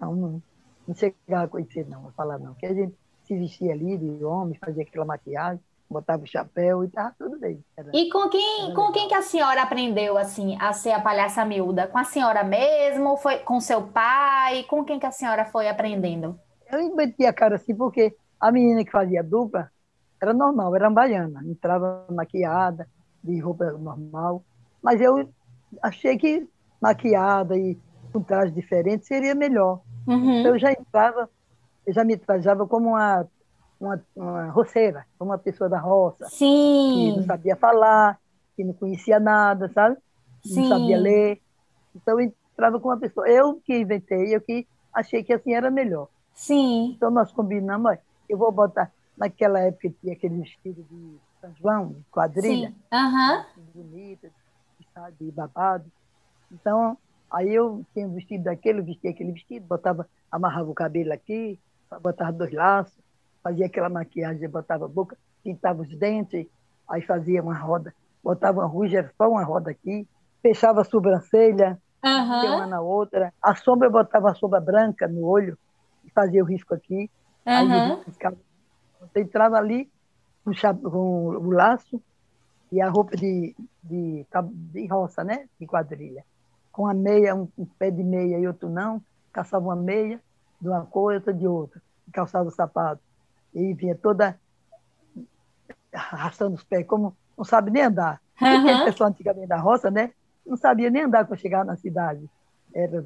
Não, 0.00 0.14
não, 0.14 0.42
não 0.86 0.94
chegava 0.94 1.44
a 1.44 1.48
conhecer, 1.48 1.84
não, 1.88 2.06
a 2.06 2.12
falar 2.12 2.38
não. 2.38 2.52
Porque 2.52 2.66
a 2.66 2.72
gente 2.72 2.94
se 3.24 3.36
vestia 3.36 3.72
ali 3.72 3.98
de 3.98 4.24
homem, 4.24 4.56
fazia 4.64 4.84
aquela 4.84 5.04
maquiagem, 5.04 5.60
botava 5.88 6.22
o 6.22 6.26
chapéu 6.26 6.84
e 6.84 6.88
tava 6.88 7.14
tudo 7.18 7.38
bem. 7.38 7.62
Era, 7.76 7.90
e 7.92 8.08
com 8.10 8.28
quem, 8.28 8.74
com 8.74 8.90
quem 8.92 9.08
que 9.08 9.14
a 9.14 9.22
senhora 9.22 9.62
aprendeu 9.62 10.16
assim 10.16 10.56
a 10.60 10.72
ser 10.72 10.92
a 10.92 11.00
palhaça 11.00 11.44
miúda? 11.44 11.86
Com 11.86 11.98
a 11.98 12.04
senhora 12.04 12.42
mesmo? 12.42 13.16
Foi 13.16 13.38
com 13.38 13.60
seu 13.60 13.82
pai? 13.82 14.64
Com 14.64 14.84
quem 14.84 14.98
que 14.98 15.06
a 15.06 15.12
senhora 15.12 15.44
foi 15.44 15.68
aprendendo? 15.68 16.38
Eu 16.70 16.80
inventei 16.80 17.26
a 17.26 17.32
cara 17.32 17.56
assim 17.56 17.74
porque 17.74 18.16
a 18.40 18.50
menina 18.50 18.84
que 18.84 18.90
fazia 18.90 19.22
dupla 19.22 19.70
era 20.20 20.32
normal, 20.32 20.74
era 20.74 20.90
baiana, 20.90 21.42
entrava 21.44 22.06
maquiada, 22.10 22.88
de 23.22 23.38
roupa 23.40 23.72
normal, 23.72 24.42
mas 24.82 25.00
eu 25.00 25.28
achei 25.82 26.16
que 26.16 26.46
maquiada 26.80 27.56
e 27.56 27.78
com 28.12 28.22
traje 28.22 28.52
diferente 28.52 29.06
seria 29.06 29.34
melhor. 29.34 29.80
Uhum. 30.06 30.40
Então 30.40 30.52
eu 30.52 30.58
já 30.58 30.72
entrava, 30.72 31.28
eu 31.86 31.92
já 31.92 32.04
me 32.04 32.16
trajava 32.16 32.66
como 32.66 32.90
uma 32.90 33.26
uma, 33.80 34.02
uma 34.14 34.50
roceira, 34.50 35.06
uma 35.18 35.38
pessoa 35.38 35.68
da 35.68 35.78
roça. 35.78 36.28
Sim. 36.28 37.12
Que 37.12 37.16
não 37.18 37.24
sabia 37.24 37.56
falar, 37.56 38.18
que 38.56 38.64
não 38.64 38.72
conhecia 38.72 39.18
nada, 39.20 39.68
sabe? 39.68 39.96
Sim. 40.44 40.62
Não 40.62 40.68
sabia 40.68 40.98
ler. 40.98 41.40
Então 41.94 42.20
eu 42.20 42.32
entrava 42.52 42.78
com 42.80 42.88
uma 42.88 42.98
pessoa. 42.98 43.28
Eu 43.28 43.60
que 43.64 43.78
inventei, 43.78 44.34
eu 44.34 44.40
que 44.40 44.66
achei 44.92 45.22
que 45.22 45.32
assim 45.32 45.54
era 45.54 45.70
melhor. 45.70 46.08
Sim. 46.32 46.92
Então 46.96 47.10
nós 47.10 47.32
combinamos, 47.32 47.86
olha, 47.90 48.00
eu 48.28 48.38
vou 48.38 48.50
botar. 48.50 48.90
Naquela 49.16 49.60
época 49.60 49.92
tinha 50.00 50.12
aquele 50.12 50.40
vestido 50.40 50.82
de 50.90 51.18
São 51.40 51.54
João, 51.54 51.88
de 51.88 52.04
quadrilha. 52.10 52.68
Sim. 52.68 52.74
Uhum. 52.92 53.44
Bonito, 53.74 54.28
de 55.20 55.30
babado. 55.30 55.84
Então, 56.50 56.98
aí 57.30 57.54
eu 57.54 57.84
tinha 57.92 58.06
um 58.06 58.14
vestido 58.14 58.44
daquele, 58.44 58.82
vestia 58.82 59.10
aquele 59.10 59.32
vestido, 59.32 59.66
botava, 59.66 60.08
amarrava 60.30 60.70
o 60.70 60.74
cabelo 60.74 61.12
aqui, 61.12 61.58
botava 62.02 62.32
dois 62.32 62.52
laços, 62.52 62.98
fazia 63.44 63.66
aquela 63.66 63.90
maquiagem, 63.90 64.48
botava 64.48 64.86
a 64.86 64.88
boca, 64.88 65.18
pintava 65.42 65.82
os 65.82 65.98
dentes, 65.98 66.46
aí 66.88 67.02
fazia 67.02 67.42
uma 67.42 67.54
roda, 67.54 67.94
botava 68.22 68.60
uma 68.60 68.66
ruja, 68.66 68.98
era 68.98 69.12
só 69.18 69.28
uma 69.28 69.44
roda 69.44 69.70
aqui, 69.70 70.08
fechava 70.40 70.80
a 70.80 70.84
sobrancelha, 70.84 71.78
uhum. 72.02 72.56
uma 72.56 72.66
na 72.66 72.80
outra. 72.80 73.34
A 73.42 73.54
sombra, 73.54 73.88
eu 73.88 73.92
botava 73.92 74.30
a 74.30 74.34
sombra 74.34 74.60
branca 74.60 75.06
no 75.06 75.26
olho, 75.26 75.58
e 76.02 76.10
fazia 76.10 76.42
o 76.42 76.46
risco 76.46 76.74
aqui. 76.74 77.10
Uhum. 77.46 77.96
Aí 77.98 78.04
ficava, 78.12 78.36
você 78.98 79.20
entrava 79.20 79.58
ali 79.58 79.90
com, 80.42 80.52
com, 80.90 81.28
o 81.36 81.50
laço 81.50 82.00
e 82.72 82.80
a 82.80 82.88
roupa 82.88 83.14
de, 83.14 83.54
de, 83.82 84.26
de 84.72 84.86
roça, 84.86 85.22
né? 85.22 85.46
De 85.60 85.66
quadrilha. 85.66 86.24
Com 86.72 86.86
a 86.86 86.94
meia, 86.94 87.34
um, 87.34 87.46
um, 87.58 87.66
pé 87.66 87.90
de 87.90 88.02
meia 88.02 88.38
e 88.38 88.46
outro 88.46 88.70
não, 88.70 89.02
caçava 89.30 89.66
uma 89.66 89.76
meia 89.76 90.18
de 90.58 90.68
uma 90.68 90.86
cor 90.86 91.12
e 91.12 91.16
outra 91.16 91.32
de 91.32 91.46
outra, 91.46 91.80
calçava 92.10 92.48
o 92.48 92.50
sapato 92.50 93.02
e 93.54 93.72
vinha 93.74 93.94
toda 93.94 94.38
arrastando 95.92 96.56
os 96.56 96.64
pés, 96.64 96.86
como 96.86 97.16
não 97.36 97.44
sabe 97.44 97.70
nem 97.70 97.84
andar. 97.84 98.20
Uhum. 98.40 98.82
A 98.82 98.84
pessoa 98.84 99.08
antigamente 99.08 99.46
da 99.46 99.56
roça, 99.56 99.90
né? 99.90 100.12
Não 100.44 100.56
sabia 100.56 100.90
nem 100.90 101.02
andar 101.02 101.24
quando 101.26 101.38
chegava 101.38 101.64
na 101.64 101.76
cidade. 101.76 102.28
Era 102.74 103.04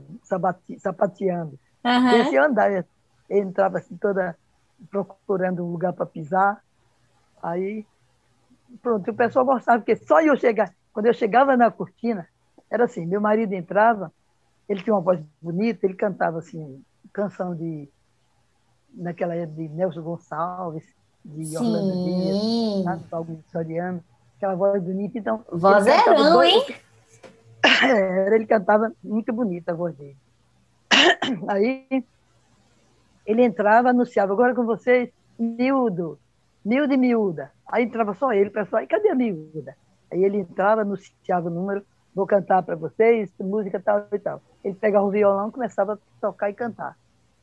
sapateando. 0.80 1.59
Uhum. 1.84 2.09
E 2.11 2.20
assim 2.20 2.36
andar, 2.38 2.72
ele 2.72 2.86
entrava 3.28 3.78
assim 3.78 3.96
toda 3.96 4.36
procurando 4.90 5.64
um 5.64 5.70
lugar 5.70 5.92
para 5.92 6.07
pisar. 6.07 6.62
Aí, 7.42 7.86
pronto, 8.82 9.11
o 9.11 9.14
pessoal 9.14 9.44
gostava, 9.44 9.78
porque 9.78 9.96
só 9.96 10.20
eu 10.20 10.36
chegar, 10.36 10.72
quando 10.92 11.07
eu 11.07 11.14
chegava 11.14 11.57
na 11.57 11.70
cortina, 11.70 12.26
era 12.70 12.84
assim, 12.84 13.07
meu 13.07 13.20
marido 13.20 13.53
entrava, 13.53 14.12
ele 14.68 14.82
tinha 14.82 14.94
uma 14.94 15.01
voz 15.01 15.20
bonita, 15.40 15.86
ele 15.86 15.94
cantava 15.94 16.38
assim, 16.38 16.82
canção 17.12 17.55
de 17.55 17.88
naquela 18.95 19.34
época 19.34 19.62
de 19.62 19.68
Nelson 19.68 20.03
Gonçalves, 20.03 20.84
de 21.24 21.45
Sim. 21.45 21.57
Orlando 21.57 22.05
Dias, 22.05 22.84
sabe, 22.84 23.05
Paulo 23.05 23.45
Soriano, 23.51 24.03
aquela 24.36 24.55
voz 24.55 24.82
bonita, 24.82 25.18
então. 25.18 25.45
Vozerão, 25.51 26.43
hein? 26.43 26.64
Era, 27.82 28.34
ele 28.36 28.47
cantava 28.47 28.93
muito 29.03 29.32
bonita 29.32 29.72
a 29.72 29.74
voz 29.74 29.95
dele. 29.97 30.16
Aí 31.49 32.05
ele 33.26 33.43
entrava, 33.43 33.91
anunciava, 33.91 34.32
agora 34.32 34.55
com 34.55 34.64
vocês, 34.64 35.11
miúdo, 35.39 36.18
miúdo 36.64 36.95
e 36.95 36.97
miúda. 36.97 37.53
Aí 37.66 37.84
entrava 37.84 38.14
só 38.14 38.32
ele, 38.32 38.49
o 38.49 38.53
pessoal, 38.53 38.82
e 38.82 38.86
cadê 38.86 39.11
a 39.11 39.14
miúda? 39.14 39.76
Aí 40.11 40.24
ele 40.24 40.39
entrava, 40.39 40.80
anunciava 40.80 41.49
o 41.49 41.51
número, 41.51 41.84
vou 42.14 42.26
cantar 42.26 42.62
para 42.62 42.74
vocês, 42.74 43.30
música 43.39 43.78
tal 43.78 44.07
e 44.12 44.18
tal. 44.18 44.41
Ele 44.64 44.74
pegava 44.74 45.05
o 45.05 45.11
violão, 45.11 45.51
começava 45.51 45.95
a 45.95 45.99
tocar 46.20 46.49
e 46.49 46.55
cantar. 46.55 46.97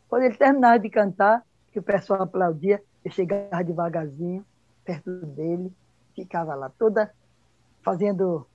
Quando 0.10 0.24
ele 0.24 0.36
terminava 0.36 0.80
de 0.80 0.89
cantar, 0.89 1.43
que 1.72 1.80
o 1.80 1.84
pessoal 1.84 2.24
aplaudia, 2.24 2.82
eu 3.03 3.12
chegava 3.12 3.64
devagarzinho 3.64 4.45
perto 4.86 5.10
dele, 5.26 5.74
ficava 6.16 6.56
lá 6.56 6.70
toda 6.70 7.12
fazendo 7.84 8.47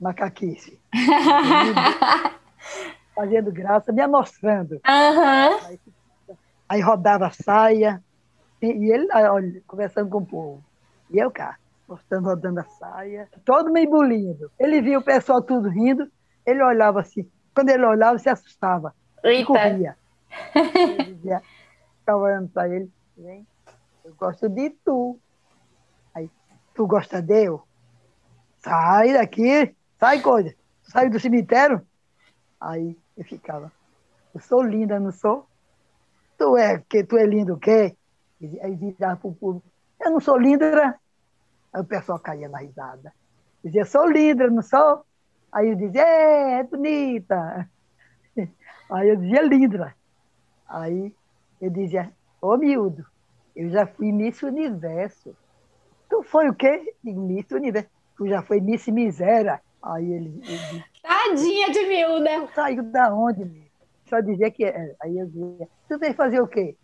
macaquice, 0.00 0.80
fazendo 3.14 3.52
graça, 3.52 3.92
me 3.92 4.00
amostrando. 4.00 4.74
Uhum. 4.74 5.66
Aí, 5.66 5.80
aí, 6.68 6.80
rodava 6.80 7.26
a 7.26 7.30
saia, 7.30 8.02
e, 8.60 8.66
e 8.66 8.92
ele 8.92 9.08
olha, 9.12 9.62
conversando 9.66 10.08
com 10.08 10.18
o 10.18 10.26
povo. 10.26 10.64
E 11.10 11.18
eu 11.18 11.30
cá, 11.30 11.56
mostrando, 11.86 12.26
rodando 12.26 12.60
a 12.60 12.64
saia, 12.64 13.28
todo 13.44 13.70
meio 13.70 13.90
bulindo. 13.90 14.50
Ele 14.58 14.80
via 14.80 14.98
o 14.98 15.04
pessoal 15.04 15.42
tudo 15.42 15.68
rindo, 15.68 16.10
ele 16.46 16.62
olhava 16.62 17.00
assim. 17.00 17.28
Quando 17.54 17.68
ele 17.68 17.84
olhava, 17.84 18.18
se 18.18 18.28
assustava. 18.28 18.94
E 19.22 19.44
corria. 19.44 19.96
Ficava 21.98 22.18
olhando 22.18 22.48
para 22.48 22.68
ele, 22.68 22.90
vem, 23.16 23.46
eu 24.04 24.14
gosto 24.14 24.48
de 24.48 24.70
tu. 24.70 25.18
Aí, 26.14 26.30
tu 26.74 26.86
gosta 26.86 27.22
de 27.22 27.44
eu? 27.44 27.62
Sai 28.58 29.12
daqui, 29.12 29.74
sai 29.98 30.20
coisa, 30.20 30.54
sai 30.82 31.08
do 31.08 31.20
cemitério. 31.20 31.86
Aí 32.60 32.98
eu 33.16 33.24
ficava, 33.24 33.72
eu 34.34 34.40
sou 34.40 34.62
linda, 34.62 34.98
não 34.98 35.12
sou? 35.12 35.46
Tu 36.38 36.56
é, 36.56 36.78
que 36.88 37.04
tu 37.04 37.16
é 37.16 37.24
lindo 37.24 37.54
o 37.54 37.58
quê? 37.58 37.96
Aí 38.62 38.74
virava 38.74 39.16
para 39.16 39.28
o 39.28 39.34
público, 39.34 39.66
eu 40.00 40.10
não 40.10 40.20
sou 40.20 40.36
linda. 40.36 40.98
Aí 41.72 41.80
o 41.80 41.84
pessoal 41.84 42.18
caía 42.18 42.48
na 42.48 42.58
risada. 42.58 43.12
Dizia, 43.64 43.84
sou 43.84 44.06
linda, 44.06 44.50
não 44.50 44.62
sou? 44.62 45.04
Aí 45.52 45.68
eu 45.68 45.76
dizia, 45.76 46.02
é, 46.02 46.58
é 46.58 46.62
bonita. 46.64 47.70
Aí 48.90 49.08
eu 49.08 49.16
dizia, 49.16 49.42
linda. 49.42 49.94
Aí 50.72 51.14
eu 51.60 51.70
dizia, 51.70 52.10
ô 52.40 52.56
miúdo, 52.56 53.04
eu 53.54 53.68
já 53.68 53.86
fui 53.86 54.10
Miss 54.10 54.42
Universo. 54.42 55.36
Tu 56.08 56.22
foi 56.22 56.48
o 56.48 56.54
quê? 56.54 56.94
Digo, 57.04 57.20
Miss 57.20 57.50
Universo. 57.50 57.90
Tu 58.16 58.26
já 58.26 58.42
foi 58.42 58.58
Miss 58.60 58.86
Miséria. 58.88 59.60
Aí 59.82 60.10
ele, 60.10 60.28
ele 60.28 60.58
disse, 60.70 60.84
Tadinha 61.02 61.70
de 61.70 61.86
miúda. 61.86 62.48
Saiu 62.54 62.82
da 62.84 63.14
onde, 63.14 63.44
meu? 63.44 63.64
Só 64.08 64.20
dizia 64.20 64.50
que. 64.50 64.64
É. 64.64 64.96
Aí 65.02 65.18
eu 65.18 65.26
dizia, 65.26 65.68
tu 65.88 65.98
veio 65.98 66.14
fazer 66.14 66.40
o 66.40 66.48
quê? 66.48 66.76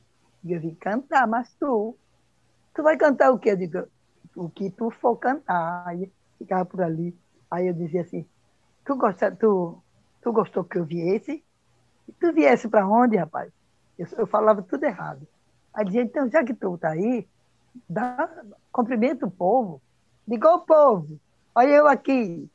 Eu 0.45 0.61
vim 0.61 0.75
cantar, 0.75 1.27
mas 1.27 1.55
tu. 1.55 1.97
Tu 2.75 2.83
vai 2.83 2.97
cantar 2.97 3.31
o 3.31 3.39
quê? 3.39 3.53
Eu 3.53 3.57
digo, 3.57 3.87
o 4.37 4.51
que 4.51 4.71
tu 4.71 4.91
for 4.91 5.17
cantar. 5.17 5.85
Aí 5.87 6.13
ficava 6.37 6.65
por 6.67 6.83
ali. 6.83 7.17
Aí 7.51 7.69
eu 7.69 7.75
dizia 7.75 8.03
assim, 8.03 8.27
tu, 8.85 8.97
gosta, 8.97 9.35
tu, 9.35 9.83
tu 10.21 10.31
gostou 10.33 10.65
que 10.65 10.79
eu 10.79 10.85
viesse? 10.85 11.43
Tu 12.21 12.33
viesse 12.33 12.69
para 12.69 12.87
onde, 12.87 13.17
rapaz? 13.17 13.51
Eu, 13.99 14.07
eu, 14.19 14.27
falava 14.27 14.63
tudo 14.63 14.85
errado. 14.85 15.27
Aí 15.75 15.85
dizia, 15.85 16.03
então, 16.03 16.31
já 16.31 16.45
que 16.45 16.55
tu 16.55 16.75
está 16.77 16.91
aí, 16.91 17.27
dá, 17.89 18.31
cumprimenta 18.73 19.27
o 19.27 19.31
povo. 19.31 19.83
Diga 20.27 20.49
ao 20.49 20.61
povo, 20.61 21.19
olha 21.55 21.71
eu 21.71 21.89
aqui. 21.89 22.49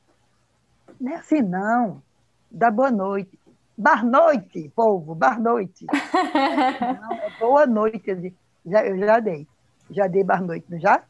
Não 0.99 1.11
é 1.11 1.15
assim, 1.15 1.41
não. 1.41 2.01
Dá 2.49 2.69
boa 2.71 2.91
noite. 2.91 3.39
Boa 3.75 4.03
noite, 4.03 4.71
povo, 4.75 5.15
boa 5.15 5.37
noite. 5.37 5.85
não, 7.01 7.13
é 7.13 7.29
boa 7.39 7.65
noite. 7.65 8.03
Eu, 8.07 8.31
já, 8.65 8.85
eu 8.85 8.97
já 8.97 9.19
dei. 9.19 9.47
Já 9.89 10.07
dei 10.07 10.23
boa 10.23 10.39
noite, 10.39 10.67
não 10.69 10.79
já? 10.79 11.03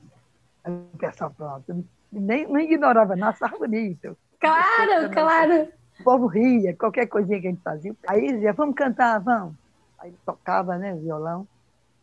Aí 0.63 0.73
o 0.73 0.97
pessoal, 0.97 1.31
pronto. 1.31 1.85
Nem, 2.11 2.47
não 2.47 2.59
ignorava, 2.59 3.15
não, 3.15 3.27
achava 3.27 3.57
bonito. 3.57 4.17
Claro, 4.39 5.11
claro. 5.11 5.67
O 5.99 6.03
povo 6.03 6.27
ria, 6.27 6.75
qualquer 6.75 7.07
coisinha 7.07 7.41
que 7.41 7.47
a 7.47 7.49
gente 7.51 7.61
fazia. 7.61 7.95
Aí 8.07 8.31
dizia, 8.31 8.53
vamos 8.53 8.75
cantar, 8.75 9.19
vamos. 9.19 9.55
Aí 10.03 10.13
tocava, 10.25 10.77
né, 10.77 10.93
violão. 10.93 11.47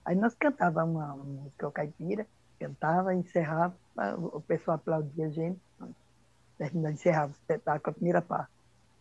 Aí 0.06 0.16
nós 0.16 0.34
cantávamos 0.34 0.96
uma, 0.96 1.14
música 1.16 1.68
o 1.68 1.70
caipira, 1.70 2.26
cantava, 2.58 3.14
encerrava, 3.14 3.76
o 4.16 4.40
pessoal 4.40 4.76
aplaudia 4.76 5.26
a 5.26 5.28
gente, 5.28 5.60
terminava, 6.56 6.94
encerrava 6.94 7.28
o 7.28 7.36
espetáculo, 7.36 7.90
a 7.90 7.92
primeira 7.92 8.22
parte. 8.22 8.50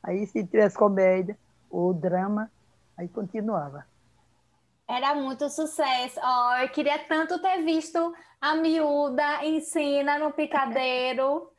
Aí 0.03 0.27
se 0.27 0.45
tivesse 0.45 0.77
comédia 0.77 1.37
ou 1.69 1.93
drama, 1.93 2.51
aí 2.97 3.07
continuava. 3.07 3.85
Era 4.85 5.15
muito 5.15 5.49
sucesso. 5.49 6.19
Oh, 6.21 6.55
eu 6.57 6.67
queria 6.67 6.99
tanto 6.99 7.41
ter 7.41 7.63
visto 7.63 8.13
a 8.41 8.55
miúda 8.55 9.45
em 9.45 9.61
cena 9.61 10.19
no 10.19 10.33
picadeiro. 10.33 11.49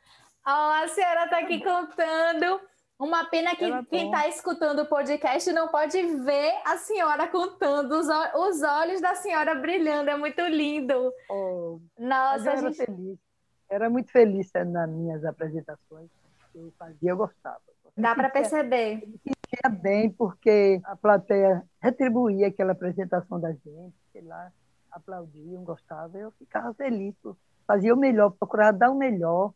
Oh, 0.45 0.83
a 0.83 0.87
senhora 0.89 1.23
está 1.23 1.39
aqui 1.39 1.57
contando. 1.65 2.61
Uma 3.01 3.25
pena 3.25 3.55
que 3.55 3.65
quem 3.85 4.05
está 4.05 4.27
escutando 4.27 4.83
o 4.83 4.85
podcast 4.85 5.51
não 5.51 5.69
pode 5.69 5.99
ver 6.17 6.53
a 6.63 6.77
senhora 6.77 7.27
contando, 7.27 7.93
os, 7.93 8.07
os 8.07 8.61
olhos 8.61 9.01
da 9.01 9.15
senhora 9.15 9.55
brilhando, 9.55 10.11
é 10.11 10.15
muito 10.15 10.39
lindo. 10.41 11.11
Oh, 11.27 11.79
Nossa, 11.97 12.51
eu 12.51 12.57
gente... 12.57 12.79
era 12.79 12.85
feliz. 12.85 13.19
Era 13.67 13.89
muito 13.89 14.11
feliz 14.11 14.51
nas 14.53 14.87
minhas 14.87 15.25
apresentações. 15.25 16.11
Eu 16.53 16.71
fazia, 16.77 17.09
eu 17.09 17.17
gostava. 17.17 17.59
Dá 17.97 18.13
para 18.13 18.29
perceber. 18.29 19.01
Eu 19.01 19.33
sentia 19.33 19.81
bem 19.81 20.11
porque 20.11 20.79
a 20.83 20.95
plateia 20.95 21.63
retribuía 21.81 22.49
aquela 22.49 22.73
apresentação 22.73 23.39
da 23.39 23.51
gente, 23.51 23.95
sei 24.11 24.21
lá, 24.21 24.51
aplaudiam, 24.91 25.63
gostavam. 25.63 26.21
Eu 26.21 26.31
ficava 26.33 26.71
feliz, 26.75 27.15
fazia 27.65 27.95
o 27.95 27.97
melhor, 27.97 28.29
procurava 28.29 28.77
dar 28.77 28.91
o 28.91 28.95
melhor 28.95 29.53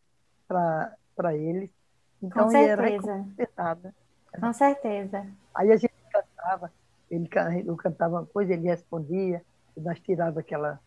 para 0.48 1.36
eles 1.36 1.75
então, 2.22 2.44
Com 2.44 2.50
certeza. 2.50 3.26
Era 4.32 4.40
Com 4.40 4.52
certeza. 4.52 5.26
Aí 5.54 5.72
a 5.72 5.76
gente 5.76 5.94
cantava, 6.10 6.72
ele, 7.10 7.28
eu 7.66 7.76
cantava 7.76 8.16
uma 8.16 8.26
coisa, 8.26 8.52
ele 8.52 8.68
respondia, 8.68 9.42
nós 9.76 9.98
tirava 10.00 10.40
aquela 10.40 10.80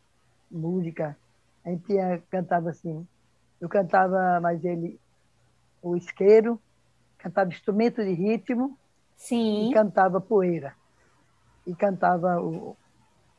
música. 0.49 1.17
A 1.63 1.69
gente 1.69 1.93
ia, 1.93 2.21
cantava 2.29 2.69
assim, 2.69 3.07
eu 3.59 3.69
cantava, 3.69 4.39
mas 4.41 4.63
ele, 4.63 4.99
o 5.81 5.95
isqueiro, 5.95 6.59
cantava 7.17 7.49
instrumento 7.49 8.03
de 8.03 8.13
ritmo 8.13 8.77
Sim. 9.15 9.69
e 9.69 9.73
cantava 9.73 10.21
poeira. 10.21 10.75
E 11.67 11.75
cantava 11.75 12.41
o, 12.41 12.75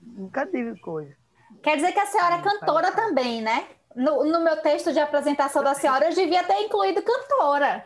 um 0.02 0.24
bocadinho 0.24 0.74
de 0.74 0.80
coisa. 0.80 1.14
Quer 1.62 1.76
dizer 1.76 1.92
que 1.92 1.98
a 1.98 2.06
senhora 2.06 2.36
é 2.36 2.42
cantora 2.42 2.92
também, 2.92 3.42
né? 3.42 3.66
No, 3.94 4.24
no 4.24 4.40
meu 4.40 4.56
texto 4.62 4.92
de 4.92 5.00
apresentação 5.00 5.62
da 5.62 5.74
senhora, 5.74 6.06
eu 6.06 6.14
devia 6.14 6.44
ter 6.44 6.62
incluído 6.62 7.02
cantora. 7.02 7.84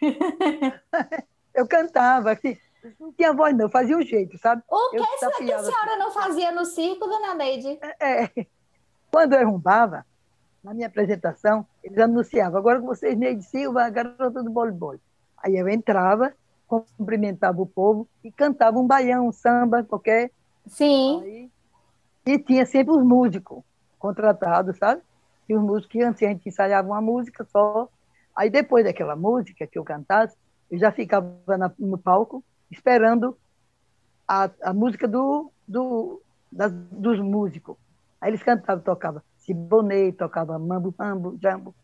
eu 1.54 1.66
cantava, 1.66 2.32
assim, 2.32 2.56
não 2.98 3.12
tinha 3.12 3.32
voz, 3.32 3.56
não, 3.56 3.68
fazia 3.68 3.96
um 3.96 4.02
jeito, 4.02 4.38
sabe? 4.38 4.62
O 4.68 4.90
que, 4.90 4.96
que 4.96 5.24
a 5.24 5.38
senhora 5.58 5.90
assim. 5.90 5.98
não 5.98 6.10
fazia 6.12 6.52
no 6.52 6.64
circo, 6.64 7.06
dona 7.06 7.34
Neide? 7.34 7.78
É, 7.98 8.24
é. 8.24 8.46
Quando 9.10 9.34
eu 9.34 9.40
arrombava, 9.40 10.06
na 10.62 10.72
minha 10.72 10.86
apresentação, 10.86 11.66
eles 11.82 11.98
anunciavam, 11.98 12.58
agora 12.58 12.80
com 12.80 12.86
vocês, 12.86 13.16
Neide 13.16 13.42
Silva, 13.42 13.84
a 13.84 13.90
garota 13.90 14.42
do 14.42 14.50
bolo 14.50 15.00
Aí 15.38 15.56
eu 15.56 15.68
entrava, 15.68 16.32
cumprimentava 16.66 17.60
o 17.60 17.66
povo 17.66 18.06
e 18.22 18.30
cantava 18.30 18.78
um 18.78 18.86
baião, 18.86 19.26
um 19.26 19.32
samba, 19.32 19.82
qualquer. 19.82 20.30
Sim. 20.66 21.22
Aí, 21.22 21.50
e 22.26 22.38
tinha 22.38 22.64
sempre 22.64 22.94
os 22.94 23.02
músicos 23.02 23.62
contratados, 23.98 24.76
sabe? 24.78 25.02
E 25.50 25.54
os 25.54 25.60
músicos 25.60 25.90
que 25.90 26.00
antes 26.00 26.22
a 26.22 26.28
gente 26.28 26.48
ensaiava 26.48 26.86
uma 26.86 27.00
música 27.00 27.44
só. 27.44 27.88
Aí 28.36 28.48
depois 28.48 28.84
daquela 28.84 29.16
música 29.16 29.66
que 29.66 29.76
eu 29.76 29.82
cantasse, 29.82 30.36
eu 30.70 30.78
já 30.78 30.92
ficava 30.92 31.58
na, 31.58 31.72
no 31.76 31.98
palco 31.98 32.44
esperando 32.70 33.36
a, 34.28 34.48
a 34.62 34.72
música 34.72 35.08
do, 35.08 35.50
do, 35.66 36.22
das, 36.52 36.72
dos 36.72 37.18
músicos. 37.18 37.76
Aí 38.20 38.30
eles 38.30 38.44
cantavam, 38.44 38.84
tocavam 38.84 39.22
Siboney, 39.38 40.12
tocava 40.12 40.56
Mambo, 40.56 40.94
Mambo, 40.96 41.36
Jambo, 41.42 41.74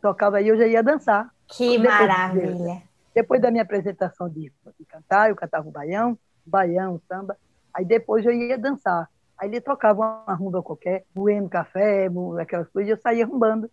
tocava 0.00 0.40
e 0.40 0.46
eu 0.46 0.56
já 0.56 0.68
ia 0.68 0.80
dançar. 0.80 1.28
Que 1.48 1.76
depois 1.76 1.98
maravilha! 1.98 2.74
De, 2.76 2.82
depois 3.16 3.42
da 3.42 3.50
minha 3.50 3.64
apresentação 3.64 4.28
de, 4.28 4.52
de 4.78 4.84
cantar, 4.84 5.28
eu 5.28 5.34
cantava 5.34 5.66
o 5.68 5.72
baião, 5.72 6.16
baião, 6.46 7.00
samba, 7.08 7.36
aí 7.74 7.84
depois 7.84 8.24
eu 8.24 8.30
ia 8.30 8.56
dançar. 8.56 9.10
Aí 9.38 9.48
ele 9.48 9.60
tocava 9.60 10.00
uma 10.26 10.34
rumba 10.34 10.62
qualquer, 10.62 11.04
moendo 11.14 11.48
café, 11.48 12.08
aquelas 12.40 12.68
coisas, 12.70 12.88
e 12.88 12.92
eu 12.92 12.96
saía 13.00 13.24
rumbando 13.26 13.70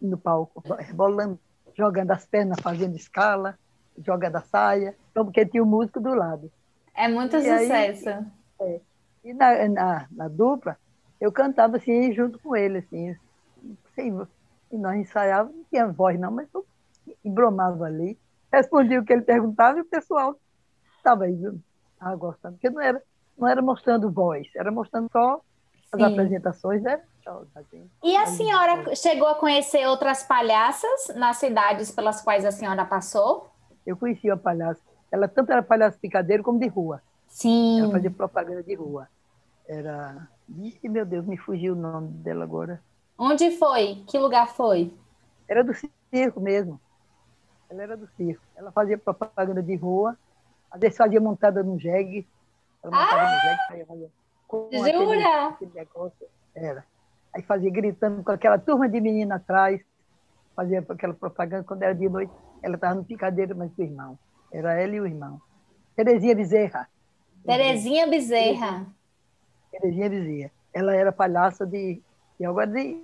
no 0.00 0.18
palco, 0.18 0.62
rebolando, 0.78 1.38
jogando 1.74 2.10
as 2.10 2.26
pernas, 2.26 2.60
fazendo 2.60 2.96
escala, 2.96 3.58
jogando 3.98 4.36
a 4.36 4.42
saia. 4.42 4.94
porque 5.14 5.46
tinha 5.46 5.62
o 5.62 5.66
músico 5.66 6.00
do 6.00 6.14
lado. 6.14 6.50
É 6.94 7.08
muito 7.08 7.36
E 7.36 7.40
sucesso. 7.42 8.08
aí- 8.08 8.26
É. 8.60 8.80
E 9.24 9.32
na, 9.34 9.68
na, 9.68 10.06
na 10.10 10.28
dupla, 10.28 10.76
eu 11.20 11.32
cantava 11.32 11.76
assim, 11.78 12.12
junto 12.12 12.38
com 12.38 12.54
ele, 12.54 12.78
assim. 12.78 13.16
Sem, 13.94 14.12
e 14.70 14.76
nós 14.78 14.96
ensaiávamos, 14.96 15.56
não 15.56 15.64
tinha 15.64 15.86
voz 15.88 16.18
não, 16.20 16.30
mas 16.30 16.48
eu 16.54 16.64
embromava 17.24 17.84
ali, 17.86 18.18
respondia 18.52 19.00
o 19.00 19.04
que 19.04 19.12
ele 19.12 19.22
perguntava 19.22 19.78
e 19.78 19.82
o 19.82 19.86
pessoal 19.86 20.38
estava 20.98 21.24
aí, 21.24 21.34
viu? 21.34 21.58
Tava 21.98 22.16
gostando. 22.16 22.54
Porque 22.54 22.70
não 22.70 22.80
era, 22.80 23.02
não 23.38 23.48
era 23.48 23.60
mostrando 23.62 24.10
voz, 24.10 24.48
era 24.54 24.70
mostrando 24.70 25.10
só 25.10 25.40
as 25.92 26.00
Sim. 26.00 26.12
apresentações, 26.12 26.82
né? 26.82 27.00
E 28.04 28.16
a 28.16 28.26
senhora 28.26 28.94
chegou 28.94 29.26
a 29.26 29.34
conhecer 29.34 29.84
outras 29.86 30.22
palhaças 30.22 31.08
nas 31.16 31.38
cidades 31.38 31.90
pelas 31.90 32.20
quais 32.20 32.44
a 32.44 32.52
senhora 32.52 32.84
passou? 32.84 33.50
Eu 33.84 33.96
conhecia 33.96 34.34
a 34.34 34.36
palhaça. 34.36 34.80
Ela 35.10 35.26
tanto 35.26 35.50
era 35.50 35.62
palhaça 35.62 35.98
picadeiro 36.00 36.44
como 36.44 36.60
de 36.60 36.68
rua. 36.68 37.02
Sim. 37.26 37.80
Ela 37.80 37.90
fazia 37.90 38.10
propaganda 38.10 38.62
de 38.62 38.74
rua. 38.74 39.08
Era. 39.66 40.28
Meu 40.84 41.04
Deus, 41.04 41.26
me 41.26 41.36
fugiu 41.36 41.72
o 41.72 41.76
nome 41.76 42.08
dela 42.18 42.44
agora. 42.44 42.80
Onde 43.18 43.50
foi? 43.50 44.04
Que 44.06 44.18
lugar 44.18 44.48
foi? 44.48 44.94
Era 45.48 45.64
do 45.64 45.72
circo 46.12 46.40
mesmo. 46.40 46.80
Ela 47.68 47.82
era 47.82 47.96
do 47.96 48.06
circo. 48.16 48.42
Ela 48.54 48.70
fazia 48.70 48.96
propaganda 48.96 49.62
de 49.62 49.74
rua, 49.74 50.16
às 50.70 50.80
vezes 50.80 50.96
fazia 50.96 51.20
montada 51.20 51.62
no 51.62 51.78
jegue. 51.78 52.26
Saía 52.90 53.86
fazia 53.86 54.10
com 54.46 54.68
Jura? 54.72 55.48
aquele 55.48 55.72
negócio. 55.74 56.26
Era. 56.54 56.84
Aí 57.34 57.42
fazia 57.42 57.70
gritando 57.70 58.22
com 58.22 58.30
aquela 58.30 58.58
turma 58.58 58.88
de 58.88 59.00
menina 59.00 59.36
atrás, 59.36 59.80
fazia 60.54 60.84
aquela 60.88 61.14
propaganda. 61.14 61.64
Quando 61.64 61.82
era 61.82 61.94
de 61.94 62.08
noite, 62.08 62.32
ela 62.62 62.76
estava 62.76 62.94
no 62.94 63.04
picadeiro, 63.04 63.56
mas 63.56 63.70
o 63.76 63.82
irmão. 63.82 64.18
Era 64.52 64.74
ela 64.74 64.94
e 64.94 65.00
o 65.00 65.06
irmão. 65.06 65.40
Terezinha 65.94 66.34
Bezerra. 66.34 66.88
Terezinha 67.44 68.06
Bezerra. 68.06 68.86
Terezinha 69.70 70.08
Bezerra. 70.08 70.50
Ela 70.72 70.94
era 70.94 71.12
palhaça 71.12 71.66
de. 71.66 72.02
E 72.38 72.44
agora 72.44 72.66
de, 72.66 73.02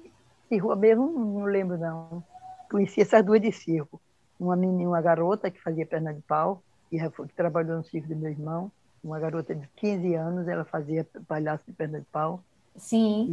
de 0.50 0.58
rua 0.58 0.76
mesmo, 0.76 1.10
não 1.10 1.44
lembro 1.44 1.78
não. 1.78 2.22
Conheci 2.70 3.00
essas 3.00 3.24
duas 3.24 3.40
de 3.40 3.52
circo. 3.52 4.00
Uma 4.38 4.56
menina, 4.56 4.90
uma 4.90 5.00
garota 5.00 5.50
que 5.50 5.60
fazia 5.60 5.86
perna 5.86 6.12
de 6.12 6.20
pau, 6.22 6.62
e 6.90 6.98
que 6.98 7.34
trabalhou 7.34 7.78
no 7.78 7.84
circo 7.84 8.08
do 8.08 8.16
meu 8.16 8.30
irmão. 8.30 8.70
Uma 9.02 9.18
garota 9.18 9.54
de 9.54 9.66
15 9.76 10.14
anos, 10.14 10.48
ela 10.48 10.64
fazia 10.64 11.06
palhaço 11.26 11.64
de 11.66 11.72
perna 11.72 12.00
de 12.00 12.06
pau. 12.06 12.42
Sim. 12.76 13.26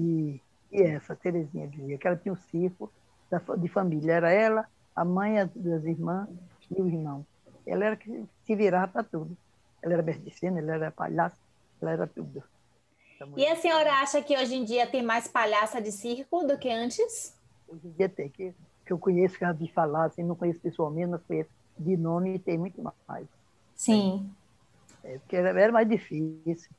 E, 0.72 0.78
e 0.78 0.82
essa, 0.82 1.15
Terezinha 1.15 1.67
Bezerra, 1.67 1.97
que 1.97 2.07
ela 2.07 2.17
tinha 2.17 2.34
um 2.34 2.38
circo 2.38 2.91
da 3.30 3.39
de 3.55 3.67
família. 3.67 4.13
Era 4.13 4.32
ela, 4.32 4.67
a 4.95 5.05
mãe, 5.05 5.39
as 5.39 5.49
duas 5.53 5.86
irmãs 5.86 6.28
e 6.72 6.82
o 6.82 6.88
irmão. 6.88 7.26
Ela 7.65 7.86
era 7.86 7.95
que 7.95 8.26
se 8.45 8.55
virava 8.55 8.88
para 8.91 9.03
tudo. 9.03 9.38
Ela 9.82 9.93
era 9.93 10.03
berdicina, 10.03 10.59
ela 10.59 10.74
era 10.74 10.91
palhaça, 10.91 11.38
ela 11.82 11.91
era 11.91 12.07
tudo. 12.07 12.43
E 13.36 13.45
a 13.45 13.55
senhora 13.55 13.91
acha 13.95 14.22
que 14.22 14.38
hoje 14.38 14.55
em 14.55 14.63
dia 14.63 14.88
tem 14.88 15.03
mais 15.03 15.28
palhaça 15.28 15.82
de 15.82 15.91
circo 15.91 16.43
do 16.45 16.57
que 16.57 16.70
antes? 16.70 17.36
Hoje 17.67 17.88
em 17.88 17.91
dia 17.91 18.09
tem, 18.09 18.30
que, 18.30 18.53
que 18.86 18.93
eu 18.93 18.97
conheço, 18.97 19.38
que 19.38 19.45
eu 19.45 19.53
vi 19.53 19.67
falar, 19.67 20.05
assim, 20.05 20.24
não 20.24 20.36
conheço 20.36 20.59
pessoalmente, 20.59 21.11
mas 21.11 21.22
conheço 21.24 21.49
de 21.78 21.97
nome 21.97 22.36
e 22.36 22.39
tem 22.39 22.57
muito 22.57 22.82
mais. 23.07 23.28
Sim. 23.76 24.30
É, 25.03 25.17
porque 25.19 25.35
era, 25.35 25.71
mais 25.71 25.87
difícil. 25.87 26.69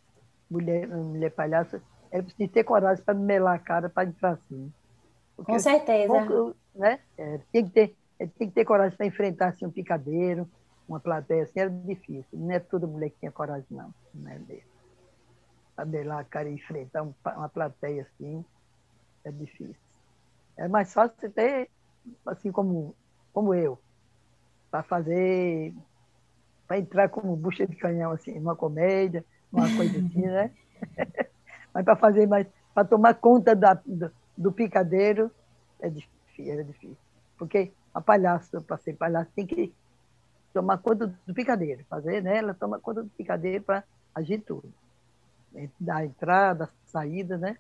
Mulher, 0.50 0.88
mulher 0.88 1.30
palhaça, 1.30 1.82
era 2.10 2.22
preciso 2.22 2.50
ter 2.50 2.64
coragem 2.64 3.04
para 3.04 3.14
melar 3.14 3.54
a 3.54 3.58
cara 3.58 3.88
para 3.88 4.10
para 4.12 4.36
cima. 4.48 4.68
Porque 5.36 5.52
Com 5.52 5.58
certeza. 5.58 6.08
pouco, 6.08 6.56
né? 6.74 7.00
É, 7.16 7.38
tinha, 7.50 7.64
que 7.64 7.70
ter, 7.70 7.96
é, 8.18 8.26
tinha 8.26 8.48
que 8.48 8.54
ter 8.54 8.64
coragem 8.64 8.96
para 8.96 9.06
enfrentar 9.06 9.48
assim, 9.48 9.64
um 9.64 9.70
picadeiro, 9.70 10.48
uma 10.88 10.98
plateia, 10.98 11.44
assim, 11.44 11.60
era 11.60 11.70
difícil. 11.70 12.26
Não 12.38 12.50
é 12.50 12.58
toda 12.58 12.86
mulher 12.86 13.10
que 13.10 13.18
tinha 13.20 13.30
coragem, 13.30 13.66
não. 13.70 13.94
não 14.12 14.30
é 14.30 14.38
mesmo. 14.38 14.70
Para 15.76 15.84
melar 15.84 16.18
a 16.18 16.24
cara 16.24 16.48
e 16.48 16.54
enfrentar 16.54 17.02
um 17.02 17.14
uma 17.24 17.48
plateia 17.48 18.02
assim, 18.02 18.44
é 19.24 19.30
difícil. 19.30 19.76
É 20.56 20.68
mais 20.68 20.92
fácil 20.92 21.30
ter, 21.30 21.70
assim 22.26 22.52
como, 22.52 22.94
como 23.32 23.54
eu, 23.54 23.78
para 24.70 24.82
fazer, 24.82 25.74
para 26.70 26.78
entrar 26.78 27.08
como 27.08 27.34
bucha 27.34 27.66
de 27.66 27.74
canhão, 27.74 28.12
assim, 28.12 28.38
numa 28.38 28.54
comédia, 28.54 29.24
uma 29.52 29.66
coisa 29.76 29.98
assim, 29.98 30.22
né? 30.22 30.52
Mas 31.74 31.84
para 31.84 31.96
fazer 31.96 32.28
mais, 32.28 32.46
para 32.72 32.86
tomar 32.86 33.14
conta 33.14 33.56
da, 33.56 33.74
do, 33.74 34.08
do 34.38 34.52
picadeiro, 34.52 35.32
é 35.80 35.90
difícil, 35.90 36.52
era 36.52 36.62
difícil. 36.62 36.96
Porque 37.36 37.72
a 37.92 38.00
palhaça, 38.00 38.60
para 38.60 38.78
ser 38.78 38.92
palhaço, 38.92 39.32
tem 39.34 39.48
que 39.48 39.74
tomar 40.54 40.78
conta 40.78 41.08
do 41.26 41.34
picadeiro, 41.34 41.84
fazer, 41.90 42.22
né? 42.22 42.36
Ela 42.36 42.54
toma 42.54 42.78
conta 42.78 43.02
do 43.02 43.10
picadeiro 43.10 43.64
para 43.64 43.82
agir 44.14 44.38
tudo. 44.38 44.72
Da 45.80 46.04
entrada, 46.04 46.70
saída, 46.86 47.36
né? 47.36 47.58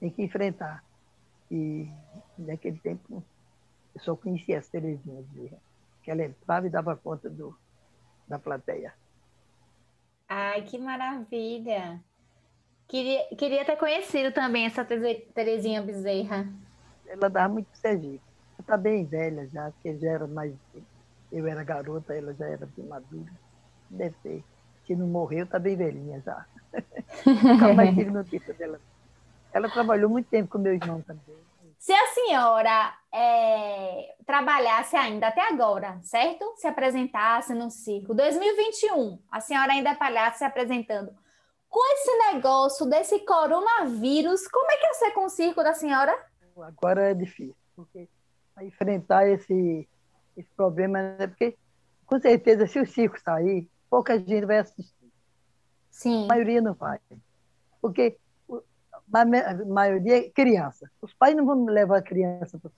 Tem 0.00 0.10
que 0.10 0.20
enfrentar. 0.20 0.82
E 1.48 1.88
naquele 2.36 2.80
tempo 2.80 3.22
eu 3.94 4.00
só 4.00 4.16
conhecia 4.16 4.58
as 4.58 4.66
Terezinhas, 4.66 5.26
que 6.02 6.10
ela 6.10 6.24
entrava 6.24 6.66
e 6.66 6.70
dava 6.70 6.96
conta 6.96 7.30
do, 7.30 7.56
da 8.28 8.38
plateia. 8.38 8.92
Ai, 10.28 10.62
que 10.62 10.78
maravilha. 10.78 12.00
Queria, 12.86 13.26
queria 13.36 13.64
ter 13.64 13.76
conhecido 13.76 14.32
também 14.32 14.66
essa 14.66 14.84
Terezinha 14.84 15.82
Bezerra. 15.82 16.46
Ela 17.06 17.28
dava 17.28 17.52
muito 17.52 17.68
Sergipe. 17.74 18.20
Ela 18.54 18.60
está 18.60 18.76
bem 18.76 19.04
velha 19.04 19.46
já, 19.48 19.70
porque 19.70 19.96
já 19.98 20.10
era 20.10 20.26
mais. 20.26 20.54
Eu 21.30 21.46
era 21.46 21.62
garota, 21.62 22.14
ela 22.14 22.32
já 22.34 22.46
era 22.46 22.66
bem 22.76 22.86
madura. 22.86 23.30
Deve 23.90 24.14
ter. 24.22 24.44
Se 24.86 24.94
não 24.96 25.06
morreu, 25.06 25.44
está 25.44 25.58
bem 25.58 25.76
velhinha 25.76 26.22
já. 26.24 26.46
Nunca 27.26 27.74
mais 27.74 27.94
tive 27.94 28.10
notícia 28.10 28.54
dela. 28.54 28.80
Ela 29.52 29.68
trabalhou 29.70 30.10
muito 30.10 30.28
tempo 30.28 30.50
com 30.50 30.58
meu 30.58 30.74
irmão 30.74 31.02
também. 31.02 31.36
Se 31.78 31.92
a 31.92 32.06
senhora 32.08 32.92
é, 33.14 34.16
trabalhasse 34.26 34.96
ainda 34.96 35.28
até 35.28 35.40
agora, 35.48 36.00
certo? 36.02 36.44
Se 36.56 36.66
apresentasse 36.66 37.54
no 37.54 37.70
circo, 37.70 38.14
2021, 38.14 39.22
a 39.30 39.40
senhora 39.40 39.72
ainda 39.72 39.90
é 39.90 39.94
palhaça 39.94 40.38
se 40.38 40.44
apresentando. 40.44 41.14
Com 41.68 41.80
esse 41.94 42.32
negócio 42.32 42.86
desse 42.86 43.20
coronavírus, 43.20 44.48
como 44.48 44.70
é 44.70 44.76
que 44.76 44.86
ia 44.86 44.94
ser 44.94 45.10
com 45.12 45.26
o 45.26 45.28
circo 45.28 45.62
da 45.62 45.72
senhora? 45.72 46.12
Agora 46.56 47.10
é 47.10 47.14
difícil, 47.14 47.54
porque 47.76 48.08
para 48.54 48.64
enfrentar 48.64 49.28
esse, 49.28 49.88
esse 50.36 50.50
problema, 50.56 51.00
né? 51.00 51.28
porque 51.28 51.56
com 52.04 52.18
certeza 52.18 52.66
se 52.66 52.80
o 52.80 52.86
circo 52.86 53.20
sair, 53.20 53.68
pouca 53.88 54.18
gente 54.18 54.44
vai 54.44 54.58
assistir. 54.58 55.12
Sim, 55.90 56.24
A 56.24 56.28
maioria 56.28 56.60
não 56.60 56.74
vai. 56.74 56.98
Porque 57.80 58.18
ma- 59.10 59.38
a 59.38 59.64
maioria 59.64 60.18
é 60.18 60.30
criança. 60.30 60.90
Os 61.00 61.12
pais 61.14 61.36
não 61.36 61.46
vão 61.46 61.64
levar 61.66 61.98
a 61.98 62.02
criança 62.02 62.58
para 62.58 62.70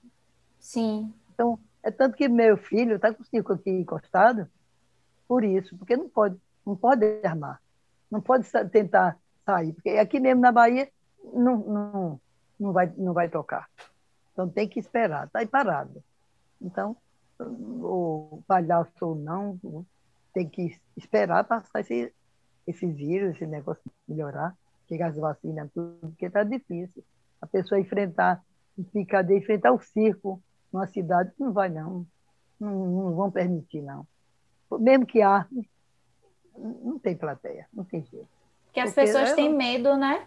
sim, 0.58 1.12
Então, 1.32 1.58
é 1.82 1.90
tanto 1.90 2.16
que 2.16 2.28
meu 2.28 2.56
filho 2.56 2.96
está 2.96 3.12
com 3.14 3.22
o 3.22 3.26
circo 3.26 3.52
aqui 3.52 3.70
encostado 3.70 4.46
por 5.26 5.44
isso, 5.44 5.76
porque 5.78 5.96
não 5.96 6.08
pode, 6.08 6.36
não 6.66 6.76
pode 6.76 7.04
armar, 7.24 7.60
não 8.10 8.20
pode 8.20 8.46
tentar 8.70 9.16
sair, 9.46 9.72
porque 9.72 9.90
aqui 9.90 10.20
mesmo 10.20 10.40
na 10.40 10.52
Bahia 10.52 10.90
não, 11.32 11.56
não, 11.58 12.20
não, 12.58 12.72
vai, 12.72 12.92
não 12.96 13.12
vai 13.12 13.28
tocar. 13.28 13.68
Então 14.32 14.48
tem 14.48 14.68
que 14.68 14.78
esperar, 14.78 15.26
está 15.26 15.38
aí 15.38 15.46
parado. 15.46 16.02
Então, 16.60 16.96
o 17.38 18.42
palhaço 18.46 18.92
ou 19.00 19.14
não, 19.14 19.58
tem 20.32 20.48
que 20.48 20.78
esperar 20.96 21.44
passar 21.44 21.80
esse, 21.80 22.12
esse 22.66 22.86
vírus, 22.86 23.36
esse 23.36 23.46
negócio 23.46 23.82
melhorar, 24.06 24.54
chegar 24.90 25.08
as 25.10 25.16
vacinas, 25.16 25.70
tudo, 25.72 25.96
porque 26.00 26.26
está 26.26 26.42
difícil. 26.42 27.04
A 27.40 27.46
pessoa 27.46 27.80
enfrentar, 27.80 28.42
ficar 28.92 29.22
de 29.22 29.36
enfrentar 29.38 29.72
o 29.72 29.80
circo 29.80 30.42
numa 30.72 30.86
cidade, 30.88 31.30
não 31.38 31.52
vai 31.52 31.68
não. 31.68 32.04
Não, 32.58 32.70
não 32.86 33.14
vão 33.14 33.30
permitir, 33.30 33.80
não. 33.80 34.06
Mesmo 34.78 35.06
que 35.06 35.22
arme, 35.22 35.68
não 36.58 36.98
tem 36.98 37.16
plateia, 37.16 37.66
não 37.72 37.84
tem 37.84 38.04
jeito. 38.04 38.28
que 38.72 38.80
as 38.80 38.90
Porque 38.90 39.00
pessoas 39.06 39.30
eu- 39.30 39.36
têm 39.36 39.54
medo, 39.56 39.96
né? 39.96 40.26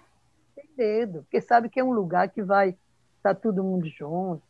Tem 0.55 0.70
medo, 0.78 1.24
porque 1.24 1.41
sabe 1.41 1.70
que 1.70 1.80
é 1.80 1.84
um 1.84 1.91
lugar 1.93 2.30
que 2.30 2.41
vai 2.41 2.76
estar 3.18 3.36
todo 3.36 3.64
mundo 3.64 3.88
junto. 3.88 4.41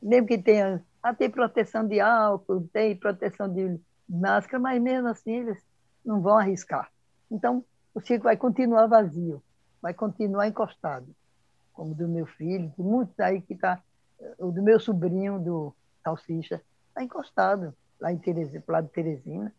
Mesmo 0.00 0.26
que 0.26 0.38
tenha, 0.38 0.82
ah, 1.02 1.14
tem 1.14 1.30
proteção 1.30 1.86
de 1.86 2.00
álcool, 2.00 2.68
tem 2.72 2.96
proteção 2.96 3.52
de 3.52 3.78
máscara, 4.08 4.58
mas 4.60 4.80
mesmo 4.82 5.08
assim 5.08 5.32
eles 5.32 5.62
não 6.04 6.20
vão 6.20 6.36
arriscar. 6.38 6.90
Então, 7.30 7.64
o 7.94 8.00
circo 8.00 8.24
vai 8.24 8.36
continuar 8.36 8.86
vazio, 8.86 9.42
vai 9.80 9.92
continuar 9.92 10.46
encostado, 10.46 11.06
como 11.72 11.94
do 11.94 12.08
meu 12.08 12.26
filho, 12.26 12.72
de 12.76 12.82
muitos 12.82 13.18
aí 13.20 13.40
que 13.40 13.54
está, 13.54 13.82
o 14.38 14.50
do 14.50 14.62
meu 14.62 14.78
sobrinho, 14.78 15.38
do 15.38 15.74
Salsicha, 16.02 16.62
está 16.88 17.02
encostado, 17.02 17.74
lá 18.00 18.12
em 18.12 18.18
Teresina, 18.18 18.62
lado 18.68 18.86
de 18.86 18.92
Teresina, 18.92 19.54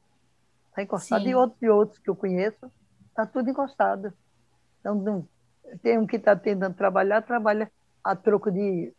está 0.70 0.84
encostado, 0.84 1.24
Sim. 1.24 1.30
e 1.30 1.36
outros, 1.36 1.62
e 1.62 1.70
outros 1.70 2.00
que 2.00 2.10
eu 2.10 2.16
conheço, 2.16 2.72
está 3.10 3.26
tudo 3.26 3.50
encostado. 3.50 4.14
Então, 4.80 4.96
não, 4.96 5.28
tem 5.82 5.98
um 5.98 6.08
que 6.08 6.18
está 6.18 6.36
tentando 6.36 6.76
trabalhar, 6.76 7.22
trabalha 7.22 7.72
a 8.04 8.16
troco 8.16 8.52
de 8.52 8.94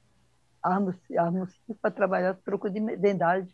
armas, 0.63 0.97
armas 1.19 1.53
para 1.81 1.91
trabalhar 1.91 2.31
a 2.31 2.35
troco 2.35 2.71
de 2.71 2.81
vendagem, 2.97 3.53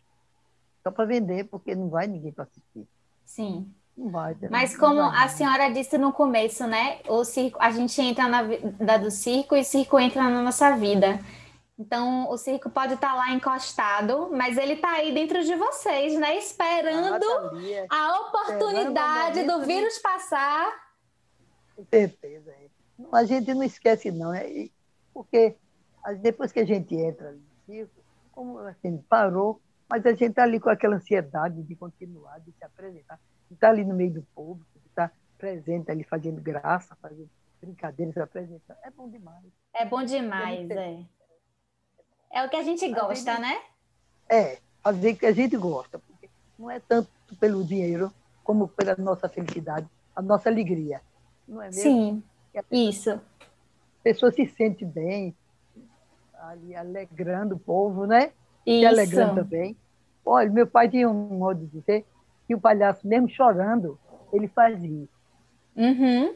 só 0.81 0.91
para 0.91 1.05
vender, 1.05 1.45
porque 1.45 1.75
não 1.75 1.89
vai 1.89 2.07
ninguém 2.07 2.31
para 2.31 2.45
assistir. 2.45 2.87
Sim. 3.25 3.73
Vai. 3.97 4.35
Mas 4.49 4.75
como 4.75 5.01
a 5.01 5.27
senhora 5.27 5.69
disse 5.69 5.97
no 5.97 6.11
começo, 6.13 6.65
né? 6.65 6.99
O 7.07 7.23
circo, 7.23 7.57
a 7.61 7.69
gente 7.71 8.01
entra 8.01 8.27
na 8.27 8.41
vida 8.43 8.97
do 8.99 9.11
circo 9.11 9.55
e 9.55 9.61
o 9.61 9.65
circo 9.65 9.99
entra 9.99 10.23
na 10.23 10.41
nossa 10.41 10.75
vida. 10.77 11.19
Então, 11.77 12.29
o 12.29 12.37
circo 12.37 12.69
pode 12.69 12.93
estar 12.93 13.13
lá 13.15 13.31
encostado, 13.31 14.29
mas 14.31 14.57
ele 14.57 14.73
está 14.73 14.91
aí 14.93 15.13
dentro 15.13 15.43
de 15.43 15.55
vocês, 15.55 16.13
né? 16.19 16.37
Esperando 16.37 17.25
Ah, 17.25 17.49
tá 17.49 17.59
é. 17.67 17.85
a 17.89 18.19
oportunidade 18.21 19.39
Esperando 19.39 19.45
do 19.47 19.51
momento 19.61 19.67
vírus 19.67 19.97
passar. 19.99 20.71
Com 21.75 21.83
certeza. 21.85 22.51
é. 22.51 22.67
A 23.11 23.23
gente 23.25 23.53
não 23.53 23.63
esquece, 23.63 24.11
não. 24.11 24.31
É, 24.33 24.69
porque 25.13 25.55
a- 26.03 26.13
depois 26.13 26.51
que 26.51 26.59
a 26.59 26.65
gente 26.65 26.95
entra 26.95 27.31
no 27.31 27.41
circo, 27.65 27.99
como 28.31 28.59
assim, 28.59 28.97
parou, 29.09 29.59
mas 29.89 30.05
a 30.05 30.11
gente 30.11 30.25
está 30.25 30.43
ali 30.43 30.59
com 30.59 30.69
aquela 30.69 30.95
ansiedade 30.97 31.63
de 31.63 31.75
continuar, 31.75 32.39
de 32.41 32.51
se 32.51 32.63
apresentar, 32.63 33.19
de 33.51 33.55
estar 33.55 33.69
ali 33.71 33.83
no 33.83 33.93
meio 33.93 34.13
do 34.13 34.21
público, 34.33 34.79
de 34.79 34.87
estar 34.87 35.11
presente 35.37 35.91
ali 35.91 36.05
fazendo 36.05 36.39
graça, 36.39 36.95
fazendo 37.01 37.29
brincadeiras, 37.61 38.13
se 38.13 38.21
apresentando. 38.21 38.77
É 38.81 38.89
bom 38.89 39.09
demais. 39.09 39.43
É 39.73 39.85
bom 39.85 40.03
demais, 40.03 40.69
é. 40.69 41.03
É 42.31 42.45
o 42.45 42.49
que 42.49 42.55
a 42.55 42.63
gente 42.63 42.87
gosta, 42.89 43.37
né? 43.39 43.61
É, 44.29 44.57
fazer 44.81 45.11
o 45.11 45.17
que 45.17 45.25
a 45.25 45.33
gente 45.33 45.57
gosta, 45.57 45.99
porque 45.99 46.29
não 46.57 46.71
é 46.71 46.79
tanto 46.79 47.09
pelo 47.41 47.61
dinheiro 47.61 48.09
como 48.41 48.69
pela 48.69 48.95
nossa 48.95 49.27
felicidade, 49.27 49.85
a 50.15 50.21
nossa 50.21 50.47
alegria. 50.47 51.01
Não 51.45 51.61
é 51.61 51.65
mesmo? 51.65 51.81
Sim, 51.81 52.23
Que 52.53 52.57
a 52.57 52.63
pessoa 52.63 52.89
isso. 52.89 53.11
a 53.11 54.03
pessoa 54.03 54.31
se 54.31 54.45
sente 54.47 54.85
bem, 54.85 55.35
ali 56.39 56.73
alegrando 56.73 57.55
o 57.55 57.59
povo, 57.59 58.05
né? 58.05 58.31
E 58.65 58.85
alegrando 58.85 59.33
Isso. 59.33 59.43
também. 59.43 59.75
Olha, 60.25 60.49
meu 60.49 60.65
pai 60.65 60.87
tinha 60.87 61.09
um 61.09 61.37
modo 61.37 61.65
de 61.65 61.79
dizer 61.79 62.05
que 62.51 62.55
o 62.55 62.59
palhaço, 62.59 63.07
mesmo 63.07 63.29
chorando, 63.29 63.97
ele 64.33 64.49
faz 64.49 64.77
rir. 64.83 65.07
Uhum. 65.73 66.35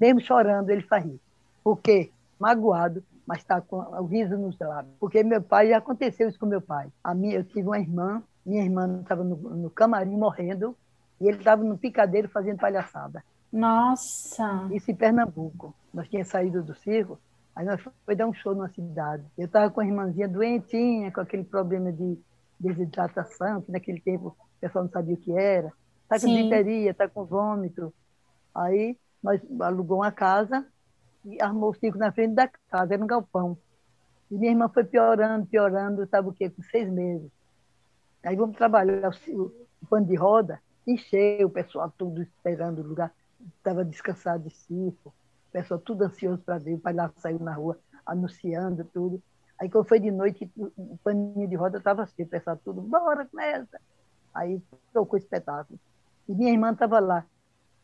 Mesmo 0.00 0.20
chorando, 0.20 0.70
ele 0.70 0.82
faz 0.82 1.04
rir. 1.04 1.20
Porque 1.62 2.10
magoado, 2.36 3.00
mas 3.24 3.38
está 3.38 3.60
com 3.60 3.76
o 3.76 4.06
riso 4.06 4.36
nos 4.36 4.58
lábios. 4.58 4.92
Porque 4.98 5.22
meu 5.22 5.40
pai, 5.40 5.68
já 5.68 5.78
aconteceu 5.78 6.28
isso 6.28 6.36
com 6.36 6.46
meu 6.46 6.60
pai. 6.60 6.88
A 7.04 7.14
minha, 7.14 7.36
eu 7.36 7.44
tive 7.44 7.68
uma 7.68 7.78
irmã, 7.78 8.20
minha 8.44 8.64
irmã 8.64 9.02
estava 9.02 9.22
no, 9.22 9.36
no 9.36 9.70
camarim 9.70 10.16
morrendo, 10.16 10.76
e 11.20 11.28
ele 11.28 11.38
estava 11.38 11.62
no 11.62 11.78
picadeiro 11.78 12.28
fazendo 12.28 12.58
palhaçada. 12.58 13.22
Nossa. 13.52 14.68
Isso 14.72 14.90
em 14.90 14.96
Pernambuco. 14.96 15.72
Nós 15.94 16.08
tínhamos 16.08 16.28
saído 16.28 16.60
do 16.60 16.74
circo, 16.74 17.20
aí 17.54 17.64
nós 17.64 17.80
foi 18.04 18.16
dar 18.16 18.26
um 18.26 18.34
show 18.34 18.52
numa 18.52 18.68
cidade. 18.70 19.22
Eu 19.38 19.46
estava 19.46 19.70
com 19.70 19.80
a 19.80 19.86
irmãzinha 19.86 20.26
doentinha, 20.26 21.12
com 21.12 21.20
aquele 21.20 21.44
problema 21.44 21.92
de 21.92 22.18
desidratação, 22.58 23.62
que 23.62 23.70
naquele 23.70 24.00
tempo 24.00 24.36
o 24.60 24.66
pessoal 24.66 24.84
não 24.84 24.90
sabia 24.90 25.14
o 25.14 25.18
que 25.18 25.32
era. 25.32 25.72
Está 26.02 26.16
com 26.16 26.26
Sim. 26.26 26.34
disenteria, 26.36 26.90
está 26.90 27.08
com 27.08 27.24
vômito. 27.24 27.94
Aí 28.54 28.98
nós 29.22 29.40
alugou 29.60 29.98
uma 29.98 30.12
casa 30.12 30.66
e 31.24 31.40
armou 31.40 31.70
o 31.70 31.74
circo 31.74 31.96
na 31.96 32.12
frente 32.12 32.34
da 32.34 32.46
casa, 32.46 32.92
era 32.92 33.02
um 33.02 33.06
galpão. 33.06 33.56
E 34.30 34.36
minha 34.36 34.52
irmã 34.52 34.68
foi 34.68 34.84
piorando, 34.84 35.46
piorando, 35.46 36.02
estava 36.02 36.28
o 36.28 36.32
quê? 36.32 36.50
Com 36.50 36.62
seis 36.62 36.90
meses. 36.90 37.30
Aí 38.22 38.36
vamos 38.36 38.56
trabalhar 38.56 39.10
o, 39.28 39.52
o 39.82 39.86
pano 39.88 40.06
de 40.06 40.14
roda, 40.14 40.60
encheu 40.86 41.46
o 41.46 41.50
pessoal 41.50 41.92
tudo 41.96 42.22
esperando 42.22 42.80
o 42.80 42.86
lugar. 42.86 43.12
Estava 43.56 43.82
descansado 43.84 44.44
de 44.44 44.54
circo, 44.54 45.08
o 45.48 45.52
pessoal 45.52 45.80
tudo 45.80 46.04
ansioso 46.04 46.42
para 46.42 46.58
ver, 46.58 46.74
o 46.74 46.78
palhaço 46.78 47.14
saiu 47.18 47.38
na 47.38 47.54
rua 47.54 47.78
anunciando 48.04 48.84
tudo. 48.92 49.22
Aí 49.58 49.70
quando 49.70 49.88
foi 49.88 49.98
de 49.98 50.10
noite, 50.10 50.50
o 50.56 50.70
o 50.76 50.98
paninho 51.02 51.48
de 51.48 51.56
roda 51.56 51.78
estava 51.78 52.02
assim, 52.02 52.22
o 52.22 52.28
pessoal 52.28 52.58
tudo, 52.62 52.82
bora, 52.82 53.26
começa. 53.26 53.80
Aí 54.34 54.60
tocou 54.92 55.18
o 55.18 55.22
espetáculo. 55.22 55.78
E 56.28 56.34
minha 56.34 56.52
irmã 56.52 56.72
estava 56.72 57.00
lá. 57.00 57.24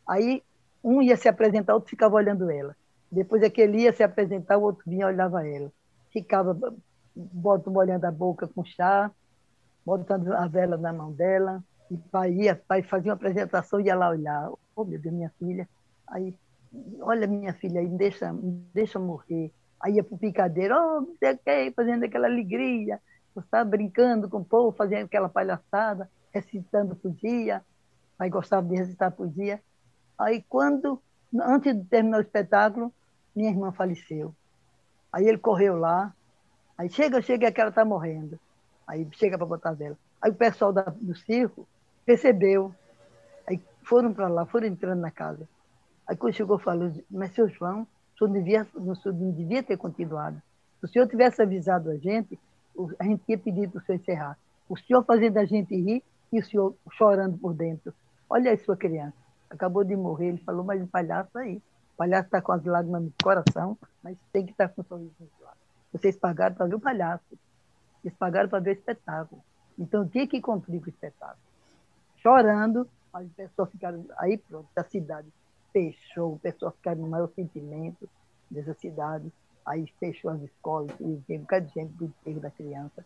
Aí 0.07 0.43
um 0.83 1.01
ia 1.01 1.17
se 1.17 1.27
apresentar, 1.27 1.73
outro 1.73 1.89
ficava 1.89 2.15
olhando 2.15 2.49
ela. 2.49 2.75
Depois 3.11 3.43
aquele 3.43 3.81
ia 3.81 3.93
se 3.93 4.03
apresentar, 4.03 4.57
o 4.57 4.63
outro 4.63 4.83
vinha 4.85 5.07
olhava 5.07 5.45
ela. 5.47 5.71
Ficava 6.11 6.57
molhando 7.65 8.05
a 8.05 8.11
boca 8.11 8.47
com 8.47 8.63
chá, 8.63 9.11
botando 9.85 10.33
a 10.33 10.47
vela 10.47 10.77
na 10.77 10.93
mão 10.93 11.11
dela. 11.11 11.63
E 11.89 11.97
pai 11.97 12.33
ia, 12.33 12.55
pai 12.55 12.83
fazia 12.83 13.11
uma 13.11 13.15
apresentação 13.15 13.79
ia 13.79 13.95
lá 13.95 14.09
olhar. 14.09 14.51
Oh, 14.75 14.83
meu 14.83 14.99
Deus, 14.99 15.13
minha 15.13 15.31
filha. 15.39 15.67
Aí, 16.07 16.33
olha 17.01 17.27
minha 17.27 17.53
filha 17.53 17.79
aí, 17.79 17.87
deixa, 17.87 18.33
deixa 18.73 18.99
morrer. 18.99 19.51
Aí 19.79 19.95
ia 19.95 20.03
para 20.03 20.15
o 20.15 20.17
picadeiro, 20.17 20.75
oh, 20.75 21.01
não 21.01 21.15
sei 21.17 21.33
o 21.33 21.37
quê, 21.37 21.73
fazendo 21.75 22.03
aquela 22.03 22.27
alegria. 22.27 23.01
Gostava 23.33 23.69
brincando 23.69 24.29
com 24.29 24.37
o 24.37 24.45
povo, 24.45 24.75
fazendo 24.75 25.05
aquela 25.05 25.29
palhaçada, 25.29 26.09
recitando 26.39 26.95
poesia. 26.95 27.63
Aí 28.17 28.29
gostava 28.29 28.67
de 28.67 28.75
recitar 28.75 29.11
poesia. 29.11 29.61
Aí 30.17 30.43
quando, 30.49 31.01
antes 31.41 31.75
de 31.75 31.83
terminar 31.85 32.17
o 32.17 32.21
espetáculo, 32.21 32.91
minha 33.35 33.49
irmã 33.49 33.71
faleceu. 33.71 34.33
Aí 35.11 35.27
ele 35.27 35.37
correu 35.37 35.77
lá, 35.77 36.13
aí 36.77 36.89
chega, 36.89 37.21
chega 37.21 37.51
que 37.51 37.61
ela 37.61 37.69
está 37.69 37.85
morrendo. 37.85 38.39
Aí 38.87 39.07
chega 39.11 39.37
para 39.37 39.45
botar 39.45 39.69
a 39.69 39.73
vela. 39.73 39.97
Aí 40.21 40.31
o 40.31 40.35
pessoal 40.35 40.73
da- 40.73 40.93
do 40.99 41.15
circo 41.15 41.67
percebeu. 42.05 42.73
Aí 43.47 43.61
foram 43.83 44.13
para 44.13 44.27
lá, 44.27 44.45
foram 44.45 44.67
entrando 44.67 44.99
na 44.99 45.11
casa. 45.11 45.47
Aí 46.07 46.15
quando 46.15 46.33
chegou, 46.33 46.57
falou, 46.57 46.91
mas 47.09 47.33
seu 47.33 47.47
João, 47.49 47.81
o 47.81 48.17
senhor, 48.17 48.31
devia, 48.31 48.67
o 48.73 48.95
senhor 48.95 49.15
não 49.15 49.31
devia 49.31 49.61
ter 49.61 49.77
continuado. 49.77 50.41
Se 50.79 50.85
o 50.85 50.87
senhor 50.87 51.07
tivesse 51.07 51.41
avisado 51.41 51.89
a 51.91 51.97
gente, 51.97 52.39
a 52.99 53.03
gente 53.03 53.23
tinha 53.25 53.37
pedido 53.37 53.73
para 53.73 53.81
o 53.81 53.85
senhor 53.85 53.99
encerrar. 53.99 54.37
O 54.69 54.77
senhor 54.77 55.03
fazendo 55.03 55.37
a 55.37 55.45
gente 55.45 55.75
rir 55.75 56.03
e 56.31 56.39
o 56.39 56.43
senhor 56.45 56.75
chorando 56.93 57.37
por 57.37 57.53
dentro. 57.53 57.93
Olha 58.29 58.51
aí 58.51 58.57
sua 58.57 58.75
criança. 58.75 59.15
Acabou 59.49 59.83
de 59.83 59.95
morrer, 59.95 60.27
ele 60.27 60.37
falou, 60.39 60.63
mas 60.63 60.81
o 60.81 60.87
palhaço 60.87 61.37
aí. 61.37 61.57
O 61.93 61.97
palhaço 61.97 62.25
está 62.25 62.41
com 62.41 62.51
as 62.51 62.63
lágrimas 62.65 63.03
no 63.03 63.13
coração, 63.23 63.77
mas 64.03 64.17
tem 64.31 64.45
que 64.45 64.51
estar 64.51 64.69
com 64.69 64.81
um 64.81 64.83
sorriso 64.83 65.15
nos 65.19 65.29
lábios. 65.39 65.63
Vocês 65.91 66.17
pagaram 66.17 66.55
para 66.55 66.67
ver 66.67 66.75
o 66.75 66.79
palhaço. 66.79 67.37
Vocês 68.01 68.13
pagaram 68.15 68.49
para 68.49 68.59
ver 68.59 68.71
o 68.71 68.73
espetáculo. 68.73 69.41
Então 69.79 70.07
tinha 70.07 70.27
que 70.27 70.41
cumprir 70.41 70.79
com 70.79 70.87
o 70.87 70.89
espetáculo. 70.89 71.41
Chorando, 72.17 72.87
mas 73.11 73.27
o 73.27 73.33
pessoal 73.33 73.67
ficaram. 73.67 74.05
Aí 74.17 74.37
pronto, 74.37 74.67
a 74.75 74.83
cidade 74.83 75.27
fechou, 75.71 76.33
o 76.33 76.39
pessoal 76.39 76.71
ficaram 76.71 77.01
no 77.01 77.07
maior 77.07 77.29
sentimento 77.29 78.09
dessa 78.49 78.73
cidade. 78.73 79.31
Aí 79.65 79.85
fechou 79.99 80.31
as 80.31 80.41
escolas, 80.41 80.91
e 80.99 81.03
um 81.29 81.39
bocado 81.39 81.67
de 81.67 81.73
gente 81.73 81.93
do 81.93 82.05
enterro 82.05 82.39
da 82.39 82.51
criança. 82.51 83.05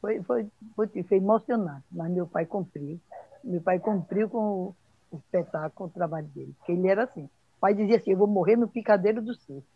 Foi, 0.00 0.22
foi, 0.22 0.46
foi, 0.74 0.88
foi 0.88 1.16
emocionante, 1.18 1.84
mas 1.90 2.10
meu 2.10 2.26
pai 2.26 2.46
cumpriu. 2.46 2.98
Meu 3.44 3.60
pai 3.60 3.78
cumpriu 3.78 4.28
com 4.28 4.74
o, 5.10 5.16
espetáculo, 5.16 5.72
com 5.74 5.84
o 5.84 5.90
trabalho 5.90 6.26
dele. 6.28 6.54
Porque 6.58 6.72
ele 6.72 6.88
era 6.88 7.04
assim. 7.04 7.24
O 7.24 7.60
pai 7.60 7.74
dizia 7.74 7.96
assim: 7.96 8.12
eu 8.12 8.18
vou 8.18 8.26
morrer 8.26 8.56
no 8.56 8.68
picadeiro 8.68 9.20
do 9.20 9.34
circo. 9.34 9.66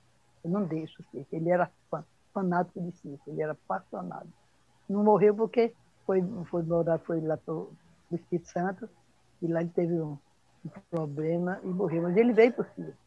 Eu 0.43 0.51
não 0.51 0.65
deixo 0.65 1.03
o 1.03 1.05
circo. 1.11 1.29
Ele 1.33 1.51
era 1.51 1.71
fã, 1.91 2.05
fanático 2.33 2.81
de 2.81 2.93
circo, 2.93 3.23
ele 3.31 3.43
era 3.43 3.53
apaixonado. 3.53 4.29
Não 4.89 5.05
morreu 5.05 5.35
porque 5.35 5.73
foi, 6.07 6.23
foi 6.51 6.63
morar, 6.63 6.99
foi 6.99 7.21
lá 7.21 7.37
para 7.37 7.55
o 7.55 7.73
Espírito 8.13 8.49
Santo, 8.49 8.89
e 9.41 9.47
lá 9.47 9.61
ele 9.61 9.71
teve 9.71 9.95
um, 9.95 10.19
um 10.65 10.71
problema 10.91 11.61
e 11.63 11.69
morreu. 11.69 12.03
Mas 12.03 12.17
ele 12.17 12.33
veio 12.33 12.53
para 12.53 12.63
o 12.63 12.75
circo. 12.75 12.99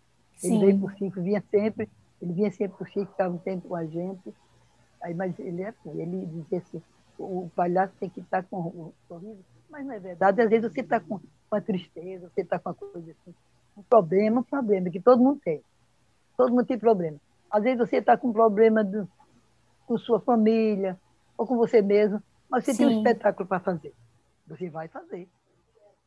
Ele 0.43 0.53
Sim. 0.53 0.59
veio 0.59 0.80
para 0.80 0.88
o 0.88 0.97
circo, 0.97 1.22
vinha 1.22 1.43
sempre, 1.51 1.89
ele 2.22 2.34
vinha 2.34 2.51
sempre 2.51 2.78
para 2.78 2.88
o 2.88 2.91
circo, 2.91 3.11
ficava 3.11 3.34
um 3.34 3.39
tempo 3.39 3.68
com 3.68 3.76
a 3.76 3.86
gente. 3.86 4.34
Aí, 5.01 5.13
mas 5.13 5.38
ele 5.39 5.61
é 5.61 5.70
assim, 5.70 6.01
ele 6.01 6.26
dizia 6.26 6.57
assim, 6.57 6.82
o 7.18 7.49
palhaço 7.55 7.93
tem 7.99 8.09
que 8.09 8.20
estar 8.20 8.43
com 8.43 8.57
o 8.57 8.93
sorriso, 9.07 9.43
mas 9.70 9.86
não 9.86 9.93
é 9.93 9.99
verdade. 9.99 10.41
Às 10.41 10.49
vezes 10.49 10.72
você 10.72 10.82
está 10.82 10.99
com 10.99 11.20
uma 11.51 11.61
tristeza, 11.61 12.30
você 12.30 12.41
está 12.41 12.59
com 12.59 12.70
uma 12.70 12.76
coisa 12.76 13.11
assim, 13.11 13.36
um 13.76 13.84
problema, 13.84 14.41
um 14.41 14.43
problema 14.43 14.89
que 14.89 14.99
todo 14.99 15.22
mundo 15.22 15.39
tem. 15.43 15.61
Todo 16.36 16.51
mundo 16.51 16.65
tem 16.65 16.78
problema. 16.78 17.18
Às 17.49 17.63
vezes 17.63 17.80
você 17.80 17.97
está 17.97 18.18
com 18.18 18.30
um 18.30 18.34
problema 18.34 18.84
do, 18.84 19.07
com 19.86 19.97
sua 19.97 20.20
família, 20.20 20.99
ou 21.38 21.45
com 21.45 21.55
você 21.55 21.82
mesmo, 21.82 22.22
mas 22.49 22.65
você 22.65 22.76
tem 22.76 22.88
um 22.88 22.89
Sim. 22.89 22.97
espetáculo 22.97 23.47
para 23.47 23.59
fazer. 23.59 23.93
Você 24.47 24.70
vai 24.70 24.88
fazer. 24.88 25.30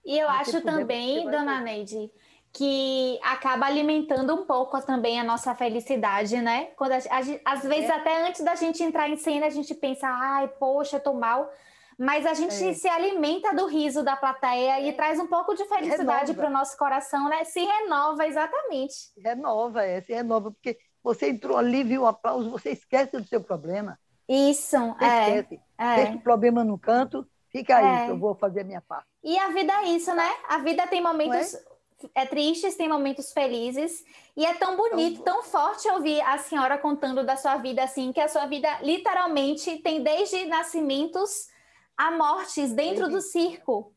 E 0.05 0.19
eu 0.19 0.29
acho 0.29 0.63
também, 0.63 1.31
dona. 1.31 1.61
Neide, 1.61 2.11
que 2.53 3.19
acaba 3.23 3.67
alimentando 3.67 4.35
um 4.35 4.45
pouco 4.45 4.81
também 4.83 5.21
a 5.21 5.25
nossa 5.25 5.55
felicidade, 5.55 6.37
né? 6.41 6.67
Quando 6.77 6.93
a, 6.93 6.97
a 6.97 7.53
às 7.53 7.63
vezes, 7.63 7.89
É. 7.89 7.93
até 7.93 8.27
antes 8.27 8.43
da 8.43 8.55
gente 8.55 8.83
entrar 8.83 9.09
em 9.09 9.17
cena, 9.17 9.47
a 9.47 9.51
gente 9.51 9.75
pensa, 9.75 10.09
ai, 10.09 10.49
poxa, 10.49 10.99
tô 10.99 11.13
mal. 11.15 11.49
Mas 11.99 12.25
a 12.25 12.33
gente 12.35 12.55
É. 12.55 12.73
se 12.73 12.89
alimenta 12.89 13.55
do 13.55 13.67
riso 13.67 14.03
da 14.03 14.17
plateia 14.17 14.81
e 14.81 14.93
traz 14.95 15.21
um 15.21 15.27
pouco 15.27 15.55
de 15.55 15.65
felicidade 15.67 16.33
para 16.35 16.47
o 16.49 16.53
nosso 16.53 16.77
coração, 16.77 17.29
né? 17.29 17.45
Se 17.45 17.61
renova, 17.61 18.27
exatamente. 18.27 18.95
Renova, 19.23 19.85
é, 19.85 20.01
se 20.01 20.13
renova, 20.13 20.51
porque 20.51 20.79
você 21.05 21.29
entrou 21.31 21.57
ali, 21.59 21.85
viu 21.85 22.03
o 22.03 22.07
aplauso, 22.07 22.51
você 22.51 22.71
esquece 22.71 23.13
do 23.19 23.27
seu 23.29 23.43
problema. 23.43 23.99
Isso, 24.29 24.77
Você 24.77 25.05
é, 25.05 25.39
esquece. 25.41 25.61
Deixa 25.79 26.13
é. 26.13 26.15
o 26.15 26.21
problema 26.21 26.65
no 26.65 26.79
canto, 26.79 27.27
fica 27.51 27.77
aí, 27.77 28.03
É. 28.03 28.05
que 28.07 28.11
eu 28.13 28.19
vou 28.19 28.35
fazer 28.35 28.61
a 28.63 28.65
minha 28.65 28.81
parte. 28.81 29.07
E 29.23 29.39
a 29.39 29.49
vida 29.49 29.73
é 29.73 29.85
isso, 29.89 30.15
né? 30.15 30.31
A 30.49 30.59
vida 30.59 30.87
tem 30.87 31.03
momentos 31.03 31.55
é 31.55 31.70
tristes, 32.29 32.77
tem 32.77 32.89
momentos 32.89 33.33
felizes, 33.33 34.05
e 34.37 34.45
é 34.45 34.55
tão 34.55 34.77
bonito, 34.77 35.23
tão 35.23 35.43
forte 35.43 35.89
ouvir 35.89 36.21
a 36.23 36.39
senhora 36.39 36.79
contando 36.79 37.25
da 37.25 37.37
sua 37.37 37.57
vida 37.57 37.83
assim, 37.83 38.13
que 38.13 38.21
a 38.21 38.29
sua 38.29 38.47
vida 38.47 38.69
literalmente 38.83 39.79
tem 39.79 40.03
desde 40.03 40.47
nascimentos 40.47 41.49
a 41.97 42.11
mortes 42.11 42.73
dentro 42.73 43.09
do 43.09 43.21
circo. 43.21 43.93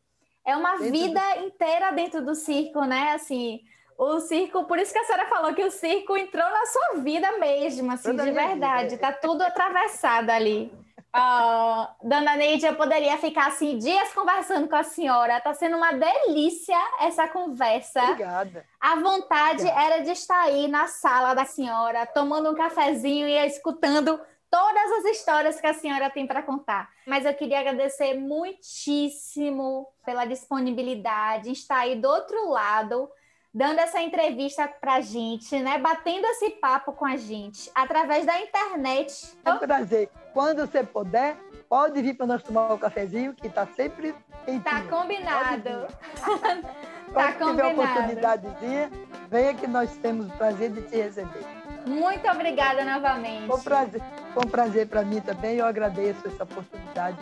É 0.45 0.56
uma 0.58 0.78
dentro 0.78 0.91
vida 0.91 1.22
do... 1.36 1.45
inteira 1.45 1.91
dentro 1.91 2.26
do 2.26 2.36
circo, 2.36 2.84
né? 2.84 3.14
Assim, 3.14 3.62
o 3.97 4.20
circo, 4.20 4.66
por 4.66 4.78
isso 4.78 4.91
que 4.91 4.99
a 4.99 5.06
senhora 5.06 5.28
falou 5.28 5.54
que 5.54 5.64
o 5.64 5.72
circo 5.72 6.18
entrou 6.18 6.49
na 6.49 6.66
sua 6.66 6.93
vida 7.01 7.38
mesmo, 7.38 7.91
assim, 7.91 8.10
Toda 8.10 8.24
de 8.26 8.32
verdade. 8.32 8.95
Vida. 8.95 8.97
Tá 8.97 9.14
tudo 9.14 9.41
atravessado 9.41 10.30
ali. 10.30 10.72
Oh, 11.16 12.07
Dona 12.07 12.36
Neide, 12.36 12.66
eu 12.66 12.76
poderia 12.76 13.18
ficar 13.20 13.47
assim 13.47 13.78
dias 13.78 14.11
conversando 14.14 14.68
com 14.68 14.76
a 14.76 14.84
senhora. 14.84 15.39
Tá 15.39 15.53
sendo 15.53 15.78
uma 15.78 15.91
delícia 15.91 16.78
essa 16.99 17.28
conversa. 17.28 18.01
Obrigada. 18.01 18.66
A 18.82 18.95
vontade 18.95 19.61
Obrigada. 19.61 19.86
era 19.86 20.03
de 20.03 20.09
estar 20.09 20.41
aí 20.41 20.68
na 20.68 20.88
sala 20.88 21.36
da 21.36 21.45
senhora, 21.45 22.07
tomando 22.07 22.49
um 22.49 22.55
cafezinho 22.55 23.28
e 23.28 23.45
escutando 23.45 24.20
todas 24.49 24.91
as 24.99 25.05
histórias 25.05 25.61
que 25.61 25.68
a 25.68 25.74
senhora 25.74 26.09
tem 26.09 26.26
para 26.26 26.41
contar. 26.41 26.89
Mas 27.05 27.26
eu 27.26 27.34
queria 27.34 27.59
agradecer 27.59 28.16
muitíssimo 28.16 29.88
pela 30.03 30.26
disponibilidade, 30.26 31.51
estar 31.51 31.80
aí 31.80 31.95
do 31.95 32.07
outro 32.07 32.49
lado 32.49 33.07
dando 33.54 33.80
essa 33.80 34.01
entrevista 34.01 34.68
para 34.68 34.95
a 34.95 35.01
gente, 35.01 35.60
né? 35.60 35.78
Batendo 35.78 36.26
esse 36.26 36.49
papo 36.51 36.91
com 36.93 37.06
a 37.06 37.16
gente 37.16 37.70
através 37.76 38.26
da 38.26 38.39
internet. 38.39 39.38
É 39.45 39.54
um 39.54 39.60
prazer. 39.60 40.10
Quando 40.34 40.66
você 40.66 40.84
puder, 40.84 41.38
pode 41.70 42.01
vir 42.01 42.16
para 42.16 42.26
nós 42.26 42.41
tomar 42.41 42.74
um 42.74 42.78
cafezinho, 42.78 43.34
que 43.34 43.47
está 43.47 43.68
sempre 43.68 44.16
quentinho. 44.45 44.64
Tá 44.64 44.82
combinado. 44.89 45.88
tá 47.14 47.34
Quando 47.34 47.38
combinado. 47.38 47.56
tiver 47.56 47.66
oportunidadezinha, 47.68 48.91
venha 49.30 49.54
que 49.54 49.68
nós 49.68 49.95
temos 49.97 50.26
o 50.28 50.32
prazer 50.32 50.72
de 50.72 50.82
te 50.82 50.95
receber. 50.95 51.45
Muito 51.86 52.28
obrigada 52.28 52.84
novamente. 52.84 53.45
Foi 53.45 53.58
um 53.58 53.62
prazer, 53.62 54.01
foi 54.34 54.43
um 54.45 54.49
prazer 54.49 54.88
para 54.88 55.04
mim 55.04 55.22
também. 55.22 55.58
Eu 55.58 55.66
agradeço 55.68 56.28
essa 56.28 56.43
oportunidade 56.43 57.18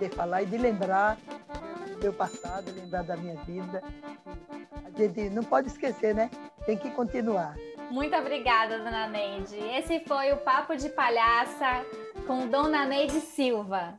de 0.00 0.08
falar 0.08 0.42
e 0.42 0.46
de 0.46 0.58
lembrar 0.58 1.16
meu 2.04 2.12
passado, 2.12 2.70
lembrar 2.70 3.02
da 3.02 3.16
minha 3.16 3.36
vida 3.44 3.82
gente 4.96 5.30
não 5.30 5.42
pode 5.42 5.68
esquecer, 5.68 6.14
né? 6.14 6.30
Tem 6.64 6.76
que 6.76 6.90
continuar. 6.90 7.56
Muito 7.90 8.16
obrigada, 8.16 8.78
dona 8.78 9.06
Neide. 9.08 9.56
Esse 9.56 10.00
foi 10.00 10.32
o 10.32 10.38
Papo 10.38 10.76
de 10.76 10.88
Palhaça 10.88 11.84
com 12.26 12.46
Dona 12.46 12.86
Neide 12.86 13.20
Silva. 13.20 13.98